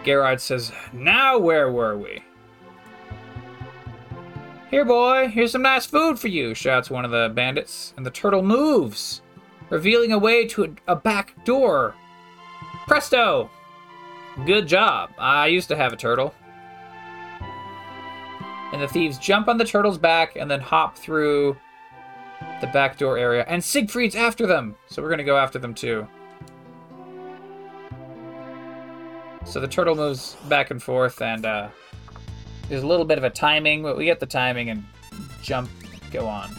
Gerard 0.04 0.40
says, 0.40 0.70
"Now 0.92 1.38
where 1.38 1.72
were 1.72 1.98
we?" 1.98 2.22
Here, 4.70 4.84
boy, 4.84 5.26
here's 5.26 5.50
some 5.52 5.62
nice 5.62 5.86
food 5.86 6.20
for 6.20 6.28
you, 6.28 6.54
shouts 6.54 6.88
one 6.88 7.04
of 7.04 7.10
the 7.10 7.32
bandits, 7.34 7.94
and 7.96 8.06
the 8.06 8.12
turtle 8.12 8.42
moves, 8.42 9.22
revealing 9.70 10.12
a 10.12 10.18
way 10.18 10.46
to 10.46 10.64
a, 10.64 10.92
a 10.92 10.94
back 10.94 11.44
door. 11.44 11.96
Presto! 12.86 13.50
Good 14.44 14.68
job. 14.68 15.12
I 15.18 15.46
used 15.46 15.68
to 15.68 15.76
have 15.76 15.92
a 15.94 15.96
turtle. 15.96 16.34
And 18.72 18.82
the 18.82 18.88
thieves 18.88 19.16
jump 19.18 19.48
on 19.48 19.56
the 19.56 19.64
turtle's 19.64 19.96
back 19.96 20.36
and 20.36 20.50
then 20.50 20.60
hop 20.60 20.98
through 20.98 21.56
the 22.60 22.66
back 22.66 22.98
door 22.98 23.16
area. 23.16 23.44
And 23.48 23.64
Siegfried's 23.64 24.14
after 24.14 24.46
them. 24.46 24.76
So 24.88 25.02
we're 25.02 25.08
to 25.16 25.24
go 25.24 25.38
after 25.38 25.58
them 25.58 25.72
too. 25.72 26.06
So 29.46 29.60
the 29.60 29.68
turtle 29.68 29.94
moves 29.94 30.36
back 30.48 30.70
and 30.70 30.82
forth 30.82 31.22
and 31.22 31.46
uh, 31.46 31.68
there's 32.68 32.82
a 32.82 32.86
little 32.86 33.06
bit 33.06 33.16
of 33.16 33.24
a 33.24 33.30
timing, 33.30 33.82
but 33.82 33.96
we 33.96 34.04
get 34.04 34.20
the 34.20 34.26
timing 34.26 34.70
and 34.70 34.84
jump, 35.40 35.70
go 36.10 36.26
on. 36.26 36.54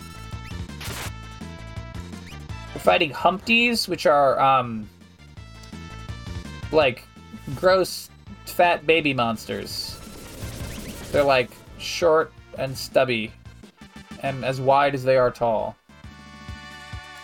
We're 2.74 2.82
fighting 2.82 3.12
Humpties, 3.12 3.88
which 3.88 4.06
are 4.06 4.40
um, 4.40 4.90
like 6.72 7.07
gross, 7.56 8.10
fat 8.46 8.86
baby 8.86 9.14
monsters. 9.14 9.98
They're 11.12 11.24
like 11.24 11.50
short 11.80 12.32
and 12.58 12.78
stubby, 12.78 13.32
and 14.24 14.44
as 14.44 14.60
wide 14.60 14.96
as 14.96 15.04
they 15.04 15.18
are 15.18 15.32
tall. 15.32 15.76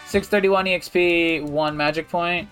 631 0.07 0.65
EXP, 0.65 1.43
one 1.43 1.75
magic 1.75 2.07
point. 2.07 2.47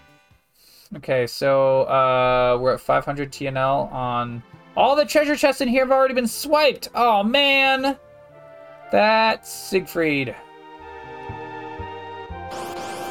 Okay, 0.97 1.25
so 1.27 1.83
uh, 1.83 2.57
we're 2.59 2.73
at 2.73 2.81
500 2.81 3.31
TNL 3.31 3.91
on. 3.93 4.43
All 4.75 4.95
the 4.95 5.05
treasure 5.05 5.35
chests 5.35 5.61
in 5.61 5.67
here 5.67 5.83
have 5.83 5.91
already 5.91 6.13
been 6.13 6.27
swiped. 6.27 6.89
Oh 6.95 7.23
man, 7.23 7.97
that's 8.91 9.51
Siegfried. 9.51 10.35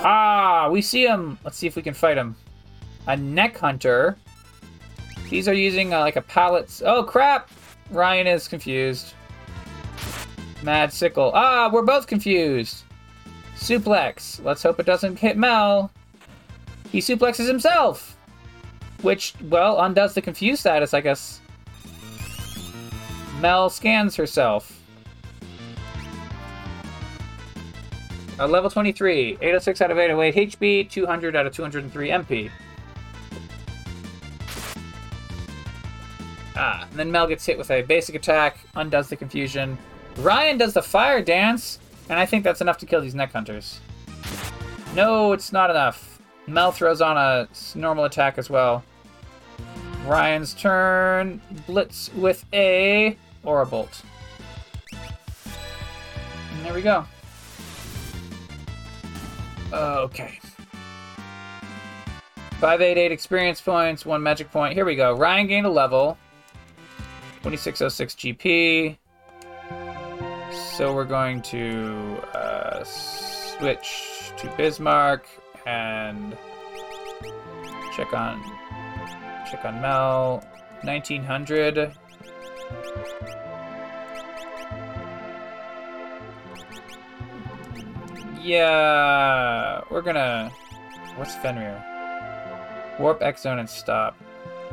Ah, 0.03 0.69
we 0.71 0.83
see 0.83 1.07
him. 1.07 1.39
Let's 1.45 1.57
see 1.57 1.67
if 1.67 1.77
we 1.77 1.83
can 1.83 1.95
fight 1.95 2.17
him. 2.17 2.35
A 3.07 3.17
neck 3.17 3.57
hunter. 3.57 4.17
These 5.31 5.47
are 5.47 5.55
using 5.55 5.95
uh, 5.95 6.01
like 6.01 6.17
a 6.17 6.23
pallet. 6.23 6.83
Oh 6.85 7.05
crap! 7.05 7.51
Ryan 7.91 8.27
is 8.27 8.49
confused. 8.49 9.15
Mad 10.65 10.93
sickle. 10.93 11.31
Ah, 11.35 11.71
we're 11.73 11.83
both 11.83 12.09
confused. 12.09 12.83
Suplex. 13.57 14.45
Let's 14.45 14.63
hope 14.63 14.81
it 14.81 14.87
doesn't 14.87 15.21
hit 15.21 15.37
Mel. 15.37 15.93
He 16.91 16.99
suplexes 16.99 17.47
himself. 17.47 18.17
Which, 19.03 19.35
well, 19.49 19.81
undoes 19.81 20.15
the 20.15 20.21
confused 20.21 20.61
status, 20.61 20.93
I 20.93 21.01
guess. 21.01 21.41
Mel 23.41 23.71
scans 23.71 24.17
herself. 24.17 24.83
Level 28.39 28.69
23. 28.69 29.39
806 29.41 29.81
out 29.81 29.91
of 29.91 29.99
808 29.99 30.59
HP, 30.59 30.91
200 30.91 31.37
out 31.37 31.47
of 31.47 31.55
203 31.55 32.09
MP. 32.09 32.51
Ah, 36.63 36.87
and 36.91 36.99
then 36.99 37.11
Mel 37.11 37.27
gets 37.27 37.47
hit 37.47 37.57
with 37.57 37.71
a 37.71 37.81
basic 37.81 38.15
attack, 38.15 38.59
undoes 38.75 39.09
the 39.09 39.17
confusion. 39.17 39.79
Ryan 40.19 40.59
does 40.59 40.75
the 40.75 40.83
fire 40.83 41.23
dance, 41.23 41.79
and 42.11 42.19
I 42.19 42.27
think 42.27 42.45
that's 42.45 42.61
enough 42.61 42.77
to 42.79 42.87
kill 42.87 43.01
these 43.01 43.15
neck 43.15 43.33
hunters. 43.33 43.81
No, 44.95 45.33
it's 45.33 45.55
not 45.55 45.71
enough. 45.71 46.21
Mel 46.47 46.71
throws 46.71 47.01
on 47.01 47.17
a 47.17 47.49
normal 47.75 48.05
attack 48.05 48.37
as 48.37 48.51
well. 48.51 48.85
Ryan's 50.05 50.53
turn. 50.53 51.41
Blitz 51.67 52.13
with 52.13 52.45
a 52.53 53.17
Aura 53.43 53.65
Bolt. 53.65 54.03
And 54.93 55.01
there 56.63 56.75
we 56.75 56.83
go. 56.83 57.07
Okay. 59.73 60.39
588 62.59 63.13
experience 63.13 63.63
points, 63.63 64.05
one 64.05 64.23
magic 64.23 64.53
point. 64.53 64.75
Here 64.75 64.85
we 64.85 64.95
go. 64.95 65.15
Ryan 65.15 65.47
gained 65.47 65.65
a 65.65 65.71
level. 65.71 66.19
2606 67.43 68.15
GP. 68.15 68.97
So 70.77 70.95
we're 70.95 71.05
going 71.05 71.43
to 71.43 72.21
uh, 72.35 72.85
switch 72.85 74.33
to 74.37 74.47
Bismarck 74.57 75.27
and 75.67 76.37
check 77.97 78.13
on 78.13 78.43
check 79.51 79.65
on 79.65 79.81
Mel. 79.81 80.45
1900. 80.83 81.93
Yeah, 88.41 89.83
we're 89.91 90.01
gonna. 90.01 90.51
What's 91.17 91.35
Fenrir? 91.37 91.85
Warp 92.99 93.23
X 93.23 93.43
Zone 93.43 93.59
and 93.59 93.69
stop. 93.69 94.17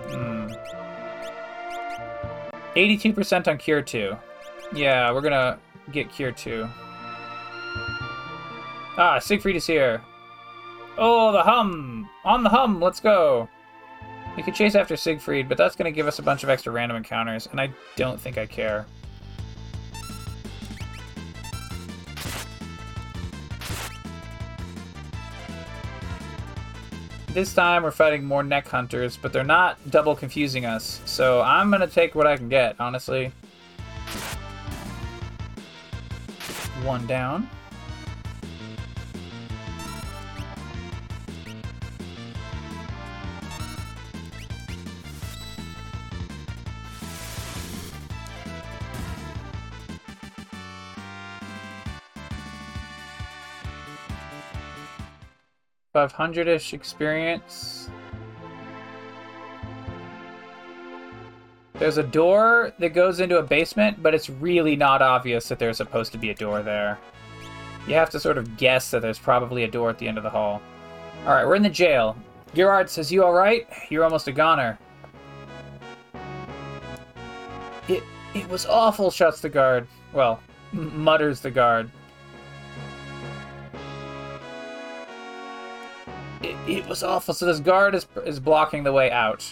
Hmm. 0.09 0.47
82% 2.78 3.47
on 3.47 3.57
Cure 3.57 3.82
2. 3.82 4.15
Yeah, 4.75 5.11
we're 5.11 5.21
gonna 5.21 5.57
get 5.91 6.11
Cure 6.11 6.32
2. 6.32 6.67
Ah, 8.99 9.17
Siegfried 9.19 9.55
is 9.55 9.65
here. 9.65 10.01
Oh, 10.95 11.32
the 11.32 11.41
hum! 11.41 12.07
On 12.23 12.43
the 12.43 12.49
hum, 12.49 12.80
let's 12.80 12.99
go! 12.99 13.49
We 14.36 14.43
could 14.43 14.53
chase 14.53 14.75
after 14.75 14.95
Siegfried, 14.95 15.49
but 15.49 15.57
that's 15.57 15.75
gonna 15.75 15.91
give 15.91 16.05
us 16.05 16.19
a 16.19 16.23
bunch 16.23 16.43
of 16.43 16.49
extra 16.49 16.71
random 16.71 16.97
encounters, 16.97 17.47
and 17.47 17.59
I 17.59 17.71
don't 17.95 18.21
think 18.21 18.38
I 18.38 18.45
care. 18.45 18.86
This 27.38 27.53
time 27.53 27.83
we're 27.83 27.91
fighting 27.91 28.25
more 28.25 28.41
neck 28.41 28.67
hunters, 28.67 29.15
but 29.15 29.31
they're 29.31 29.43
not 29.43 29.77
double 29.91 30.15
confusing 30.15 30.65
us. 30.65 31.01
So 31.05 31.39
I'm 31.43 31.69
gonna 31.69 31.85
take 31.85 32.15
what 32.15 32.25
I 32.25 32.35
can 32.35 32.49
get, 32.49 32.75
honestly. 32.79 33.31
One 36.81 37.05
down. 37.05 37.47
Five 55.97 56.11
hundred-ish 56.11 56.75
experience. 56.75 57.89
There's 61.73 61.97
a 61.97 62.03
door 62.03 62.71
that 62.77 62.89
goes 62.89 63.19
into 63.19 63.39
a 63.39 63.41
basement, 63.41 64.03
but 64.03 64.13
it's 64.13 64.29
really 64.29 64.75
not 64.75 65.01
obvious 65.01 65.47
that 65.47 65.57
there's 65.57 65.77
supposed 65.77 66.11
to 66.11 66.19
be 66.19 66.29
a 66.29 66.35
door 66.35 66.61
there. 66.61 66.99
You 67.87 67.95
have 67.95 68.11
to 68.11 68.19
sort 68.19 68.37
of 68.37 68.57
guess 68.57 68.91
that 68.91 69.01
there's 69.01 69.17
probably 69.17 69.63
a 69.63 69.67
door 69.67 69.89
at 69.89 69.97
the 69.97 70.07
end 70.07 70.19
of 70.19 70.23
the 70.23 70.29
hall. 70.29 70.61
Alright, 71.25 71.47
we're 71.47 71.55
in 71.55 71.63
the 71.63 71.69
jail. 71.69 72.15
Gerard 72.53 72.91
says, 72.91 73.11
You 73.11 73.23
alright? 73.23 73.67
You're 73.89 74.03
almost 74.03 74.27
a 74.27 74.31
goner. 74.31 74.77
It 77.87 78.03
it 78.35 78.47
was 78.49 78.67
awful, 78.67 79.09
shouts 79.09 79.41
the 79.41 79.49
guard. 79.49 79.87
Well, 80.13 80.41
mutters 80.71 81.39
the 81.39 81.49
guard. 81.49 81.89
It, 86.68 86.78
it 86.78 86.88
was 86.88 87.03
awful. 87.03 87.34
So 87.34 87.45
this 87.45 87.59
guard 87.59 87.95
is 87.95 88.05
is 88.26 88.39
blocking 88.39 88.84
the 88.84 88.93
way 88.93 89.09
out. 89.11 89.49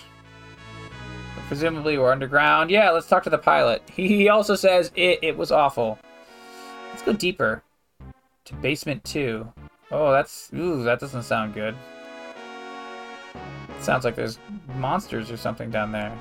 Presumably 1.47 1.97
we're 1.97 2.11
underground. 2.11 2.71
Yeah, 2.71 2.89
let's 2.89 3.07
talk 3.07 3.23
to 3.23 3.29
the 3.29 3.37
pilot. 3.37 3.83
He 3.91 4.29
also 4.29 4.55
says 4.55 4.91
it, 4.95 5.19
it 5.21 5.37
was 5.37 5.51
awful. 5.51 5.99
Let's 6.89 7.03
go 7.03 7.13
deeper. 7.13 7.61
To 8.45 8.53
basement 8.55 9.03
two. 9.03 9.51
Oh, 9.91 10.11
that's... 10.11 10.49
Ooh, 10.55 10.83
that 10.83 10.99
doesn't 10.99 11.23
sound 11.23 11.53
good. 11.53 11.75
sounds 13.79 14.03
like 14.03 14.15
there's 14.15 14.39
monsters 14.77 15.29
or 15.29 15.37
something 15.37 15.69
down 15.69 15.91
there. 15.91 16.11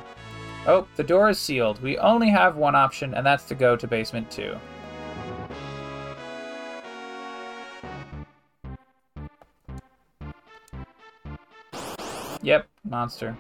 Oh, 0.67 0.87
the 0.97 1.03
door 1.03 1.31
is 1.31 1.39
sealed. 1.39 1.83
We 1.83 1.97
only 1.99 2.29
have 2.29 2.57
one 2.57 2.75
option, 2.75 3.15
and 3.15 3.25
that's 3.25 3.45
to 3.45 3.55
go 3.55 3.77
to 3.77 3.87
basement 3.87 4.31
two. 4.31 4.57
Yep, 12.45 12.69
monster. 12.85 13.35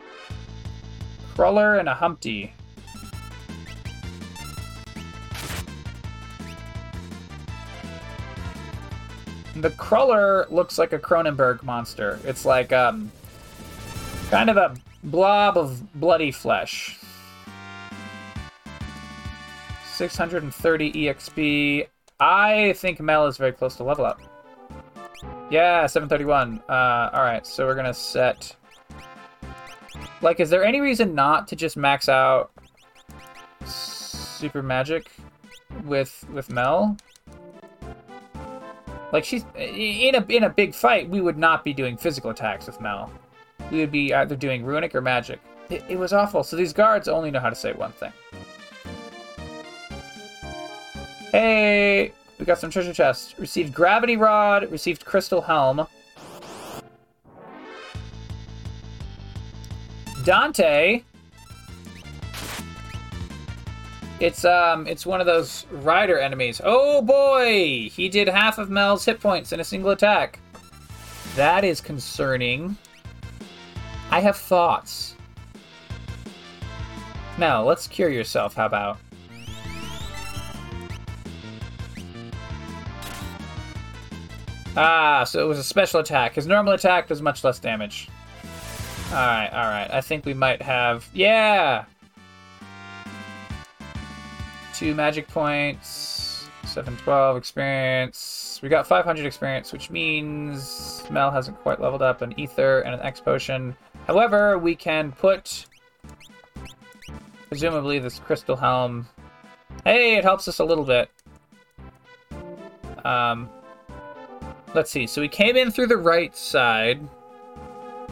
Cruller 1.34 1.76
and 1.78 1.90
a 1.90 1.94
Humpty. 1.94 2.54
The 9.56 9.68
Cruller 9.76 10.46
looks 10.48 10.78
like 10.78 10.94
a 10.94 10.98
Cronenberg 10.98 11.62
monster. 11.62 12.18
It's 12.24 12.46
like 12.46 12.72
um, 12.72 13.12
kind 14.30 14.48
of 14.48 14.56
a 14.56 14.74
blob 15.04 15.58
of 15.58 15.92
bloody 16.00 16.30
flesh. 16.30 16.98
630 19.92 20.92
EXP. 20.92 21.88
I 22.20 22.72
think 22.72 23.00
Mel 23.00 23.26
is 23.26 23.36
very 23.36 23.52
close 23.52 23.76
to 23.76 23.84
level 23.84 24.06
up. 24.06 24.18
Yeah, 25.50 25.86
731. 25.86 26.62
Uh, 26.70 27.10
alright, 27.12 27.46
so 27.46 27.66
we're 27.66 27.74
gonna 27.74 27.92
set... 27.92 28.56
Like, 30.24 30.40
is 30.40 30.48
there 30.48 30.64
any 30.64 30.80
reason 30.80 31.14
not 31.14 31.46
to 31.48 31.54
just 31.54 31.76
max 31.76 32.08
out 32.08 32.50
Super 33.66 34.62
Magic 34.62 35.10
with 35.84 36.24
with 36.32 36.50
Mel? 36.50 36.96
Like, 39.12 39.22
she's... 39.22 39.44
In 39.54 40.14
a, 40.14 40.24
in 40.28 40.44
a 40.44 40.48
big 40.48 40.74
fight, 40.74 41.10
we 41.10 41.20
would 41.20 41.36
not 41.36 41.62
be 41.62 41.74
doing 41.74 41.98
physical 41.98 42.30
attacks 42.30 42.66
with 42.66 42.80
Mel. 42.80 43.12
We 43.70 43.80
would 43.80 43.92
be 43.92 44.14
either 44.14 44.34
doing 44.34 44.64
Runic 44.64 44.94
or 44.94 45.02
Magic. 45.02 45.40
It, 45.68 45.84
it 45.90 45.98
was 45.98 46.14
awful. 46.14 46.42
So 46.42 46.56
these 46.56 46.72
guards 46.72 47.06
only 47.06 47.30
know 47.30 47.38
how 47.38 47.50
to 47.50 47.54
say 47.54 47.74
one 47.74 47.92
thing. 47.92 48.12
Hey, 51.32 52.12
we 52.38 52.46
got 52.46 52.58
some 52.58 52.70
treasure 52.70 52.94
chests. 52.94 53.38
Received 53.38 53.74
gravity 53.74 54.16
rod, 54.16 54.72
received 54.72 55.04
crystal 55.04 55.42
helm. 55.42 55.86
Dante. 60.24 61.02
It's 64.20 64.44
um 64.44 64.86
it's 64.86 65.04
one 65.04 65.20
of 65.20 65.26
those 65.26 65.66
rider 65.70 66.18
enemies. 66.18 66.60
Oh 66.64 67.02
boy! 67.02 67.90
He 67.90 68.08
did 68.08 68.28
half 68.28 68.58
of 68.58 68.70
Mel's 68.70 69.04
hit 69.04 69.20
points 69.20 69.52
in 69.52 69.60
a 69.60 69.64
single 69.64 69.90
attack. 69.90 70.40
That 71.36 71.64
is 71.64 71.80
concerning. 71.80 72.76
I 74.10 74.20
have 74.20 74.36
thoughts. 74.36 75.16
Mel, 77.36 77.64
let's 77.64 77.88
cure 77.88 78.08
yourself, 78.08 78.54
how 78.54 78.66
about? 78.66 78.98
Ah, 84.76 85.24
so 85.24 85.44
it 85.44 85.48
was 85.48 85.58
a 85.58 85.64
special 85.64 86.00
attack. 86.00 86.34
His 86.34 86.46
normal 86.46 86.72
attack 86.72 87.08
does 87.08 87.20
much 87.20 87.42
less 87.44 87.58
damage. 87.58 88.08
Alright, 89.10 89.52
alright. 89.52 89.90
I 89.92 90.00
think 90.00 90.24
we 90.24 90.34
might 90.34 90.60
have... 90.62 91.08
Yeah! 91.12 91.84
Two 94.74 94.94
magic 94.94 95.28
points. 95.28 96.48
712 96.64 97.36
experience. 97.36 98.58
We 98.62 98.68
got 98.68 98.86
500 98.86 99.24
experience, 99.24 99.72
which 99.72 99.90
means 99.90 101.04
Mel 101.10 101.30
hasn't 101.30 101.58
quite 101.60 101.80
leveled 101.80 102.02
up 102.02 102.22
an 102.22 102.38
ether 102.38 102.80
and 102.80 102.94
an 102.94 103.00
X 103.00 103.20
potion. 103.20 103.76
However, 104.06 104.58
we 104.58 104.74
can 104.74 105.12
put... 105.12 105.66
Presumably 107.48 107.98
this 107.98 108.18
crystal 108.18 108.56
helm... 108.56 109.06
Hey, 109.84 110.16
it 110.16 110.24
helps 110.24 110.48
us 110.48 110.58
a 110.58 110.64
little 110.64 110.84
bit. 110.84 111.10
Um, 113.04 113.48
Let's 114.74 114.90
see. 114.90 115.06
So 115.06 115.20
we 115.20 115.28
came 115.28 115.56
in 115.56 115.70
through 115.70 115.86
the 115.86 115.96
right 115.96 116.36
side. 116.36 117.00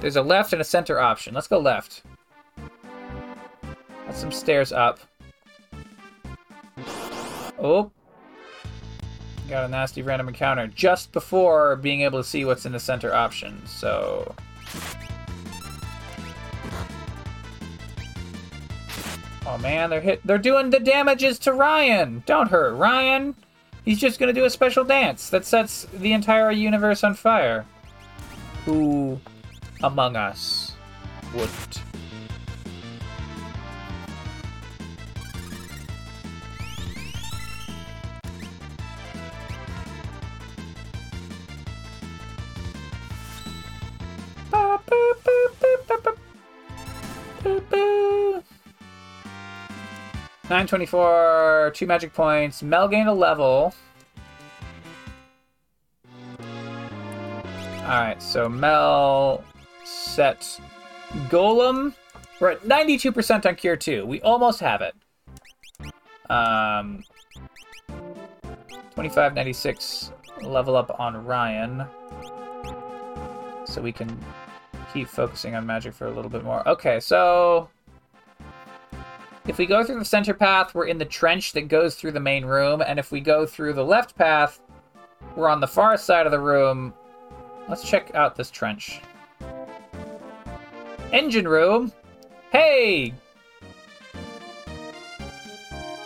There's 0.03 0.17
a 0.17 0.23
left 0.23 0.53
and 0.53 0.61
a 0.61 0.65
center 0.65 0.99
option. 0.99 1.33
Let's 1.33 1.47
go 1.47 1.61
left. 1.61 2.03
Got 4.05 4.17
some 4.17 4.33
stairs 4.33 4.73
up. 4.73 4.99
Oh. 7.57 7.93
Got 9.49 9.67
a 9.67 9.69
nasty 9.69 10.03
random 10.03 10.27
encounter 10.27 10.67
just 10.67 11.13
before 11.13 11.77
being 11.77 12.01
able 12.01 12.19
to 12.19 12.29
see 12.29 12.45
what's 12.45 12.67
in 12.67 12.73
the 12.73 12.81
center 12.81 13.15
option. 13.15 13.65
So... 13.65 14.35
Oh 19.47 19.59
man, 19.59 19.89
they're 19.89 20.01
hit. 20.01 20.21
They're 20.27 20.37
doing 20.37 20.71
the 20.71 20.81
damages 20.81 21.39
to 21.41 21.53
Ryan. 21.53 22.25
Don't 22.27 22.51
hurt 22.51 22.75
Ryan. 22.75 23.37
He's 23.85 24.01
just 24.01 24.19
gonna 24.19 24.33
do 24.33 24.47
a 24.47 24.51
special 24.51 24.83
dance 24.83 25.31
that 25.31 25.45
sets 25.45 25.87
the 25.95 26.13
entire 26.13 26.51
universe 26.51 27.05
on 27.05 27.15
fire. 27.15 27.65
Who 28.65 29.21
among 29.83 30.17
us 30.17 30.73
boop, 31.33 31.49
boop, 31.69 31.83
924, 50.53 51.73
two 51.75 51.87
magic 51.87 52.13
points. 52.13 52.63
Mel 52.63 52.87
gained 52.87 53.09
a 53.09 53.13
level. 53.13 53.75
Alright, 57.81 58.23
so 58.23 58.51
Mel 58.51 59.43
set 59.85 60.61
Golem. 61.29 61.95
We're 62.41 62.51
at 62.51 62.63
92% 62.63 63.47
on 63.47 63.55
Cure 63.57 63.77
2. 63.77 64.07
We 64.07 64.21
almost 64.23 64.61
have 64.61 64.83
it. 64.83 64.95
Um, 66.31 67.05
2596 67.89 70.13
level 70.43 70.77
up 70.77 70.95
on 70.99 71.25
Ryan. 71.25 71.85
So 73.65 73.81
we 73.81 73.93
can 73.93 74.19
keep 74.93 75.09
focusing 75.09 75.55
on 75.55 75.67
magic 75.67 75.95
for 75.95 76.07
a 76.07 76.11
little 76.11 76.31
bit 76.31 76.45
more. 76.45 76.67
Okay, 76.69 77.01
so 77.01 77.69
if 79.47 79.59
we 79.59 79.67
go 79.67 79.85
through 79.85 79.99
the 79.99 80.05
center 80.05 80.35
path, 80.35 80.75
we're 80.75 80.87
in 80.87 80.99
the 80.99 81.05
trench 81.05 81.53
that 81.53 81.69
goes 81.69 81.95
through 81.95 82.13
the 82.13 82.21
main 82.21 82.45
room, 82.45 82.83
and 82.87 82.99
if 82.99 83.11
we 83.11 83.21
go 83.21 83.47
through 83.47 83.73
the 83.73 83.85
left 83.85 84.17
path, 84.17 84.61
we're 85.37 85.49
on 85.49 85.61
the 85.61 85.67
far 85.67 85.97
side 85.97 86.27
of 86.27 86.33
the 86.33 86.41
room. 86.41 86.93
Let's 87.69 87.89
check 87.89 88.15
out 88.15 88.37
this 88.37 88.51
trench. 88.51 89.01
Engine 91.13 91.47
room. 91.47 91.93
Hey! 92.51 93.13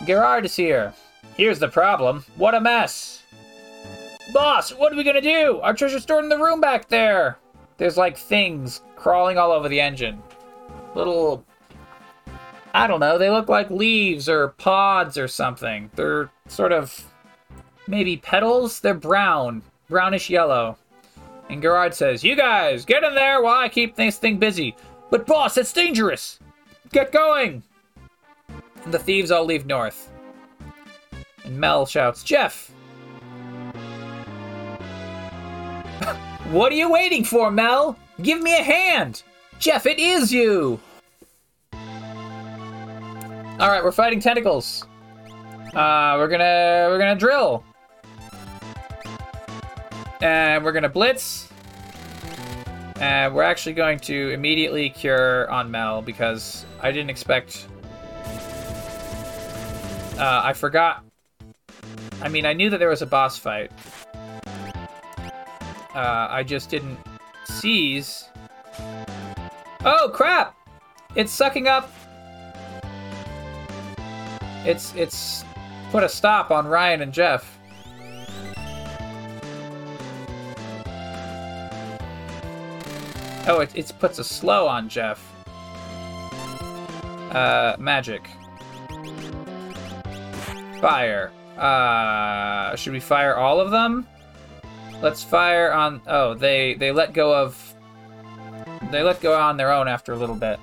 Gerard 0.05 0.45
is 0.45 0.55
here. 0.55 0.93
Here's 1.35 1.59
the 1.59 1.67
problem. 1.67 2.25
What 2.35 2.55
a 2.55 2.61
mess. 2.61 3.23
Boss, 4.33 4.71
what 4.73 4.91
are 4.91 4.97
we 4.97 5.03
gonna 5.03 5.21
do? 5.21 5.59
Our 5.61 5.73
treasure's 5.73 6.03
stored 6.03 6.23
in 6.23 6.29
the 6.29 6.37
room 6.37 6.59
back 6.59 6.89
there. 6.89 7.37
There's 7.77 7.97
like 7.97 8.17
things 8.17 8.81
crawling 8.95 9.37
all 9.37 9.51
over 9.51 9.69
the 9.69 9.79
engine. 9.79 10.21
Little 10.93 11.45
I 12.73 12.85
don't 12.85 12.99
know, 12.99 13.17
they 13.17 13.29
look 13.29 13.49
like 13.49 13.69
leaves 13.71 14.27
or 14.27 14.49
pods 14.49 15.17
or 15.17 15.27
something. 15.27 15.89
They're 15.95 16.29
sort 16.47 16.71
of 16.71 17.03
maybe 17.87 18.17
petals? 18.17 18.81
They're 18.81 18.93
brown, 18.93 19.63
brownish 19.89 20.29
yellow. 20.29 20.77
And 21.49 21.61
Gerard 21.61 21.93
says, 21.93 22.23
You 22.23 22.35
guys, 22.35 22.85
get 22.85 23.03
in 23.03 23.15
there 23.15 23.41
while 23.41 23.55
I 23.55 23.69
keep 23.69 23.95
this 23.95 24.17
thing 24.17 24.37
busy. 24.37 24.75
But 25.09 25.25
boss, 25.25 25.57
it's 25.57 25.73
dangerous. 25.73 26.39
Get 26.91 27.11
going. 27.11 27.63
And 28.83 28.93
The 28.93 28.99
thieves 28.99 29.31
all 29.31 29.45
leave 29.45 29.65
north. 29.65 30.11
And 31.43 31.57
Mel 31.57 31.85
shouts, 31.85 32.23
Jeff! 32.23 32.67
what 36.51 36.71
are 36.71 36.75
you 36.75 36.91
waiting 36.91 37.23
for, 37.23 37.51
Mel? 37.51 37.97
Give 38.21 38.41
me 38.41 38.57
a 38.57 38.63
hand! 38.63 39.23
Jeff, 39.59 39.85
it 39.85 39.99
is 39.99 40.31
you! 40.31 40.79
Alright, 43.59 43.83
we're 43.83 43.91
fighting 43.91 44.19
tentacles. 44.19 44.85
Uh, 45.73 46.15
we're 46.17 46.27
gonna 46.27 46.87
we're 46.89 46.99
gonna 46.99 47.15
drill. 47.15 47.63
And 50.21 50.63
we're 50.63 50.73
gonna 50.73 50.89
blitz. 50.89 51.49
And 52.99 53.33
we're 53.33 53.43
actually 53.43 53.73
going 53.73 53.99
to 53.99 54.31
immediately 54.31 54.89
cure 54.89 55.49
on 55.51 55.69
Mel 55.69 56.01
because 56.01 56.65
I 56.81 56.91
didn't 56.91 57.11
expect 57.11 57.67
uh, 60.17 60.41
I 60.43 60.53
forgot. 60.53 61.03
I 62.21 62.27
mean, 62.27 62.47
I 62.47 62.53
knew 62.53 62.71
that 62.71 62.79
there 62.79 62.89
was 62.89 63.03
a 63.03 63.05
boss 63.05 63.37
fight. 63.37 63.71
Uh, 65.93 66.27
I 66.29 66.43
just 66.43 66.71
didn't 66.71 66.97
seize. 67.45 68.25
Oh 69.85 70.09
crap! 70.11 70.55
It's 71.15 71.31
sucking 71.31 71.67
up. 71.67 71.91
It's 74.65 74.93
it's 74.95 75.45
put 75.91 76.03
a 76.03 76.09
stop 76.09 76.49
on 76.49 76.65
Ryan 76.67 77.01
and 77.01 77.13
Jeff. 77.13 77.56
Oh, 83.49 83.61
it, 83.61 83.73
it 83.75 83.93
puts 83.97 84.19
a 84.19 84.23
slow 84.25 84.67
on 84.67 84.89
Jeff. 84.89 85.23
Uh, 87.31 87.77
magic. 87.79 88.29
Fire. 90.81 91.31
Uh, 91.57 92.75
should 92.75 92.91
we 92.91 92.99
fire 92.99 93.35
all 93.35 93.61
of 93.61 93.71
them? 93.71 94.05
Let's 95.01 95.23
fire 95.23 95.71
on. 95.71 96.01
Oh, 96.07 96.33
they 96.33 96.73
they 96.73 96.91
let 96.91 97.13
go 97.13 97.33
of. 97.33 97.75
They 98.91 99.01
let 99.01 99.21
go 99.21 99.39
on 99.39 99.55
their 99.55 99.71
own 99.71 99.87
after 99.87 100.11
a 100.11 100.17
little 100.17 100.35
bit. 100.35 100.59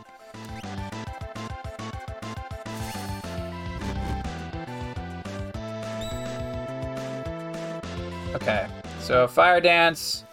Okay, 8.35 8.67
so 9.01 9.27
fire 9.27 9.61
dance. 9.61 10.24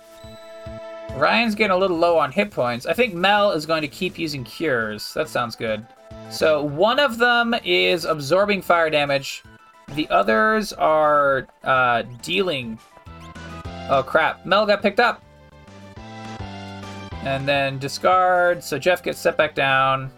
Ryan's 1.16 1.56
getting 1.56 1.72
a 1.72 1.78
little 1.78 1.98
low 1.98 2.18
on 2.18 2.32
hit 2.32 2.52
points. 2.52 2.86
I 2.86 2.94
think 2.94 3.14
Mel 3.14 3.52
is 3.52 3.66
going 3.66 3.82
to 3.82 3.88
keep 3.88 4.18
using 4.18 4.44
cures. 4.44 5.14
That 5.14 5.30
sounds 5.30 5.56
good. 5.56 5.86
So 6.30 6.64
one 6.64 7.00
of 7.00 7.18
them 7.18 7.54
is 7.64 8.06
absorbing 8.06 8.62
fire 8.62 8.90
damage. 8.90 9.44
The 9.96 10.10
others 10.10 10.74
are 10.74 11.48
uh, 11.64 12.04
dealing. 12.22 12.80
Oh 13.90 14.04
crap! 14.06 14.46
Mel 14.46 14.66
got 14.66 14.82
picked 14.82 15.00
up. 15.00 15.24
And 17.24 17.48
then 17.48 17.78
discard, 17.78 18.64
so 18.64 18.80
Jeff 18.80 19.04
gets 19.04 19.20
set 19.20 19.38
back 19.38 19.54
down. 19.54 20.12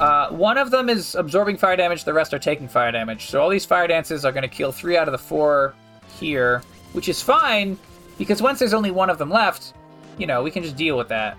Uh, 0.00 0.30
one 0.30 0.56
of 0.56 0.70
them 0.70 0.88
is 0.88 1.16
absorbing 1.16 1.56
fire 1.56 1.76
damage, 1.76 2.04
the 2.04 2.14
rest 2.14 2.32
are 2.32 2.38
taking 2.38 2.68
fire 2.68 2.92
damage. 2.92 3.26
So 3.26 3.42
all 3.42 3.50
these 3.50 3.64
fire 3.64 3.88
dances 3.88 4.24
are 4.24 4.32
going 4.32 4.42
to 4.42 4.48
kill 4.48 4.70
three 4.70 4.96
out 4.96 5.08
of 5.08 5.12
the 5.12 5.18
four 5.18 5.74
here, 6.18 6.62
which 6.92 7.08
is 7.08 7.20
fine, 7.20 7.76
because 8.16 8.40
once 8.40 8.60
there's 8.60 8.74
only 8.74 8.92
one 8.92 9.10
of 9.10 9.18
them 9.18 9.28
left, 9.28 9.74
you 10.18 10.26
know, 10.26 10.42
we 10.42 10.50
can 10.50 10.62
just 10.62 10.76
deal 10.76 10.96
with 10.96 11.08
that. 11.08 11.38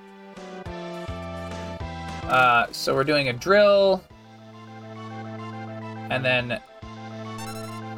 Uh, 2.24 2.68
so 2.72 2.96
we're 2.96 3.04
doing 3.04 3.30
a 3.30 3.34
drill. 3.34 4.04
And 6.12 6.26
then 6.26 6.60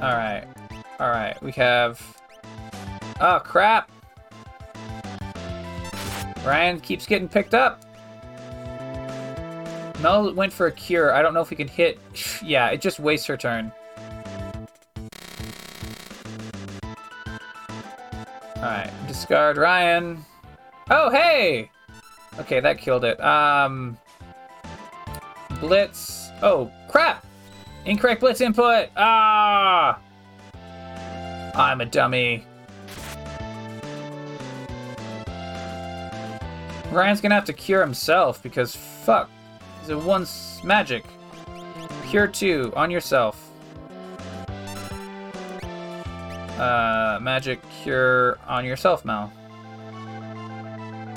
Alright. 0.02 0.46
Alright, 1.00 1.42
we 1.44 1.52
have... 1.52 2.02
Oh, 3.20 3.40
crap! 3.44 3.92
Ryan 6.44 6.80
keeps 6.80 7.06
getting 7.06 7.30
picked 7.30 7.54
up. 7.54 7.86
Mel 10.02 10.34
went 10.34 10.52
for 10.52 10.66
a 10.66 10.72
cure. 10.72 11.14
I 11.14 11.22
don't 11.22 11.36
know 11.36 11.42
if 11.42 11.52
we 11.52 11.56
can 11.56 11.68
hit... 11.68 12.00
Yeah, 12.44 12.70
it 12.70 12.82
just 12.82 13.00
wastes 13.00 13.28
her 13.28 13.38
turn. 13.38 13.72
Alright, 18.58 18.92
discard 19.08 19.58
Ryan. 19.58 20.26
Oh, 20.94 21.10
hey! 21.10 21.72
Okay, 22.38 22.60
that 22.60 22.78
killed 22.78 23.06
it. 23.06 23.18
Um... 23.24 23.98
Blitz. 25.62 26.32
Oh, 26.44 26.70
crap! 26.90 27.26
Incorrect 27.86 28.20
blitz 28.20 28.42
input! 28.42 28.90
Ah! 28.98 29.98
I'm 31.56 31.80
a 31.80 31.86
dummy. 31.86 32.46
Ryan's 36.92 37.22
gonna 37.22 37.36
have 37.36 37.46
to 37.46 37.54
cure 37.54 37.80
himself 37.80 38.44
because 38.44 38.76
fuck. 38.76 39.30
Is 39.84 39.90
it 39.90 39.98
once 39.98 40.62
magic? 40.62 41.06
Cure 42.10 42.28
two 42.28 42.74
on 42.76 42.92
yourself. 42.92 43.50
Uh, 46.60 47.18
magic 47.22 47.62
cure 47.82 48.38
on 48.46 48.66
yourself, 48.66 49.06
Mel. 49.06 49.32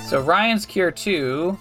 So 0.05 0.21
Ryan's 0.21 0.67
cure 0.67 0.91
two 0.91 1.57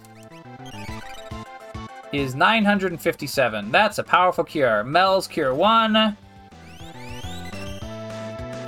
is 2.12 2.34
957. 2.34 3.72
That's 3.72 3.99
a 3.99 4.03
powerful 4.03 4.45
cure. 4.45 4.84
Mel's 4.84 5.26
cure 5.26 5.55
1 5.55 6.16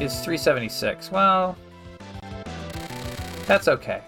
is 0.00 0.14
376. 0.20 1.12
Well, 1.12 1.58
that's 3.44 3.68
okay. 3.68 4.00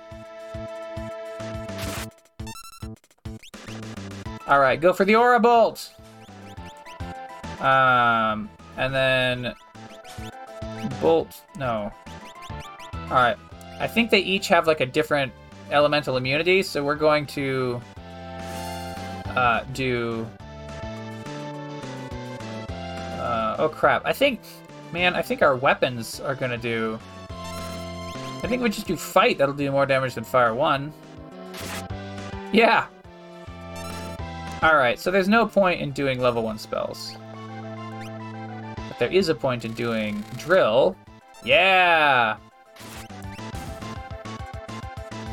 All 4.46 4.60
right, 4.60 4.80
go 4.80 4.94
for 4.94 5.04
the 5.04 5.16
Aura 5.16 5.38
Bolt. 5.38 5.92
Um, 7.60 8.48
and 8.78 8.94
then 8.94 9.54
Bolt. 11.02 11.42
No. 11.58 11.92
All 12.94 13.10
right. 13.10 13.36
I 13.80 13.86
think 13.86 14.10
they 14.10 14.20
each 14.20 14.48
have 14.48 14.66
like 14.66 14.80
a 14.80 14.86
different 14.86 15.30
elemental 15.70 16.16
immunity, 16.16 16.62
so 16.62 16.82
we're 16.82 16.94
going 16.94 17.26
to 17.26 17.80
uh, 19.28 19.64
do. 19.72 20.26
Uh, 23.18 23.56
oh 23.58 23.68
crap! 23.68 24.02
I 24.04 24.12
think, 24.12 24.40
man, 24.92 25.14
I 25.14 25.22
think 25.22 25.42
our 25.42 25.56
weapons 25.56 26.20
are 26.20 26.34
gonna 26.34 26.58
do. 26.58 26.98
I 27.30 28.46
think 28.46 28.62
we 28.62 28.68
just 28.68 28.86
do 28.86 28.96
fight. 28.96 29.38
That'll 29.38 29.54
do 29.54 29.70
more 29.70 29.84
damage 29.84 30.14
than 30.14 30.24
fire 30.24 30.54
one. 30.54 30.92
Yeah. 32.52 32.86
All 34.62 34.76
right. 34.76 34.98
So 34.98 35.10
there's 35.10 35.28
no 35.28 35.46
point 35.46 35.80
in 35.80 35.90
doing 35.90 36.20
level 36.20 36.42
one 36.42 36.58
spells. 36.58 37.16
But 38.88 38.98
there 38.98 39.10
is 39.10 39.28
a 39.28 39.34
point 39.34 39.64
in 39.64 39.72
doing 39.72 40.24
drill. 40.36 40.96
Yeah. 41.44 42.36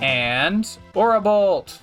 And 0.02 0.68
Aura 0.93 1.22
Bolt. 1.22 1.80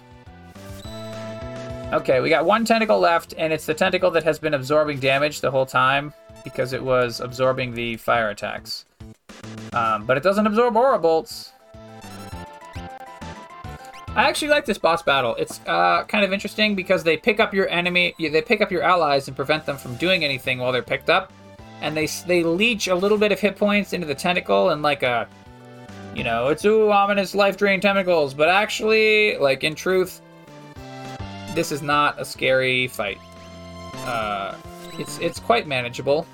Okay, 1.93 2.21
we 2.21 2.31
got 2.31 2.47
one 2.47 2.65
tentacle 2.65 2.99
left, 2.99 3.35
and 3.37 3.53
it's 3.53 3.67
the 3.67 3.75
tentacle 3.75 4.11
that 4.13 4.23
has 4.23 4.39
been 4.39 4.55
absorbing 4.55 4.99
damage 4.99 5.41
the 5.41 5.51
whole 5.51 5.67
time 5.67 6.15
because 6.43 6.73
it 6.73 6.83
was 6.83 7.21
absorbing 7.21 7.75
the 7.75 7.97
fire 7.97 8.31
attacks. 8.31 8.87
Um, 9.73 10.07
but 10.07 10.17
it 10.17 10.23
doesn't 10.23 10.47
absorb 10.47 10.77
aura 10.77 10.99
bolts. 10.99 11.53
I 14.15 14.29
actually 14.29 14.49
like 14.49 14.67
this 14.67 14.77
boss 14.77 15.03
battle. 15.03 15.35
It's 15.37 15.61
uh, 15.67 16.05
kind 16.05 16.25
of 16.25 16.35
interesting 16.35 16.75
because 16.75 17.03
they 17.03 17.17
pick 17.17 17.41
up 17.41 17.55
your 17.55 17.69
enemy, 17.71 18.15
they 18.19 18.43
pick 18.43 18.61
up 18.61 18.71
your 18.71 18.83
allies 18.83 19.27
and 19.29 19.37
prevent 19.37 19.65
them 19.65 19.79
from 19.79 19.95
doing 19.97 20.23
anything 20.23 20.59
while 20.59 20.71
they're 20.71 20.83
picked 20.83 21.09
up, 21.09 21.33
and 21.81 21.97
they 21.97 22.07
they 22.27 22.43
leech 22.43 22.89
a 22.89 22.95
little 22.95 23.17
bit 23.17 23.33
of 23.33 23.41
hit 23.41 23.57
points 23.57 23.95
into 23.95 24.07
the 24.07 24.15
tentacle 24.15 24.71
and 24.71 24.83
like 24.83 25.03
a, 25.03 25.27
you 26.15 26.25
know, 26.25 26.49
it's 26.49 26.65
ooh 26.65 26.91
ominous 26.91 27.35
life 27.35 27.57
drain 27.57 27.81
tentacles, 27.81 28.35
but 28.35 28.49
actually, 28.49 29.37
like 29.39 29.65
in 29.65 29.75
truth, 29.75 30.21
this 31.55 31.73
is 31.73 31.83
not 31.83 32.21
a 32.21 32.25
scary 32.25 32.89
fight. 32.89 33.19
Uh, 34.05 34.55
it's 34.99 35.19
it's 35.19 35.39
quite 35.39 35.67
manageable. 35.67 36.27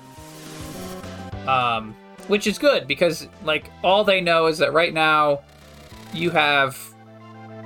Um, 1.47 1.95
which 2.27 2.45
is 2.45 2.59
good 2.59 2.87
because 2.87 3.27
like 3.43 3.71
all 3.83 4.03
they 4.03 4.21
know 4.21 4.47
is 4.47 4.57
that 4.59 4.73
right 4.73 4.93
now 4.93 5.41
you 6.13 6.29
have 6.29 6.77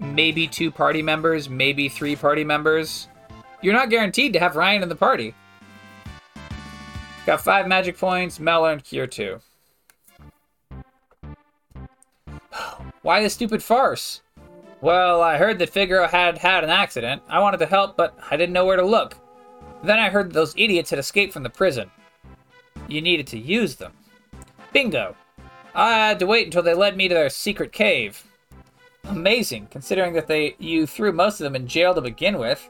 maybe 0.02 0.48
two 0.48 0.72
party 0.72 1.02
members, 1.02 1.50
maybe 1.50 1.90
three 1.90 2.16
party 2.16 2.44
members. 2.44 3.08
You're 3.62 3.74
not 3.74 3.90
guaranteed 3.90 4.34
to 4.34 4.40
have 4.40 4.56
Ryan 4.56 4.84
in 4.84 4.90
the 4.90 4.96
party. 4.96 5.34
Got 7.26 7.42
five 7.42 7.68
magic 7.68 7.98
points. 7.98 8.40
Mel 8.40 8.66
earned 8.66 8.84
cure 8.84 9.08
two. 9.08 9.40
Why 13.04 13.22
the 13.22 13.30
stupid 13.30 13.62
farce? 13.62 14.22
Well, 14.82 15.22
I 15.22 15.38
heard 15.38 15.60
that 15.60 15.70
Figaro 15.70 16.08
had 16.08 16.38
had 16.38 16.64
an 16.64 16.70
accident. 16.70 17.22
I 17.30 17.40
wanted 17.40 17.58
to 17.58 17.66
help, 17.66 17.96
but 17.96 18.18
I 18.32 18.38
didn't 18.38 18.54
know 18.54 18.66
where 18.66 18.78
to 18.78 18.86
look. 18.86 19.16
Then 19.84 20.00
I 20.00 20.10
heard 20.10 20.30
that 20.30 20.34
those 20.34 20.54
idiots 20.58 20.90
had 20.90 21.00
escaped 21.00 21.34
from 21.34 21.44
the 21.44 21.50
prison. 21.50 21.92
You 22.88 23.02
needed 23.02 23.28
to 23.28 23.38
use 23.38 23.76
them. 23.76 23.92
Bingo! 24.72 25.16
I 25.76 25.92
had 25.92 26.20
to 26.20 26.26
wait 26.26 26.46
until 26.46 26.64
they 26.64 26.74
led 26.74 26.96
me 26.96 27.08
to 27.08 27.14
their 27.14 27.30
secret 27.30 27.72
cave. 27.72 28.24
Amazing, 29.06 29.68
considering 29.70 30.14
that 30.14 30.28
they 30.28 30.56
you 30.60 30.88
threw 30.88 31.12
most 31.12 31.42
of 31.42 31.44
them 31.44 31.56
in 31.56 31.68
jail 31.68 31.94
to 31.94 32.02
begin 32.02 32.38
with. 32.38 32.70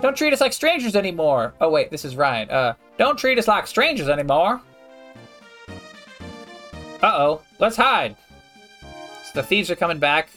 Don't 0.00 0.16
treat 0.16 0.32
us 0.32 0.40
like 0.40 0.52
strangers 0.52 0.94
anymore. 0.94 1.54
Oh 1.60 1.70
wait, 1.70 1.90
this 1.90 2.04
is 2.04 2.16
Ryan. 2.16 2.50
Uh, 2.50 2.74
don't 2.96 3.18
treat 3.18 3.38
us 3.38 3.48
like 3.48 3.66
strangers 3.66 4.08
anymore. 4.08 4.60
Uh-oh, 7.02 7.42
let's 7.58 7.76
hide. 7.76 8.16
The 9.34 9.42
thieves 9.42 9.70
are 9.70 9.76
coming 9.76 9.98
back. 9.98 10.28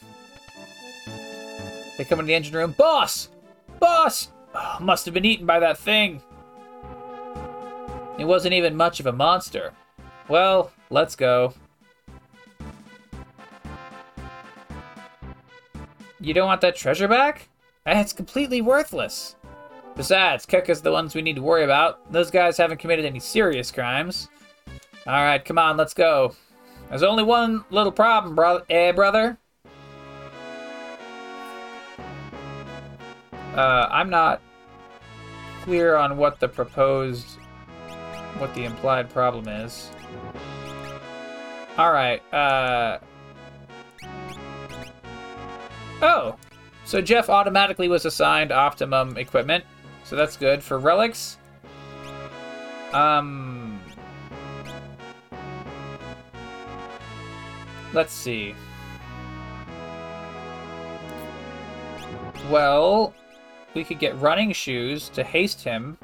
They 1.98 2.04
come 2.04 2.20
into 2.20 2.28
the 2.28 2.36
engine 2.36 2.56
room. 2.56 2.72
Boss! 2.72 3.30
Boss! 3.80 4.32
Oh, 4.54 4.78
must 4.80 5.06
have 5.06 5.14
been 5.14 5.26
eaten 5.26 5.46
by 5.46 5.60
that 5.60 5.78
thing. 5.78 6.22
It 8.18 8.26
wasn't 8.26 8.54
even 8.54 8.76
much 8.76 9.00
of 9.00 9.06
a 9.06 9.12
monster. 9.12 9.74
Well, 10.30 10.72
let's 10.90 11.16
go. 11.16 11.54
You 16.22 16.34
don't 16.34 16.48
want 16.48 16.62
that 16.62 16.76
treasure 16.76 17.08
back? 17.08 17.50
It's 17.86 18.14
completely 18.14 18.62
worthless. 18.62 19.36
Besides, 19.96 20.46
Kefka's 20.46 20.82
the 20.82 20.92
ones 20.92 21.14
we 21.14 21.22
need 21.22 21.36
to 21.36 21.42
worry 21.42 21.64
about. 21.64 22.12
Those 22.12 22.32
guys 22.32 22.58
haven't 22.58 22.80
committed 22.80 23.06
any 23.06 23.20
serious 23.20 23.72
crimes. 23.72 24.30
Alright, 25.06 25.46
come 25.46 25.58
on, 25.58 25.78
let's 25.78 25.94
go. 25.94 26.36
There's 26.90 27.04
only 27.04 27.24
one 27.24 27.66
little 27.70 27.92
problem, 27.92 28.36
brother. 28.36 28.64
Eh, 28.70 28.92
brother? 28.92 29.38
Uh, 33.56 33.88
I'm 33.90 34.10
not 34.10 34.42
clear 35.64 35.96
on 35.96 36.18
what 36.18 36.40
the 36.40 36.48
proposed, 36.48 37.40
what 38.38 38.54
the 38.54 38.66
implied 38.66 39.10
problem 39.10 39.48
is. 39.48 39.90
Alright, 41.80 42.22
uh... 42.34 43.00
Oh! 46.02 46.36
So 46.86 47.02
Jeff 47.02 47.30
automatically 47.30 47.88
was 47.88 48.06
assigned 48.06 48.52
Optimum 48.52 49.18
equipment. 49.18 49.66
So 50.04 50.16
that's 50.16 50.38
good. 50.38 50.62
For 50.62 50.78
relics, 50.78 51.38
um, 52.94 53.65
let's 57.94 58.14
see. 58.14 58.56
Well, 62.50 63.14
we 63.74 63.84
could 63.84 64.00
get 64.00 64.18
running 64.20 64.52
shoes 64.52 65.10
to 65.10 65.24
haste 65.24 65.64
him. 65.64 65.98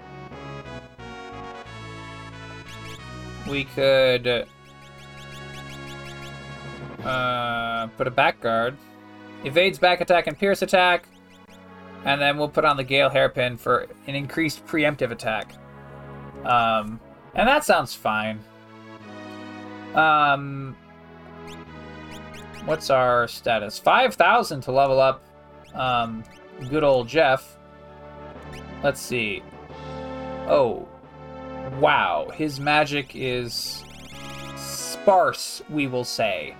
We 3.49 3.65
could 3.65 4.47
uh, 7.03 7.87
put 7.97 8.07
a 8.07 8.11
back 8.11 8.39
guard. 8.39 8.77
Evades 9.43 9.79
back 9.79 10.01
attack 10.01 10.27
and 10.27 10.37
pierce 10.37 10.61
attack. 10.61 11.07
And 12.05 12.19
then 12.19 12.37
we'll 12.37 12.49
put 12.49 12.65
on 12.65 12.77
the 12.77 12.83
Gale 12.83 13.09
Hairpin 13.09 13.57
for 13.57 13.87
an 14.07 14.15
increased 14.15 14.65
preemptive 14.65 15.11
attack. 15.11 15.53
Um, 16.43 16.99
and 17.35 17.47
that 17.47 17.63
sounds 17.63 17.93
fine. 17.93 18.39
Um, 19.93 20.75
what's 22.65 22.89
our 22.89 23.27
status? 23.27 23.79
5,000 23.79 24.61
to 24.61 24.71
level 24.71 24.99
up 24.99 25.23
um, 25.73 26.23
good 26.69 26.83
old 26.83 27.07
Jeff. 27.07 27.57
Let's 28.83 29.01
see. 29.01 29.43
Oh, 30.47 30.87
wow. 31.79 32.29
His 32.33 32.59
magic 32.59 33.11
is 33.15 33.83
sparse, 34.55 35.61
we 35.69 35.87
will 35.87 36.03
say. 36.03 36.55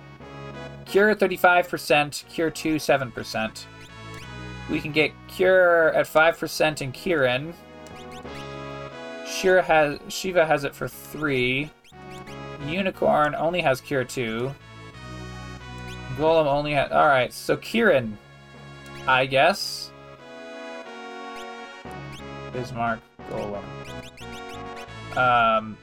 Cure 0.86 1.14
35%, 1.14 2.28
Cure 2.28 2.50
2 2.50 2.76
7%. 2.76 3.64
We 4.70 4.80
can 4.80 4.92
get 4.92 5.12
Cure 5.28 5.88
at 5.94 6.06
5% 6.06 6.82
in 6.82 6.92
Kirin. 6.92 7.54
Shira 9.26 9.62
has 9.62 9.98
Shiva 10.08 10.44
has 10.46 10.64
it 10.64 10.74
for 10.74 10.88
3. 10.88 11.70
Unicorn 12.66 13.34
only 13.34 13.60
has 13.60 13.80
Cure 13.80 14.04
2. 14.04 14.54
Golem 16.16 16.46
only 16.46 16.72
has... 16.72 16.90
Alright, 16.90 17.32
so 17.32 17.56
Kirin, 17.56 18.14
I 19.06 19.26
guess. 19.26 19.90
Bismarck, 22.52 23.00
Golem. 23.30 23.64
Um... 25.16 25.76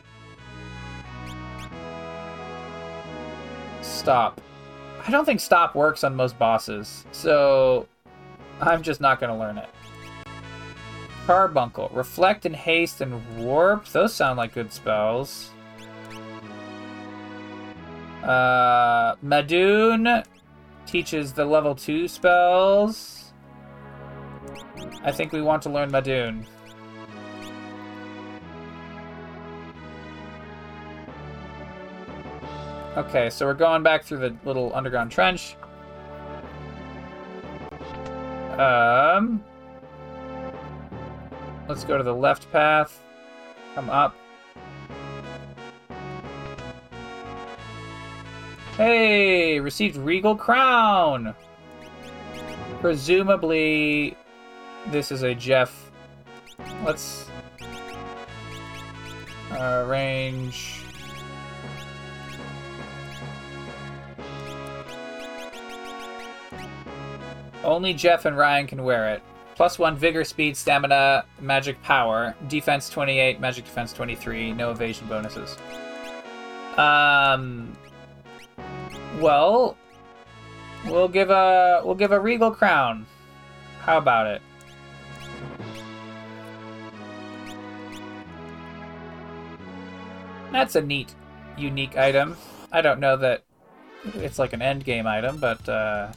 Stop. 3.81 4.41
I 5.05 5.11
don't 5.11 5.25
think 5.25 5.39
stop 5.39 5.75
works 5.75 6.03
on 6.03 6.15
most 6.15 6.37
bosses, 6.37 7.05
so 7.11 7.87
I'm 8.61 8.83
just 8.83 9.01
not 9.01 9.19
going 9.19 9.31
to 9.31 9.37
learn 9.37 9.57
it. 9.57 9.69
Carbuncle. 11.25 11.89
Reflect 11.93 12.45
and 12.45 12.55
Haste 12.55 13.01
and 13.01 13.37
Warp. 13.37 13.87
Those 13.87 14.13
sound 14.13 14.37
like 14.37 14.53
good 14.53 14.73
spells. 14.73 15.51
Uh, 18.29 19.15
Maduin 19.25 20.23
teaches 20.85 21.33
the 21.33 21.43
level 21.43 21.73
2 21.73 22.07
spells. 22.07 23.33
I 25.03 25.11
think 25.11 25.31
we 25.31 25.41
want 25.41 25.63
to 25.63 25.69
learn 25.71 25.91
Maduin. 25.91 26.45
Okay, 32.97 33.31
so 33.31 33.47
we're 33.47 33.55
going 33.55 33.81
back 33.81 34.03
through 34.03 34.19
the 34.19 34.37
little 34.45 34.75
underground 34.75 35.09
trench. 35.09 35.55
Um, 38.59 39.43
let's 41.67 41.83
go 41.83 41.97
to 41.97 42.03
the 42.03 42.13
left 42.13 42.51
path. 42.51 43.01
Come 43.73 43.89
up. 43.89 44.15
Hey, 48.79 49.59
received 49.59 49.97
Regal 49.97 50.37
Crown. 50.37 51.35
Presumably, 52.79 54.15
this 54.87 55.11
is 55.11 55.23
a 55.23 55.35
Jeff. 55.35 55.91
Let's 56.85 57.27
arrange. 59.51 60.85
Only 67.65 67.93
Jeff 67.93 68.23
and 68.23 68.37
Ryan 68.37 68.65
can 68.65 68.85
wear 68.85 69.09
it. 69.09 69.21
Plus 69.55 69.77
one 69.77 69.97
vigor, 69.97 70.23
speed, 70.23 70.55
stamina, 70.55 71.25
magic 71.41 71.83
power, 71.83 72.33
defense 72.47 72.89
28, 72.89 73.41
magic 73.41 73.65
defense 73.65 73.91
23, 73.91 74.53
no 74.53 74.71
evasion 74.71 75.05
bonuses. 75.09 75.57
Um. 76.77 77.75
Well, 79.19 79.75
we'll 80.85 81.09
give 81.09 81.29
a 81.29 81.81
we'll 81.83 81.95
give 81.95 82.11
a 82.11 82.19
regal 82.19 82.51
crown. 82.51 83.05
How 83.81 83.97
about 83.97 84.27
it? 84.27 84.41
That's 90.51 90.75
a 90.75 90.81
neat, 90.81 91.13
unique 91.57 91.97
item. 91.97 92.37
I 92.71 92.81
don't 92.81 92.99
know 92.99 93.17
that 93.17 93.43
it's 94.15 94.39
like 94.39 94.53
an 94.53 94.61
end 94.61 94.85
game 94.85 95.05
item, 95.05 95.37
but 95.37 95.67
uh, 95.67 96.11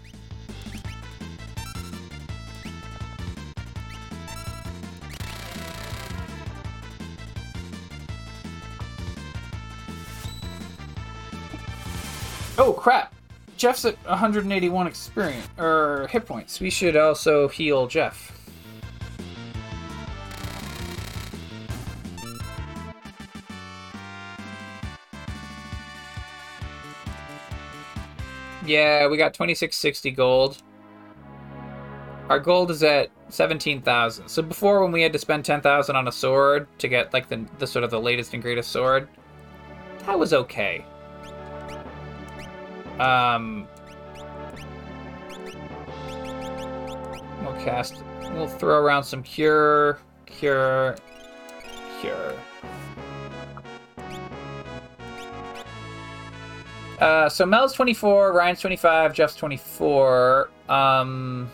Oh 12.59 12.75
crap! 12.75 13.15
Jeff's 13.57 13.85
at 13.87 13.97
181 14.07 14.87
experience 14.87 15.49
or 15.59 16.07
hit 16.11 16.27
points. 16.27 16.61
We 16.61 16.69
should 16.69 16.97
also 16.97 17.49
heal 17.49 17.87
Jeff. 17.87 18.31
Yeah, 28.65 29.09
we 29.09 29.17
got 29.17 29.35
2660 29.35 30.11
gold. 30.13 30.63
Our 32.29 32.39
gold 32.39 32.71
is 32.71 32.83
at 32.83 33.11
17,000. 33.31 34.29
So 34.29 34.43
before 34.43 34.83
when 34.83 34.93
we 34.93 35.03
had 35.03 35.13
to 35.15 35.19
spend 35.19 35.45
10,000 35.45 35.97
on 35.97 36.07
a 36.07 36.13
sword 36.13 36.69
to 36.79 36.87
get 36.89 37.13
like 37.13 37.29
the, 37.29 37.45
the 37.59 37.67
sort 37.67 37.83
of 37.83 37.91
the 37.91 38.01
latest 38.01 38.35
and 38.35 38.43
greatest 38.43 38.71
sword, 38.71 39.09
that 40.07 40.19
was 40.19 40.33
okay. 40.33 40.85
Um, 42.99 43.67
we'll 47.43 47.55
cast. 47.65 48.03
We'll 48.33 48.49
throw 48.49 48.79
around 48.79 49.05
some 49.05 49.23
cure. 49.23 49.99
Cure. 50.27 50.97
Cure. 52.01 52.35
Uh, 57.01 57.29
so 57.29 57.45
Mel's 57.45 57.73
24, 57.73 58.33
Ryan's 58.33 58.61
25, 58.61 59.13
Jeff's 59.13 59.35
24. 59.35 60.51
Um, 60.69 61.51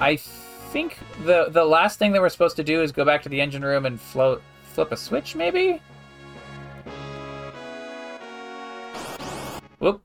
I 0.00 0.16
think 0.16 0.96
the 1.24 1.48
the 1.50 1.64
last 1.64 1.98
thing 1.98 2.12
that 2.12 2.22
we're 2.22 2.30
supposed 2.30 2.56
to 2.56 2.64
do 2.64 2.82
is 2.82 2.92
go 2.92 3.04
back 3.04 3.22
to 3.24 3.28
the 3.28 3.40
engine 3.40 3.62
room 3.62 3.84
and 3.84 4.00
float 4.00 4.42
flip 4.72 4.92
a 4.92 4.96
switch, 4.96 5.36
maybe. 5.36 5.80
Whoop. 9.80 10.02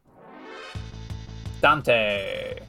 Dante. 1.61 2.61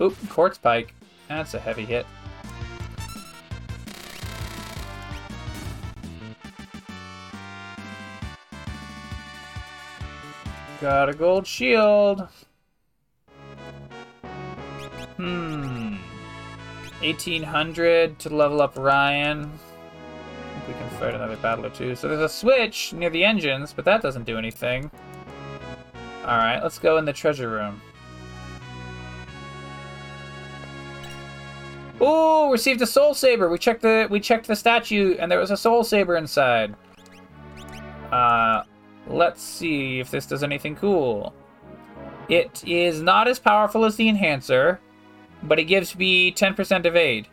Oop, 0.00 0.28
quartz 0.28 0.58
pike. 0.58 0.94
That's 1.28 1.54
a 1.54 1.58
heavy 1.58 1.86
hit. 1.86 2.04
Got 10.82 11.08
a 11.08 11.14
gold 11.14 11.46
shield. 11.46 12.28
Hmm. 15.20 15.96
1800 17.02 18.18
to 18.20 18.28
level 18.30 18.62
up 18.62 18.78
Ryan. 18.78 19.42
I 19.42 20.60
think 20.60 20.68
we 20.68 20.72
can 20.72 20.98
fight 20.98 21.14
another 21.14 21.36
battle 21.36 21.66
or 21.66 21.70
two. 21.70 21.94
So 21.94 22.08
there's 22.08 22.22
a 22.22 22.28
switch 22.28 22.94
near 22.94 23.10
the 23.10 23.22
engines, 23.22 23.74
but 23.74 23.84
that 23.84 24.00
doesn't 24.00 24.24
do 24.24 24.38
anything. 24.38 24.90
Alright, 26.22 26.62
let's 26.62 26.78
go 26.78 26.96
in 26.96 27.04
the 27.04 27.12
treasure 27.12 27.50
room. 27.50 27.82
Ooh, 32.00 32.50
received 32.50 32.80
a 32.80 32.86
soul 32.86 33.12
saber. 33.12 33.50
We 33.50 33.58
checked 33.58 33.82
the 33.82 34.08
we 34.10 34.20
checked 34.20 34.46
the 34.46 34.56
statue 34.56 35.16
and 35.18 35.30
there 35.30 35.38
was 35.38 35.50
a 35.50 35.56
soul 35.56 35.84
saber 35.84 36.16
inside. 36.16 36.74
Uh 38.10 38.62
let's 39.06 39.42
see 39.42 40.00
if 40.00 40.10
this 40.10 40.24
does 40.24 40.42
anything 40.42 40.76
cool. 40.76 41.34
It 42.30 42.62
is 42.66 43.02
not 43.02 43.28
as 43.28 43.38
powerful 43.38 43.84
as 43.84 43.96
the 43.96 44.08
enhancer, 44.08 44.80
but 45.42 45.58
it 45.58 45.64
gives 45.64 45.96
me 45.96 46.32
10% 46.32 46.84
evade. 46.84 47.26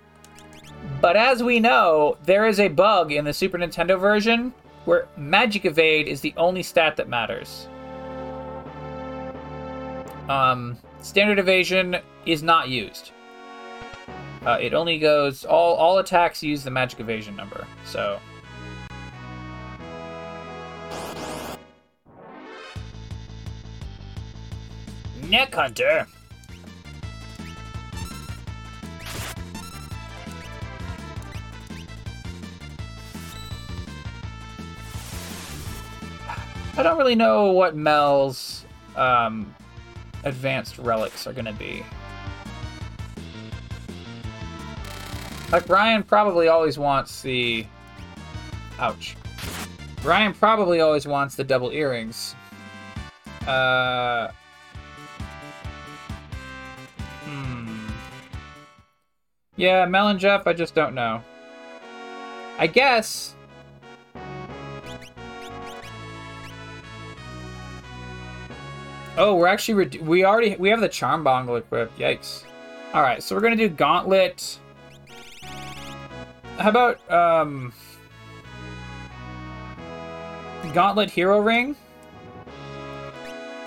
But 1.02 1.16
as 1.16 1.44
we 1.44 1.60
know, 1.60 2.18
there 2.24 2.48
is 2.48 2.60
a 2.60 2.68
bug 2.68 3.12
in 3.12 3.26
the 3.26 3.34
Super 3.34 3.58
Nintendo 3.58 4.00
version 4.00 4.54
where 4.86 5.08
magic 5.18 5.66
evade 5.66 6.08
is 6.08 6.22
the 6.22 6.34
only 6.38 6.64
stat 6.64 6.96
that 6.98 7.10
matters. 7.10 7.68
Um, 10.30 10.78
standard 11.02 11.40
evasion 11.40 11.98
is 12.26 12.42
not 12.42 12.70
used. 12.70 13.12
Uh, 14.46 14.58
it 14.62 14.74
only 14.74 14.98
goes 14.98 15.44
all 15.44 15.76
all 15.76 15.98
attacks 15.98 16.42
use 16.42 16.64
the 16.64 16.72
magic 16.72 17.00
evasion 17.00 17.36
number. 17.36 17.68
So. 17.86 18.20
Neck 25.24 25.54
Hunter. 25.54 26.08
I 36.78 36.84
don't 36.84 37.00
really 37.00 37.16
know 37.16 37.52
what 37.54 37.76
Mel's 37.76 38.64
um, 38.96 39.56
advanced 40.24 40.78
relics 40.78 41.26
are 41.26 41.34
going 41.34 41.46
to 41.46 41.54
be. 41.54 41.84
Like, 45.52 45.68
Ryan 45.68 46.04
probably 46.04 46.50
always 46.50 46.78
wants 46.78 47.24
the... 47.24 47.66
Ouch. 48.78 49.16
Ryan 50.04 50.34
probably 50.34 50.80
always 50.80 51.08
wants 51.08 51.34
the 51.34 51.44
double 51.44 51.72
earrings. 51.72 52.36
Uh... 53.48 54.28
Hmm. 57.24 57.88
Yeah, 59.56 59.86
Mel 59.86 60.10
and 60.10 60.20
Jeff, 60.20 60.46
I 60.46 60.54
just 60.54 60.76
don't 60.76 60.94
know. 60.94 61.24
I 62.60 62.68
guess... 62.68 63.34
Oh, 69.18 69.34
we're 69.36 69.48
actually... 69.48 69.98
we 70.00 70.24
already... 70.24 70.56
We 70.58 70.70
have 70.70 70.80
the 70.80 70.90
Charm 70.90 71.24
Bangle 71.24 71.56
equipped. 71.56 71.98
Yikes. 71.98 72.44
Alright, 72.94 73.24
so 73.24 73.36
we're 73.36 73.42
gonna 73.42 73.56
do 73.56 73.68
Gauntlet... 73.68 74.60
How 76.58 76.70
about, 76.70 77.12
um... 77.12 77.74
Gauntlet 80.74 81.10
Hero 81.10 81.40
Ring? 81.40 81.76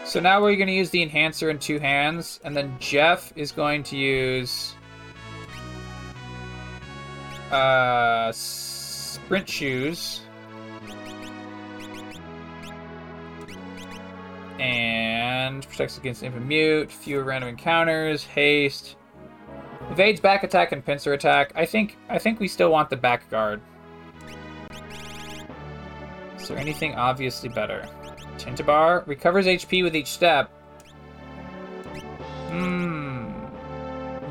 So 0.05 0.21
now 0.21 0.41
we're 0.41 0.57
to 0.67 0.73
use 0.73 0.91
the 0.91 1.03
Enhancer 1.03 1.51
in 1.51 1.59
two 1.59 1.79
hands, 1.79 2.41
and 2.45 2.57
then 2.57 2.77
Jeff 2.79 3.33
is 3.37 3.53
going 3.53 3.83
to 3.85 3.97
use... 3.97 4.75
Uh... 7.51 8.31
Sprint 8.33 9.49
Shoes. 9.49 10.21
And 14.61 15.67
protects 15.67 15.97
against 15.99 16.23
infant 16.23 16.47
mute, 16.47 16.93
fewer 16.93 17.25
random 17.25 17.49
encounters, 17.49 18.25
haste, 18.25 18.97
Evades 19.91 20.21
back 20.21 20.45
attack 20.45 20.71
and 20.71 20.85
pincer 20.85 21.15
attack. 21.15 21.53
I 21.57 21.67
think 21.67 21.97
I 22.09 22.19
think 22.19 22.39
we 22.39 22.47
still 22.47 22.71
want 22.71 22.91
the 22.91 22.97
back 22.97 23.29
guard. 23.29 23.61
Is 26.39 26.47
there 26.47 26.59
anything 26.59 26.95
obviously 26.95 27.49
better? 27.49 27.89
Tintinabar 28.39 29.05
recovers 29.09 29.47
HP 29.47 29.83
with 29.83 29.97
each 29.97 30.07
step. 30.07 30.49
Hmm. 32.49 33.33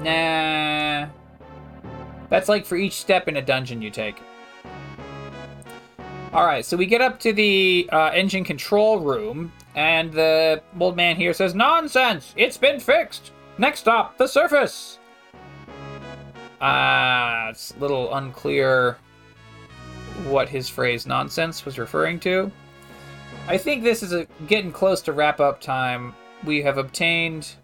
Nah. 0.01 1.10
That's 2.30 2.47
like 2.47 2.65
for 2.65 2.77
each 2.77 2.93
step 2.93 3.27
in 3.27 3.35
a 3.35 3.41
dungeon 3.41 3.81
you 3.81 3.89
take. 3.89 4.22
Alright, 6.34 6.64
so 6.64 6.77
we 6.77 6.85
get 6.85 7.01
up 7.01 7.19
to 7.22 7.34
the 7.34 7.89
uh, 7.91 8.11
engine 8.14 8.45
control 8.45 8.99
room, 8.99 9.51
and 9.80 10.11
the 10.11 10.61
old 10.77 10.97
man 10.97 11.15
here 11.15 11.31
says, 11.31 11.56
Nonsense! 11.56 12.34
It's 12.35 12.57
been 12.57 12.81
fixed! 12.81 13.31
Next 13.57 13.80
stop, 13.80 14.18
the 14.18 14.27
surface! 14.27 14.99
Ah, 16.60 17.45
uh, 17.45 17.49
it's 17.51 17.72
a 17.72 17.80
little 17.80 18.14
unclear 18.14 18.97
what 20.26 20.49
his 20.49 20.68
phrase 20.68 21.07
nonsense 21.07 21.64
was 21.64 21.80
referring 21.80 22.19
to. 22.19 22.51
I 23.47 23.57
think 23.57 23.81
this 23.81 24.03
is 24.03 24.11
a, 24.11 24.27
getting 24.47 24.73
close 24.73 25.01
to 25.03 25.14
wrap 25.14 25.39
up 25.39 25.61
time. 25.61 26.14
We 26.43 26.61
have 26.61 26.77
obtained 26.77 27.56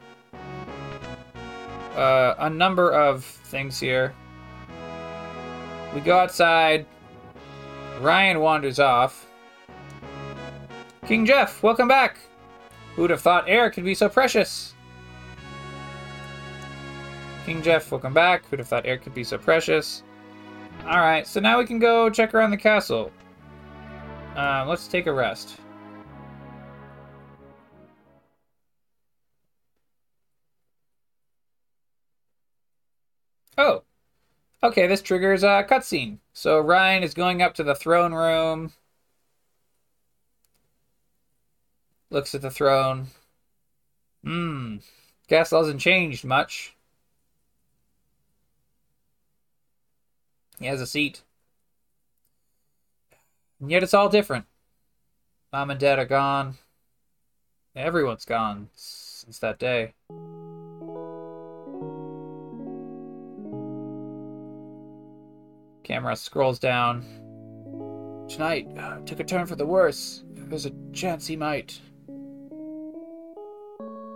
uh, 1.98 2.36
a 2.38 2.50
number 2.50 2.94
of 2.94 3.26
things 3.26 3.78
here. 3.78 4.16
We 5.94 6.00
go 6.00 6.18
outside. 6.18 6.86
Ryan 8.00 8.40
wanders 8.40 8.80
off. 8.80 9.25
King 11.08 11.24
Jeff, 11.24 11.62
welcome 11.62 11.88
back. 11.88 12.18
Who'd 12.96 13.12
have 13.12 13.22
thought 13.22 13.48
air 13.48 13.70
could 13.70 13.84
be 13.86 13.94
so 13.94 14.10
precious? 14.10 14.74
King 17.46 17.62
Jeff, 17.62 17.92
welcome 17.92 18.12
back. 18.12 18.44
Who'd 18.48 18.58
have 18.58 18.68
thought 18.68 18.88
air 18.88 18.98
could 18.98 19.14
be 19.14 19.24
so 19.24 19.38
precious? 19.38 20.02
Alright, 20.84 21.28
so 21.28 21.40
now 21.40 21.60
we 21.60 21.66
can 21.68 21.78
go 21.78 22.10
check 22.10 22.34
around 22.34 22.50
the 22.50 22.58
castle. 22.58 23.12
Uh, 24.36 24.66
let's 24.68 24.88
take 24.88 25.06
a 25.06 25.14
rest. 25.14 25.58
Oh. 33.60 33.84
Okay, 34.64 34.88
this 34.88 35.04
triggers 35.04 35.44
a 35.44 35.64
cutscene. 35.70 36.18
So 36.34 36.60
Ryan 36.60 37.04
is 37.04 37.14
going 37.14 37.44
up 37.44 37.54
to 37.56 37.64
the 37.64 37.76
throne 37.76 38.12
room. 38.12 38.74
Looks 42.16 42.34
at 42.34 42.42
the 42.42 42.50
throne. 42.50 43.08
Hmm. 44.24 44.78
Castle 45.28 45.60
hasn't 45.60 45.82
changed 45.82 46.24
much. 46.24 46.74
He 50.58 50.66
has 50.68 50.80
a 50.80 50.88
seat. 50.88 51.24
And 53.60 53.70
yet 53.70 53.84
it's 53.84 53.94
all 53.94 54.08
different. 54.08 54.46
Mom 55.52 55.70
and 55.72 55.78
Dad 55.78 56.00
are 56.00 56.06
gone. 56.06 56.56
Everyone's 57.76 58.24
gone 58.24 58.70
since 58.76 59.38
that 59.40 59.60
day. 59.60 59.94
Camera 65.84 66.16
scrolls 66.16 66.60
down. 66.60 67.04
Tonight 68.30 68.70
uh, 68.80 69.00
took 69.02 69.20
a 69.20 69.26
turn 69.26 69.46
for 69.46 69.58
the 69.58 69.66
worse. 69.66 70.24
There's 70.30 70.66
a 70.66 70.72
chance 70.94 71.28
he 71.28 71.36
might. 71.36 71.82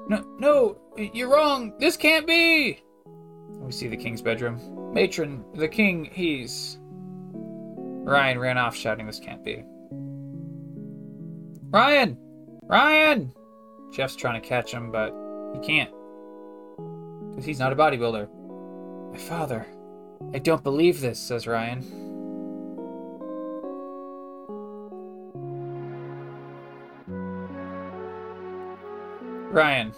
No, 0.09 0.25
no, 0.39 0.81
you're 1.13 1.29
wrong. 1.29 1.73
This 1.79 1.95
can't 1.95 2.25
be. 2.25 2.81
We 3.05 3.71
see 3.71 3.87
the 3.87 3.95
king's 3.95 4.23
bedroom. 4.23 4.91
Matron, 4.91 5.45
the 5.53 5.67
king, 5.67 6.09
he's. 6.11 6.79
Ryan 7.31 8.39
ran 8.39 8.57
off 8.57 8.75
shouting, 8.75 9.05
This 9.05 9.19
can't 9.19 9.45
be. 9.45 9.63
Ryan! 11.69 12.17
Ryan! 12.63 13.31
Jeff's 13.93 14.15
trying 14.15 14.41
to 14.41 14.47
catch 14.47 14.71
him, 14.71 14.91
but 14.91 15.13
he 15.53 15.59
can't. 15.59 15.91
Because 17.29 17.45
he's 17.45 17.59
not 17.59 17.71
a 17.71 17.75
bodybuilder. 17.75 18.27
My 19.11 19.17
father. 19.19 19.67
I 20.33 20.39
don't 20.39 20.63
believe 20.63 20.99
this, 20.99 21.19
says 21.19 21.45
Ryan. 21.45 21.83
Ryan. 29.49 29.93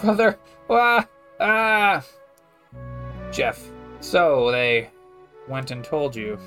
Brother. 0.00 0.38
Ah. 0.70 1.06
Ah. 1.40 2.04
Jeff. 3.30 3.60
So 4.00 4.50
they 4.50 4.90
went 5.48 5.70
and 5.70 5.82
told 5.82 6.14
you. 6.14 6.38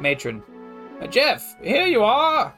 Matron. 0.00 0.42
Uh, 1.00 1.06
Jeff, 1.06 1.56
here 1.62 1.86
you 1.86 2.02
are! 2.02 2.54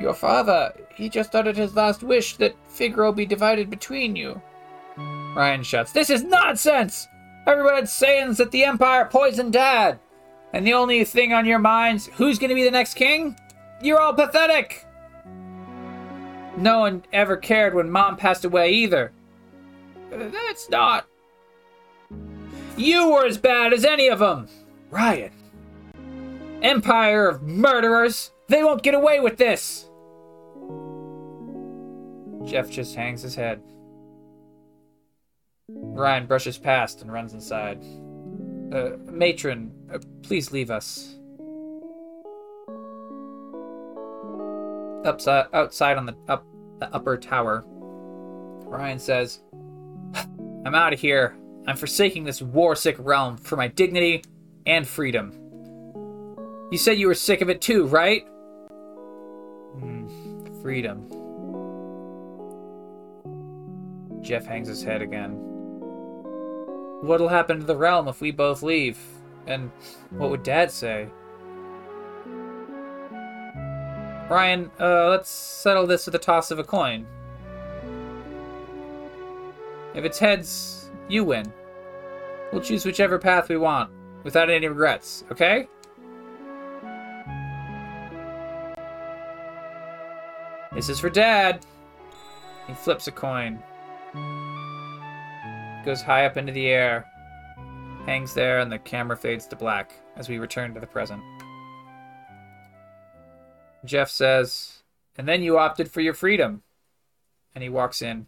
Your 0.00 0.14
father, 0.14 0.72
he 0.94 1.08
just 1.08 1.34
uttered 1.34 1.56
his 1.56 1.74
last 1.74 2.02
wish 2.02 2.36
that 2.36 2.54
Figaro 2.68 3.10
be 3.10 3.24
divided 3.26 3.70
between 3.70 4.14
you. 4.14 4.40
Ryan 4.98 5.62
shouts, 5.62 5.92
This 5.92 6.10
is 6.10 6.22
nonsense! 6.22 7.08
Everyone's 7.46 7.92
saying 7.92 8.34
that 8.34 8.50
the 8.50 8.64
Empire 8.64 9.06
poisoned 9.06 9.54
Dad! 9.54 9.98
And 10.56 10.66
the 10.66 10.72
only 10.72 11.04
thing 11.04 11.34
on 11.34 11.44
your 11.44 11.58
minds, 11.58 12.08
who's 12.14 12.38
gonna 12.38 12.54
be 12.54 12.64
the 12.64 12.70
next 12.70 12.94
king? 12.94 13.36
You're 13.82 14.00
all 14.00 14.14
pathetic! 14.14 14.86
No 16.56 16.78
one 16.78 17.04
ever 17.12 17.36
cared 17.36 17.74
when 17.74 17.90
Mom 17.90 18.16
passed 18.16 18.46
away 18.46 18.70
either. 18.70 19.12
That's 20.10 20.70
not. 20.70 21.06
You 22.74 23.10
were 23.10 23.26
as 23.26 23.36
bad 23.36 23.74
as 23.74 23.84
any 23.84 24.08
of 24.08 24.20
them! 24.20 24.48
Ryan. 24.90 25.32
Empire 26.62 27.28
of 27.28 27.42
murderers! 27.42 28.30
They 28.48 28.64
won't 28.64 28.82
get 28.82 28.94
away 28.94 29.20
with 29.20 29.36
this! 29.36 29.90
Jeff 32.46 32.70
just 32.70 32.94
hangs 32.94 33.20
his 33.20 33.34
head. 33.34 33.60
Ryan 35.68 36.24
brushes 36.24 36.56
past 36.56 37.02
and 37.02 37.12
runs 37.12 37.34
inside. 37.34 37.84
Uh, 38.72 38.96
matron, 39.10 39.72
uh, 39.92 39.98
please 40.22 40.50
leave 40.52 40.70
us. 40.70 41.16
Upside, 45.04 45.46
outside 45.52 45.96
on 45.96 46.06
the 46.06 46.16
up 46.28 46.44
the 46.80 46.92
upper 46.92 47.16
tower, 47.16 47.64
Ryan 48.66 48.98
says, 48.98 49.40
"I'm 50.64 50.74
out 50.74 50.92
of 50.92 51.00
here. 51.00 51.36
I'm 51.68 51.76
forsaking 51.76 52.24
this 52.24 52.42
war-sick 52.42 52.96
realm 52.98 53.36
for 53.36 53.56
my 53.56 53.68
dignity 53.68 54.24
and 54.66 54.86
freedom." 54.86 55.32
You 56.72 56.78
said 56.78 56.98
you 56.98 57.06
were 57.06 57.14
sick 57.14 57.40
of 57.40 57.48
it 57.48 57.60
too, 57.60 57.86
right? 57.86 58.26
Mm, 59.78 60.60
freedom. 60.60 61.06
Jeff 64.22 64.44
hangs 64.44 64.66
his 64.66 64.82
head 64.82 65.02
again. 65.02 65.45
What'll 67.02 67.28
happen 67.28 67.60
to 67.60 67.66
the 67.66 67.76
realm 67.76 68.08
if 68.08 68.20
we 68.20 68.30
both 68.30 68.62
leave? 68.62 68.98
And 69.46 69.70
what 70.10 70.30
would 70.30 70.42
Dad 70.42 70.70
say? 70.70 71.08
Ryan, 74.28 74.70
uh, 74.80 75.10
let's 75.10 75.28
settle 75.28 75.86
this 75.86 76.06
with 76.06 76.14
a 76.16 76.18
toss 76.18 76.50
of 76.50 76.58
a 76.58 76.64
coin. 76.64 77.06
If 79.94 80.04
it's 80.04 80.18
heads, 80.18 80.90
you 81.08 81.22
win. 81.22 81.52
We'll 82.52 82.62
choose 82.62 82.84
whichever 82.84 83.18
path 83.18 83.48
we 83.48 83.56
want, 83.56 83.90
without 84.24 84.50
any 84.50 84.66
regrets, 84.66 85.24
okay? 85.30 85.68
This 90.74 90.88
is 90.88 90.98
for 90.98 91.08
Dad. 91.08 91.64
He 92.66 92.74
flips 92.74 93.06
a 93.06 93.12
coin. 93.12 93.62
Goes 95.86 96.02
high 96.02 96.26
up 96.26 96.36
into 96.36 96.52
the 96.52 96.66
air. 96.66 97.06
Hangs 98.06 98.34
there, 98.34 98.58
and 98.58 98.72
the 98.72 98.78
camera 98.80 99.16
fades 99.16 99.46
to 99.46 99.54
black 99.54 99.92
as 100.16 100.28
we 100.28 100.38
return 100.38 100.74
to 100.74 100.80
the 100.80 100.86
present. 100.86 101.22
Jeff 103.84 104.10
says, 104.10 104.82
And 105.16 105.28
then 105.28 105.44
you 105.44 105.58
opted 105.58 105.88
for 105.88 106.00
your 106.00 106.12
freedom. 106.12 106.64
And 107.54 107.62
he 107.62 107.70
walks 107.70 108.02
in. 108.02 108.26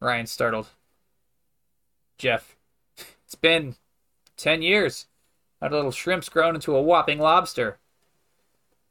Ryan 0.00 0.26
startled. 0.26 0.68
Jeff, 2.16 2.56
it's 2.96 3.34
been 3.34 3.76
10 4.38 4.62
years. 4.62 5.06
That 5.60 5.70
little 5.70 5.92
shrimp's 5.92 6.30
grown 6.30 6.54
into 6.54 6.74
a 6.74 6.82
whopping 6.82 7.18
lobster. 7.18 7.76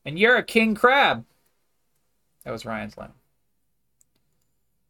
And 0.05 0.19
you're 0.19 0.37
a 0.37 0.43
king 0.43 0.75
crab. 0.75 1.25
That 2.43 2.51
was 2.51 2.67
Ryan's 2.67 2.97
line. 2.97 3.13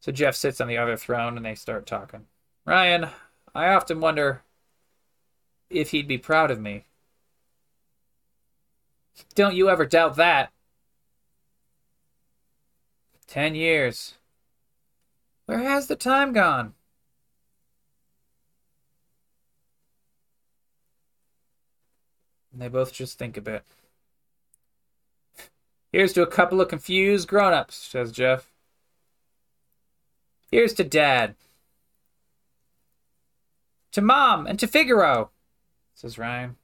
So 0.04 0.12
Jeff 0.12 0.36
sits 0.36 0.60
on 0.60 0.68
the 0.68 0.76
other 0.76 0.98
throne 0.98 1.38
and 1.38 1.46
they 1.46 1.54
start 1.54 1.86
talking. 1.86 2.26
Ryan, 2.66 3.08
I 3.54 3.68
often 3.68 4.00
wonder 4.00 4.42
if 5.70 5.92
he'd 5.92 6.06
be 6.06 6.18
proud 6.18 6.50
of 6.50 6.60
me. 6.60 6.84
Don't 9.34 9.54
you 9.54 9.70
ever 9.70 9.86
doubt 9.86 10.16
that. 10.16 10.52
Ten 13.26 13.54
years. 13.54 14.18
Where 15.46 15.60
has 15.60 15.86
the 15.86 15.96
time 15.96 16.34
gone? 16.34 16.74
And 22.52 22.60
they 22.60 22.68
both 22.68 22.92
just 22.92 23.16
think 23.16 23.38
a 23.38 23.40
bit. 23.40 23.64
Here's 25.92 26.12
to 26.12 26.20
a 26.20 26.26
couple 26.26 26.60
of 26.60 26.68
confused 26.68 27.26
grown-ups, 27.26 27.74
says 27.74 28.12
Jeff. 28.12 28.53
Here's 30.50 30.74
to 30.74 30.84
Dad. 30.84 31.34
To 33.92 34.02
Mom 34.02 34.46
and 34.46 34.58
to 34.58 34.66
Figaro, 34.66 35.30
says 35.94 36.18
Ryan. 36.18 36.56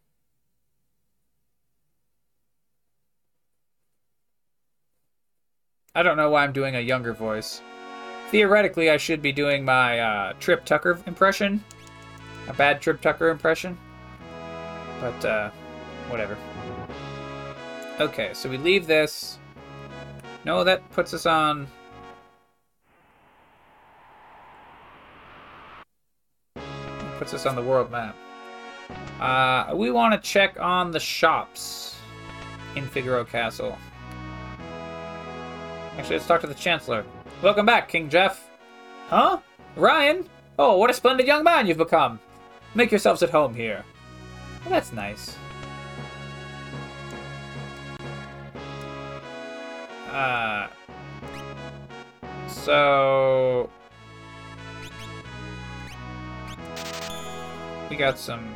I 5.94 6.02
don't 6.02 6.16
know 6.16 6.30
why 6.30 6.44
I'm 6.44 6.52
doing 6.52 6.76
a 6.76 6.80
younger 6.80 7.12
voice. 7.12 7.62
Theoretically, 8.30 8.90
I 8.90 8.96
should 8.96 9.22
be 9.22 9.32
doing 9.32 9.64
my 9.64 9.98
uh, 9.98 10.32
Trip 10.34 10.64
Tucker 10.64 11.00
impression. 11.06 11.64
A 12.48 12.52
bad 12.52 12.80
Trip 12.80 13.00
Tucker 13.00 13.28
impression. 13.28 13.76
But, 15.00 15.24
uh, 15.24 15.50
whatever. 16.08 16.36
Okay, 17.98 18.30
so 18.34 18.48
we 18.48 18.56
leave 18.56 18.86
this. 18.86 19.38
No, 20.44 20.62
that 20.64 20.88
puts 20.90 21.12
us 21.12 21.26
on... 21.26 21.66
Puts 27.20 27.34
us 27.34 27.44
on 27.44 27.54
the 27.54 27.62
world 27.62 27.90
map. 27.90 28.16
Uh, 29.20 29.74
we 29.76 29.90
want 29.90 30.14
to 30.14 30.26
check 30.26 30.58
on 30.58 30.90
the 30.90 30.98
shops 30.98 31.96
in 32.76 32.86
Figaro 32.86 33.24
Castle. 33.24 33.76
Actually, 35.98 36.16
let's 36.16 36.26
talk 36.26 36.40
to 36.40 36.46
the 36.46 36.54
Chancellor. 36.54 37.04
Welcome 37.42 37.66
back, 37.66 37.90
King 37.90 38.08
Jeff. 38.08 38.48
Huh? 39.08 39.40
Ryan? 39.76 40.24
Oh, 40.58 40.78
what 40.78 40.88
a 40.88 40.94
splendid 40.94 41.26
young 41.26 41.44
man 41.44 41.66
you've 41.66 41.76
become. 41.76 42.18
Make 42.74 42.90
yourselves 42.90 43.22
at 43.22 43.28
home 43.28 43.54
here. 43.54 43.84
Well, 44.64 44.70
that's 44.70 44.90
nice. 44.90 45.36
Uh, 50.10 50.68
so 52.48 53.68
we 57.90 57.96
got 57.96 58.18
some 58.18 58.54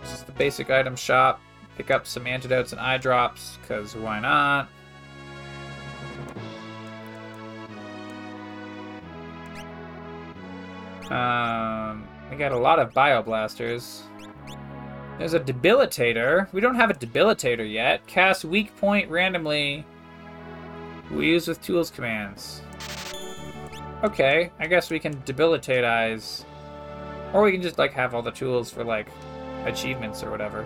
this 0.00 0.12
is 0.14 0.22
the 0.24 0.32
basic 0.32 0.70
item 0.70 0.96
shop 0.96 1.40
pick 1.76 1.90
up 1.90 2.06
some 2.06 2.26
antidotes 2.26 2.72
and 2.72 2.80
eye 2.80 2.98
drops 2.98 3.58
because 3.60 3.94
why 3.94 4.18
not 4.18 4.68
um 11.12 12.08
we 12.30 12.36
got 12.36 12.52
a 12.52 12.58
lot 12.58 12.78
of 12.78 12.90
bioblasters 12.92 14.02
there's 15.18 15.34
a 15.34 15.40
debilitator. 15.40 16.52
We 16.52 16.60
don't 16.60 16.74
have 16.74 16.90
a 16.90 16.94
debilitator 16.94 17.70
yet. 17.70 18.04
Cast 18.08 18.44
weak 18.44 18.74
point 18.76 19.08
randomly 19.08 19.84
We 21.12 21.26
use 21.26 21.46
with 21.46 21.60
tools 21.62 21.90
commands. 21.90 22.62
Okay, 24.04 24.50
I 24.58 24.66
guess 24.66 24.90
we 24.90 24.98
can 24.98 25.22
debilitate 25.24 25.84
eyes. 25.84 26.44
Or 27.32 27.42
we 27.42 27.52
can 27.52 27.62
just 27.62 27.78
like 27.78 27.92
have 27.92 28.14
all 28.14 28.22
the 28.22 28.32
tools 28.32 28.70
for 28.70 28.84
like 28.84 29.06
achievements 29.64 30.22
or 30.22 30.30
whatever. 30.30 30.64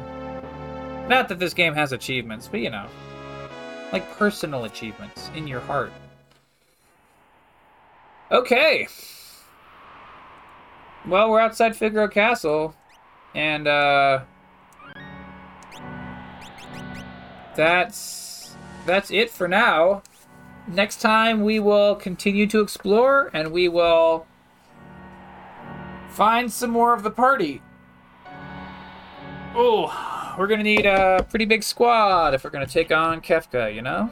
Not 1.08 1.28
that 1.28 1.38
this 1.38 1.54
game 1.54 1.74
has 1.74 1.92
achievements, 1.92 2.48
but 2.48 2.60
you 2.60 2.70
know. 2.70 2.88
Like 3.92 4.10
personal 4.16 4.64
achievements 4.64 5.30
in 5.34 5.46
your 5.46 5.60
heart. 5.60 5.92
Okay. 8.32 8.88
Well, 11.06 11.30
we're 11.30 11.38
outside 11.38 11.76
Figaro 11.76 12.08
Castle. 12.08 12.74
And, 13.34 13.68
uh... 13.68 14.20
That's... 17.54 18.56
That's 18.86 19.10
it 19.12 19.30
for 19.30 19.46
now. 19.46 20.02
Next 20.68 21.00
time 21.00 21.42
we 21.42 21.60
will 21.60 21.94
continue 21.94 22.46
to 22.48 22.60
explore, 22.60 23.30
and 23.32 23.52
we 23.52 23.68
will... 23.68 24.26
Find 26.10 26.50
some 26.50 26.70
more 26.70 26.94
of 26.94 27.02
the 27.02 27.10
party. 27.10 27.60
Oh, 29.54 30.34
we're 30.38 30.46
gonna 30.46 30.62
need 30.62 30.86
a 30.86 31.26
pretty 31.28 31.44
big 31.44 31.62
squad 31.62 32.34
if 32.34 32.42
we're 32.42 32.50
gonna 32.50 32.66
take 32.66 32.90
on 32.90 33.20
Kefka, 33.20 33.74
you 33.74 33.82
know? 33.82 34.10